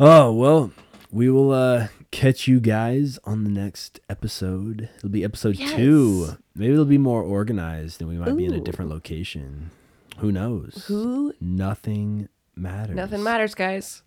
Oh 0.00 0.32
well, 0.32 0.72
we 1.10 1.28
will 1.28 1.52
uh 1.52 1.88
catch 2.10 2.48
you 2.48 2.58
guys 2.58 3.18
on 3.24 3.44
the 3.44 3.50
next 3.50 4.00
episode. 4.08 4.88
It'll 4.96 5.10
be 5.10 5.22
episode 5.24 5.56
Yes. 5.56 5.74
two. 5.76 6.38
Maybe 6.54 6.72
it'll 6.72 6.84
be 6.86 6.96
more 6.98 7.22
organized, 7.22 8.00
and 8.00 8.08
we 8.08 8.16
might 8.16 8.34
be 8.36 8.46
in 8.46 8.54
a 8.54 8.60
different 8.60 8.90
location. 8.90 9.70
Who 10.18 10.32
knows? 10.32 10.84
Who? 10.88 11.34
Nothing 11.40 12.28
matters. 12.56 12.96
Nothing 12.96 13.22
matters, 13.22 13.54
guys. 13.54 14.02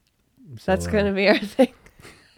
So, 0.58 0.72
That's 0.72 0.88
uh, 0.88 0.91
gonna 0.91 1.14
be 1.14 1.28
our 1.28 1.38
thing. 1.56 1.74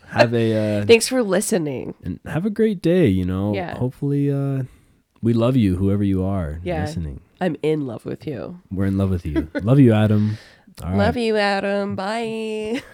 Have 0.09 0.33
a 0.33 0.81
uh, 0.81 0.85
Thanks 0.91 1.07
for 1.07 1.21
listening. 1.23 1.93
and 2.03 2.19
have 2.25 2.45
a 2.45 2.49
great 2.49 2.81
day. 2.81 3.07
You 3.07 3.25
know. 3.25 3.53
Yeah. 3.53 3.77
Hopefully, 3.77 4.31
uh, 4.31 4.63
we 5.21 5.33
love 5.33 5.55
you, 5.55 5.75
whoever 5.77 6.03
you 6.03 6.23
are 6.23 6.59
Yeah. 6.63 6.81
listening. 6.85 7.21
I'm 7.39 7.55
in 7.61 7.85
love 7.85 8.05
with 8.05 8.25
you. 8.25 8.59
We're 8.71 8.85
in 8.85 8.97
love 8.97 9.09
with 9.11 9.25
you. 9.25 9.47
love 9.61 9.79
you, 9.79 9.93
Adam. 9.93 10.37
All 10.83 10.89
right. 10.91 10.97
Love 10.97 11.17
you, 11.17 11.37
Adam. 11.37 11.95
Bye. 11.95 12.81